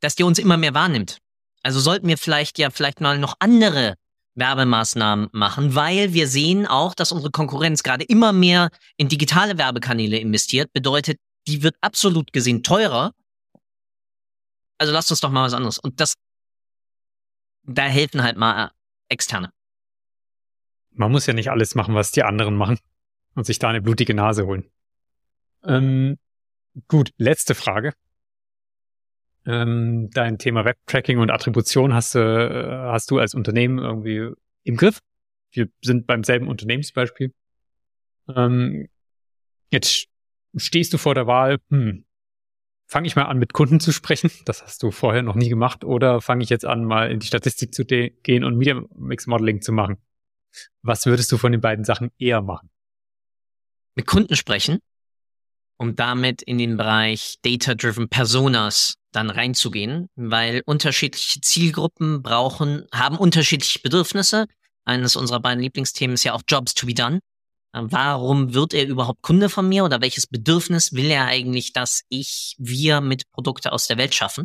dass 0.00 0.14
der 0.14 0.26
uns 0.26 0.38
immer 0.38 0.56
mehr 0.56 0.74
wahrnimmt. 0.74 1.18
Also 1.62 1.80
sollten 1.80 2.08
wir 2.08 2.18
vielleicht 2.18 2.58
ja 2.58 2.70
vielleicht 2.70 3.00
mal 3.00 3.18
noch 3.18 3.36
andere 3.38 3.96
Werbemaßnahmen 4.34 5.28
machen, 5.32 5.74
weil 5.74 6.12
wir 6.14 6.26
sehen 6.26 6.66
auch, 6.66 6.94
dass 6.94 7.12
unsere 7.12 7.30
Konkurrenz 7.30 7.82
gerade 7.82 8.04
immer 8.04 8.32
mehr 8.32 8.70
in 8.96 9.08
digitale 9.08 9.58
Werbekanäle 9.58 10.18
investiert. 10.18 10.72
Bedeutet, 10.72 11.18
die 11.46 11.62
wird 11.62 11.76
absolut 11.80 12.32
gesehen 12.32 12.62
teurer. 12.62 13.12
Also 14.78 14.92
lasst 14.92 15.10
uns 15.10 15.20
doch 15.20 15.30
mal 15.30 15.44
was 15.44 15.54
anderes. 15.54 15.78
Und 15.78 16.00
das, 16.00 16.14
da 17.62 17.84
helfen 17.84 18.22
halt 18.22 18.36
mal 18.36 18.70
externe. 19.08 19.52
Man 20.94 21.12
muss 21.12 21.26
ja 21.26 21.34
nicht 21.34 21.50
alles 21.50 21.74
machen, 21.74 21.94
was 21.94 22.10
die 22.10 22.22
anderen 22.22 22.56
machen 22.56 22.78
und 23.34 23.44
sich 23.44 23.58
da 23.58 23.68
eine 23.68 23.82
blutige 23.82 24.14
Nase 24.14 24.46
holen. 24.46 24.70
Ähm, 25.64 26.18
gut, 26.88 27.12
letzte 27.16 27.54
Frage. 27.54 27.92
Ähm, 29.44 30.10
dein 30.12 30.38
Thema 30.38 30.64
Webtracking 30.64 31.18
und 31.18 31.30
Attribution 31.30 31.94
hast, 31.94 32.14
äh, 32.14 32.20
hast 32.20 33.10
du 33.10 33.18
als 33.18 33.34
Unternehmen 33.34 33.78
irgendwie 33.78 34.30
im 34.62 34.76
Griff. 34.76 35.00
Wir 35.50 35.68
sind 35.82 36.06
beim 36.06 36.22
selben 36.22 36.48
Unternehmensbeispiel. 36.48 37.34
Ähm, 38.34 38.88
jetzt 39.70 40.06
stehst 40.56 40.92
du 40.92 40.98
vor 40.98 41.14
der 41.14 41.26
Wahl, 41.26 41.58
hm, 41.70 42.04
fange 42.86 43.06
ich 43.06 43.16
mal 43.16 43.24
an, 43.24 43.38
mit 43.38 43.52
Kunden 43.52 43.80
zu 43.80 43.90
sprechen? 43.90 44.30
Das 44.44 44.62
hast 44.62 44.82
du 44.82 44.90
vorher 44.90 45.22
noch 45.22 45.34
nie 45.34 45.48
gemacht. 45.48 45.84
Oder 45.84 46.20
fange 46.20 46.44
ich 46.44 46.50
jetzt 46.50 46.64
an, 46.64 46.84
mal 46.84 47.10
in 47.10 47.18
die 47.18 47.26
Statistik 47.26 47.74
zu 47.74 47.84
gehen 47.84 48.44
und 48.44 48.56
Media 48.56 48.80
Mix 48.94 49.26
Modeling 49.26 49.60
zu 49.60 49.72
machen? 49.72 49.96
Was 50.82 51.06
würdest 51.06 51.32
du 51.32 51.38
von 51.38 51.52
den 51.52 51.60
beiden 51.60 51.84
Sachen 51.84 52.10
eher 52.18 52.42
machen? 52.42 52.70
Mit 53.94 54.06
Kunden 54.06 54.36
sprechen, 54.36 54.78
um 55.82 55.96
damit 55.96 56.42
in 56.42 56.58
den 56.58 56.76
Bereich 56.76 57.36
Data-Driven 57.42 58.08
Personas 58.08 58.94
dann 59.10 59.28
reinzugehen, 59.28 60.08
weil 60.14 60.62
unterschiedliche 60.64 61.40
Zielgruppen 61.40 62.22
brauchen, 62.22 62.86
haben 62.94 63.18
unterschiedliche 63.18 63.80
Bedürfnisse. 63.80 64.46
Eines 64.84 65.16
unserer 65.16 65.40
beiden 65.40 65.62
Lieblingsthemen 65.62 66.14
ist 66.14 66.24
ja 66.24 66.34
auch 66.34 66.42
Jobs 66.48 66.74
to 66.74 66.86
be 66.86 66.94
done. 66.94 67.20
Warum 67.72 68.54
wird 68.54 68.74
er 68.74 68.86
überhaupt 68.86 69.22
Kunde 69.22 69.48
von 69.48 69.68
mir 69.68 69.84
oder 69.84 70.00
welches 70.00 70.26
Bedürfnis 70.26 70.92
will 70.92 71.10
er 71.10 71.26
eigentlich, 71.26 71.72
dass 71.72 72.02
ich, 72.08 72.54
wir 72.58 73.00
mit 73.00 73.28
Produkte 73.32 73.72
aus 73.72 73.86
der 73.86 73.98
Welt 73.98 74.14
schaffen? 74.14 74.44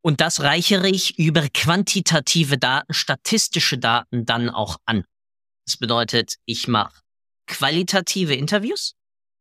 Und 0.00 0.20
das 0.20 0.40
reichere 0.40 0.88
ich 0.88 1.18
über 1.18 1.46
quantitative 1.52 2.58
Daten, 2.58 2.94
statistische 2.94 3.78
Daten 3.78 4.24
dann 4.24 4.50
auch 4.50 4.78
an. 4.86 5.04
Das 5.66 5.76
bedeutet, 5.76 6.36
ich 6.46 6.68
mache 6.68 7.00
qualitative 7.46 8.34
Interviews 8.34 8.94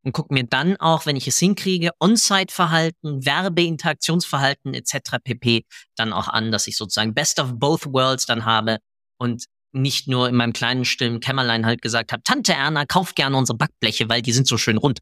und 0.03 0.11
gucke 0.11 0.33
mir 0.33 0.43
dann 0.43 0.77
auch, 0.77 1.05
wenn 1.05 1.15
ich 1.15 1.27
es 1.27 1.37
hinkriege, 1.37 1.91
On-Site-Verhalten, 1.99 3.25
Werbeinteraktionsverhalten 3.25 4.73
etc. 4.73 5.17
pp. 5.23 5.65
dann 5.95 6.13
auch 6.13 6.27
an, 6.27 6.51
dass 6.51 6.67
ich 6.67 6.77
sozusagen 6.77 7.13
Best 7.13 7.39
of 7.39 7.53
Both 7.55 7.85
Worlds 7.93 8.25
dann 8.25 8.45
habe 8.45 8.79
und 9.17 9.45
nicht 9.71 10.07
nur 10.07 10.29
in 10.29 10.35
meinem 10.35 10.53
kleinen 10.53 10.85
stillen 10.85 11.19
Kämmerlein 11.19 11.65
halt 11.65 11.81
gesagt 11.81 12.11
habe, 12.11 12.21
Tante 12.23 12.53
Erna, 12.53 12.85
kauft 12.85 13.15
gerne 13.15 13.37
unsere 13.37 13.57
Backbleche, 13.57 14.07
weil 14.07 14.21
die 14.21 14.33
sind 14.33 14.47
so 14.47 14.57
schön 14.57 14.77
rund. 14.77 14.99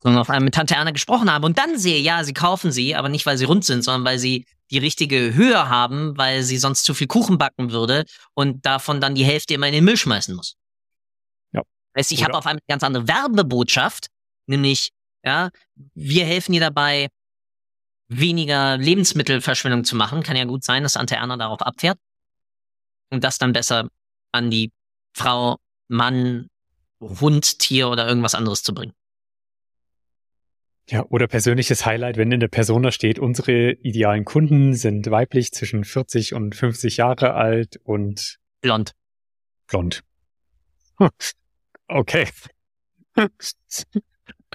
sondern 0.00 0.20
auf 0.20 0.30
einmal 0.30 0.44
mit 0.44 0.54
Tante 0.54 0.74
Erna 0.74 0.92
gesprochen 0.92 1.30
habe 1.30 1.46
und 1.46 1.58
dann 1.58 1.78
sehe, 1.78 2.00
ja, 2.00 2.22
sie 2.24 2.32
kaufen 2.32 2.70
sie, 2.70 2.94
aber 2.94 3.08
nicht, 3.08 3.26
weil 3.26 3.36
sie 3.36 3.44
rund 3.44 3.64
sind, 3.64 3.82
sondern 3.82 4.04
weil 4.04 4.18
sie 4.18 4.46
die 4.70 4.78
richtige 4.78 5.34
Höhe 5.34 5.68
haben, 5.68 6.16
weil 6.16 6.42
sie 6.42 6.58
sonst 6.58 6.84
zu 6.84 6.94
viel 6.94 7.06
Kuchen 7.06 7.38
backen 7.38 7.72
würde 7.72 8.04
und 8.34 8.64
davon 8.64 9.00
dann 9.00 9.14
die 9.14 9.24
Hälfte 9.24 9.54
immer 9.54 9.66
in 9.66 9.72
den 9.72 9.84
Müll 9.84 9.96
schmeißen 9.96 10.34
muss. 10.36 10.56
Ja. 11.98 12.00
Heißt, 12.00 12.12
ich 12.12 12.24
habe 12.24 12.34
auf 12.34 12.46
einmal 12.46 12.60
eine 12.60 12.72
ganz 12.72 12.84
andere 12.84 13.08
Werbebotschaft, 13.08 14.06
nämlich, 14.46 14.90
ja, 15.24 15.50
wir 15.94 16.24
helfen 16.24 16.52
dir 16.52 16.60
dabei, 16.60 17.08
weniger 18.08 18.76
Lebensmittelverschwendung 18.78 19.84
zu 19.84 19.96
machen. 19.96 20.22
Kann 20.22 20.36
ja 20.36 20.44
gut 20.44 20.64
sein, 20.64 20.82
dass 20.82 20.94
Tante 20.94 21.16
Erna 21.16 21.36
darauf 21.36 21.60
abfährt 21.60 21.98
und 23.10 23.24
das 23.24 23.38
dann 23.38 23.52
besser 23.52 23.88
an 24.32 24.50
die 24.50 24.72
Frau, 25.12 25.56
Mann, 25.88 26.48
Hund, 27.00 27.58
Tier 27.58 27.88
oder 27.88 28.06
irgendwas 28.06 28.34
anderes 28.34 28.62
zu 28.62 28.72
bringen. 28.74 28.92
Ja, 30.90 31.04
oder 31.04 31.26
persönliches 31.26 31.84
Highlight, 31.84 32.16
wenn 32.16 32.32
in 32.32 32.40
der 32.40 32.48
Persona 32.48 32.92
steht, 32.92 33.18
unsere 33.18 33.72
idealen 33.72 34.24
Kunden 34.24 34.74
sind 34.74 35.10
weiblich 35.10 35.52
zwischen 35.52 35.84
40 35.84 36.32
und 36.32 36.54
50 36.54 36.96
Jahre 36.96 37.34
alt 37.34 37.78
und 37.82 38.38
blond. 38.62 38.94
Blond. 39.66 40.02
Okay. 41.88 42.28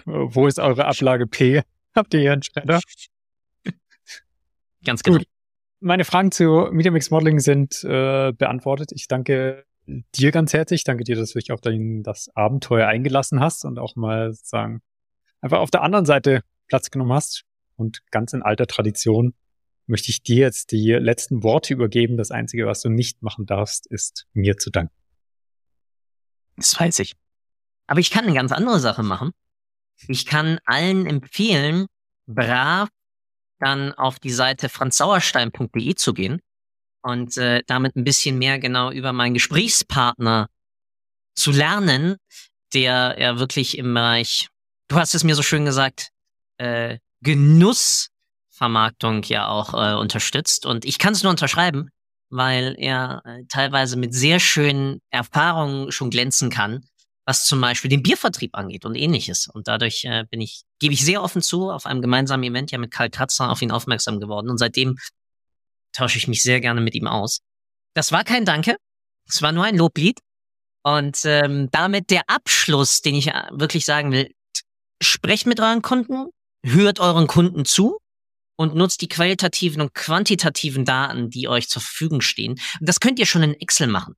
Wo 0.06 0.48
ist 0.48 0.60
eure 0.60 0.86
Ablage 0.86 1.28
P? 1.28 1.62
Habt 1.96 2.14
ihr 2.14 2.22
hier 2.22 2.34
einen 2.34 2.44
Schredder? 2.44 2.80
Ganz 4.86 5.04
genau. 5.04 5.18
Gut. 5.18 5.28
Meine 5.80 6.06
Fragen 6.06 6.32
zu 6.32 6.70
MediaMix 6.72 7.12
Modeling 7.12 7.40
sind 7.40 7.84
äh, 7.84 8.32
beantwortet. 8.32 8.92
Ich 8.94 9.08
danke 9.08 9.66
dir 9.86 10.32
ganz 10.32 10.54
herzlich. 10.54 10.84
Danke 10.84 11.04
dir, 11.04 11.16
dass 11.16 11.32
du 11.32 11.40
dich 11.40 11.52
auf 11.52 11.62
dein, 11.62 12.04
das 12.04 12.30
Abenteuer 12.36 12.88
eingelassen 12.88 13.40
hast 13.40 13.66
und 13.66 13.80
auch 13.80 13.96
mal 13.96 14.34
sagen, 14.34 14.82
einfach 15.42 15.60
auf 15.60 15.72
der 15.72 15.82
anderen 15.82 16.06
Seite 16.06 16.42
Platz 16.68 16.90
genommen 16.90 17.14
hast. 17.14 17.44
Und 17.76 18.02
ganz 18.12 18.34
in 18.34 18.44
alter 18.44 18.68
Tradition 18.68 19.34
möchte 19.88 20.10
ich 20.10 20.24
dir 20.24 20.38
jetzt 20.38 20.72
die 20.72 20.92
letzten 20.92 21.44
Worte 21.44 21.74
übergeben. 21.74 22.18
Das 22.18 22.32
Einzige, 22.32 22.66
was 22.66 22.82
du 22.82 22.90
nicht 22.90 23.22
machen 23.22 23.46
darfst, 23.46 23.88
ist 23.88 24.28
mir 24.34 24.58
zu 24.58 24.70
danken. 24.70 24.94
Das 26.56 26.80
weiß 26.80 27.00
ich. 27.00 27.16
Aber 27.94 28.00
ich 28.00 28.10
kann 28.10 28.26
eine 28.26 28.34
ganz 28.34 28.52
andere 28.52 28.80
Sache 28.80 29.04
machen. 29.04 29.34
Ich 30.08 30.26
kann 30.26 30.58
allen 30.66 31.06
empfehlen, 31.06 31.86
brav 32.26 32.90
dann 33.60 33.94
auf 33.94 34.18
die 34.18 34.32
Seite 34.32 34.68
franzsauerstein.de 34.68 35.94
zu 35.94 36.16
gehen 36.16 36.42
und 37.04 37.38
äh, 37.38 37.62
damit 37.68 37.96
ein 37.96 38.04
bisschen 38.04 38.40
mehr 38.40 38.58
genau 38.58 38.90
über 38.90 39.14
meinen 39.14 39.36
Gesprächspartner 39.36 40.48
zu 41.36 41.52
lernen, 41.52 42.16
der 42.74 43.16
ja 43.20 43.38
wirklich 43.38 43.78
im 43.78 43.94
Bereich 43.94 44.48
du 44.88 44.96
hast 44.96 45.14
es 45.14 45.24
mir 45.24 45.36
so 45.36 45.44
schön 45.44 45.66
gesagt, 45.66 46.10
äh, 46.58 46.98
Genussvermarktung 47.22 49.22
ja 49.22 49.50
auch 49.50 49.76
äh, 49.76 49.94
unterstützt. 49.94 50.66
Und 50.66 50.84
ich 50.84 50.98
kann 50.98 51.14
es 51.14 51.22
nur 51.22 51.30
unterschreiben, 51.30 51.92
weil 52.32 52.76
er 52.80 53.22
äh, 53.24 53.44
teilweise 53.50 53.98
mit 53.98 54.16
sehr 54.16 54.40
schönen 54.40 55.00
Erfahrungen 55.12 55.92
schon 55.92 56.10
glänzen 56.10 56.50
kann, 56.50 56.84
was 57.26 57.46
zum 57.46 57.62
Beispiel 57.62 57.90
den 57.90 58.04
Biervertrieb 58.04 58.56
angeht 58.56 58.86
und 58.86 58.96
ähnliches. 58.96 59.48
Und 59.48 59.68
dadurch 59.68 60.04
äh, 60.06 60.26
bin 60.30 60.42
ich, 60.42 60.64
gebe 60.80 60.94
ich 60.94 61.04
sehr 61.04 61.24
offen 61.24 61.42
zu, 61.42 61.72
auf 61.72 61.86
einem 61.86 62.02
gemeinsamen 62.02 62.44
Event 62.44 62.72
ja 62.72 62.78
mit 62.78 62.92
Karl 62.92 63.10
Kratzer 63.10 63.50
auf 63.50 63.62
ihn 63.62 63.72
aufmerksam 63.72 64.20
geworden. 64.20 64.50
Und 64.50 64.58
seitdem 64.58 64.98
tausche 65.94 66.18
ich 66.18 66.28
mich 66.28 66.44
sehr 66.44 66.60
gerne 66.60 66.82
mit 66.82 66.96
ihm 66.96 67.08
aus. 67.08 67.40
Das 67.94 68.12
war 68.12 68.24
kein 68.24 68.46
Danke, 68.46 68.76
es 69.28 69.42
war 69.42 69.52
nur 69.52 69.64
ein 69.64 69.78
Loblied. 69.78 70.20
Und 70.86 71.22
ähm, 71.24 71.70
damit 71.72 72.10
der 72.10 72.24
Abschluss, 72.28 73.02
den 73.02 73.16
ich 73.16 73.28
äh, 73.28 73.48
wirklich 73.52 73.86
sagen 73.86 74.12
will, 74.12 74.32
sprecht 75.02 75.46
mit 75.46 75.62
euren 75.62 75.82
Kunden, 75.82 76.28
hört 76.66 77.00
euren 77.00 77.28
Kunden 77.28 77.64
zu 77.64 78.00
und 78.58 78.76
nutzt 78.76 79.02
die 79.02 79.08
qualitativen 79.08 79.82
und 79.82 79.94
quantitativen 79.94 80.84
Daten, 80.84 81.30
die 81.30 81.48
euch 81.48 81.70
zur 81.70 81.82
Verfügung 81.82 82.20
stehen. 82.20 82.54
Und 82.80 82.90
das 82.90 83.00
könnt 83.00 83.20
ihr 83.20 83.26
schon 83.26 83.44
in 83.44 83.54
Excel 83.54 83.88
machen. 83.88 84.16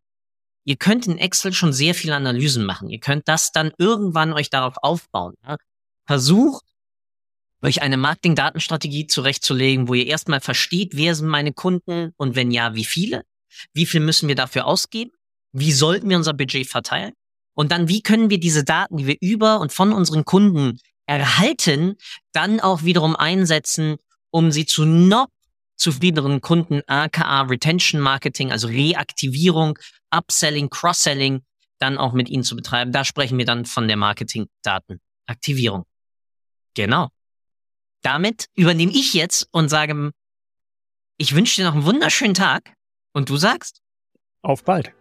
Ihr 0.66 0.76
könnt 0.76 1.08
in 1.08 1.18
Excel 1.18 1.54
schon 1.54 1.74
sehr 1.74 1.94
viele 1.94 2.16
Analysen 2.16 2.66
machen. 2.66 2.90
Ihr 2.90 3.00
könnt 3.00 3.28
das 3.28 3.52
dann 3.52 3.72
irgendwann 3.78 4.34
euch 4.34 4.50
darauf 4.50 4.76
aufbauen. 4.82 5.36
Ja? 5.48 5.58
Versucht, 6.06 6.64
euch 7.62 7.82
eine 7.82 7.98
Marketing-Datenstrategie 7.98 9.08
zurechtzulegen, 9.08 9.88
wo 9.88 9.94
ihr 9.94 10.08
erstmal 10.08 10.42
versteht, 10.42 10.96
wer 10.96 11.16
sind 11.16 11.28
meine 11.28 11.54
Kunden 11.54 12.14
und 12.18 12.36
wenn 12.36 12.52
ja, 12.52 12.76
wie 12.76 12.86
viele? 12.86 13.24
Wie 13.74 13.86
viel 13.86 14.02
müssen 14.02 14.28
wir 14.28 14.36
dafür 14.36 14.66
ausgeben? 14.66 15.12
Wie 15.52 15.72
sollten 15.72 16.10
wir 16.10 16.18
unser 16.18 16.34
Budget 16.34 16.68
verteilen? 16.68 17.14
Und 17.54 17.72
dann, 17.72 17.88
wie 17.88 18.02
können 18.02 18.30
wir 18.30 18.40
diese 18.40 18.64
Daten, 18.64 18.98
die 18.98 19.08
wir 19.08 19.18
über 19.22 19.60
und 19.60 19.72
von 19.72 19.94
unseren 19.94 20.26
Kunden 20.26 20.80
erhalten, 21.06 21.96
dann 22.34 22.60
auch 22.60 22.84
wiederum 22.84 23.16
einsetzen, 23.16 23.98
um 24.32 24.52
sie 24.52 24.66
zu 24.66 24.86
noch 24.86 25.28
zufriedeneren 25.78 26.42
Kunden, 26.42 26.82
aka 26.88 27.42
Retention 27.44 28.02
Marketing, 28.02 28.52
also 28.52 28.68
Reaktivierung, 28.68 29.78
Upselling, 30.16 30.70
Cross-Selling, 30.70 31.44
dann 31.80 31.98
auch 31.98 32.14
mit 32.14 32.30
ihnen 32.30 32.44
zu 32.44 32.56
betreiben. 32.56 32.92
Da 32.92 33.04
sprechen 33.04 33.38
wir 33.38 33.46
dann 33.46 33.66
von 33.66 33.88
der 33.88 33.98
Marketing-Datenaktivierung. 33.98 35.86
Genau. 36.74 37.10
Damit 38.02 38.48
übernehme 38.56 38.92
ich 38.92 39.14
jetzt 39.14 39.48
und 39.52 39.70
sage, 39.70 40.12
ich 41.18 41.36
wünsche 41.36 41.58
dir 41.58 41.68
noch 41.68 41.74
einen 41.74 41.86
wunderschönen 41.86 42.34
Tag. 42.34 42.74
Und 43.14 43.30
du 43.30 43.38
sagst? 43.38 43.82
Auf 44.42 44.64
bald. 44.64 44.92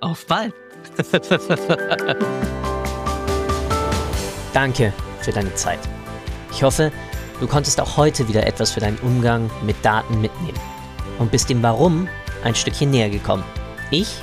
Auf 0.00 0.26
bald. 0.26 0.54
Danke 4.52 4.92
für 5.22 5.32
deine 5.32 5.54
Zeit. 5.54 5.80
Ich 6.50 6.62
hoffe, 6.62 6.92
Du 7.42 7.48
konntest 7.48 7.80
auch 7.80 7.96
heute 7.96 8.28
wieder 8.28 8.46
etwas 8.46 8.70
für 8.70 8.78
deinen 8.78 8.98
Umgang 8.98 9.50
mit 9.66 9.74
Daten 9.84 10.20
mitnehmen 10.20 10.60
und 11.18 11.32
bist 11.32 11.50
dem 11.50 11.60
Warum 11.60 12.06
ein 12.44 12.54
Stückchen 12.54 12.92
näher 12.92 13.10
gekommen. 13.10 13.42
Ich 13.90 14.22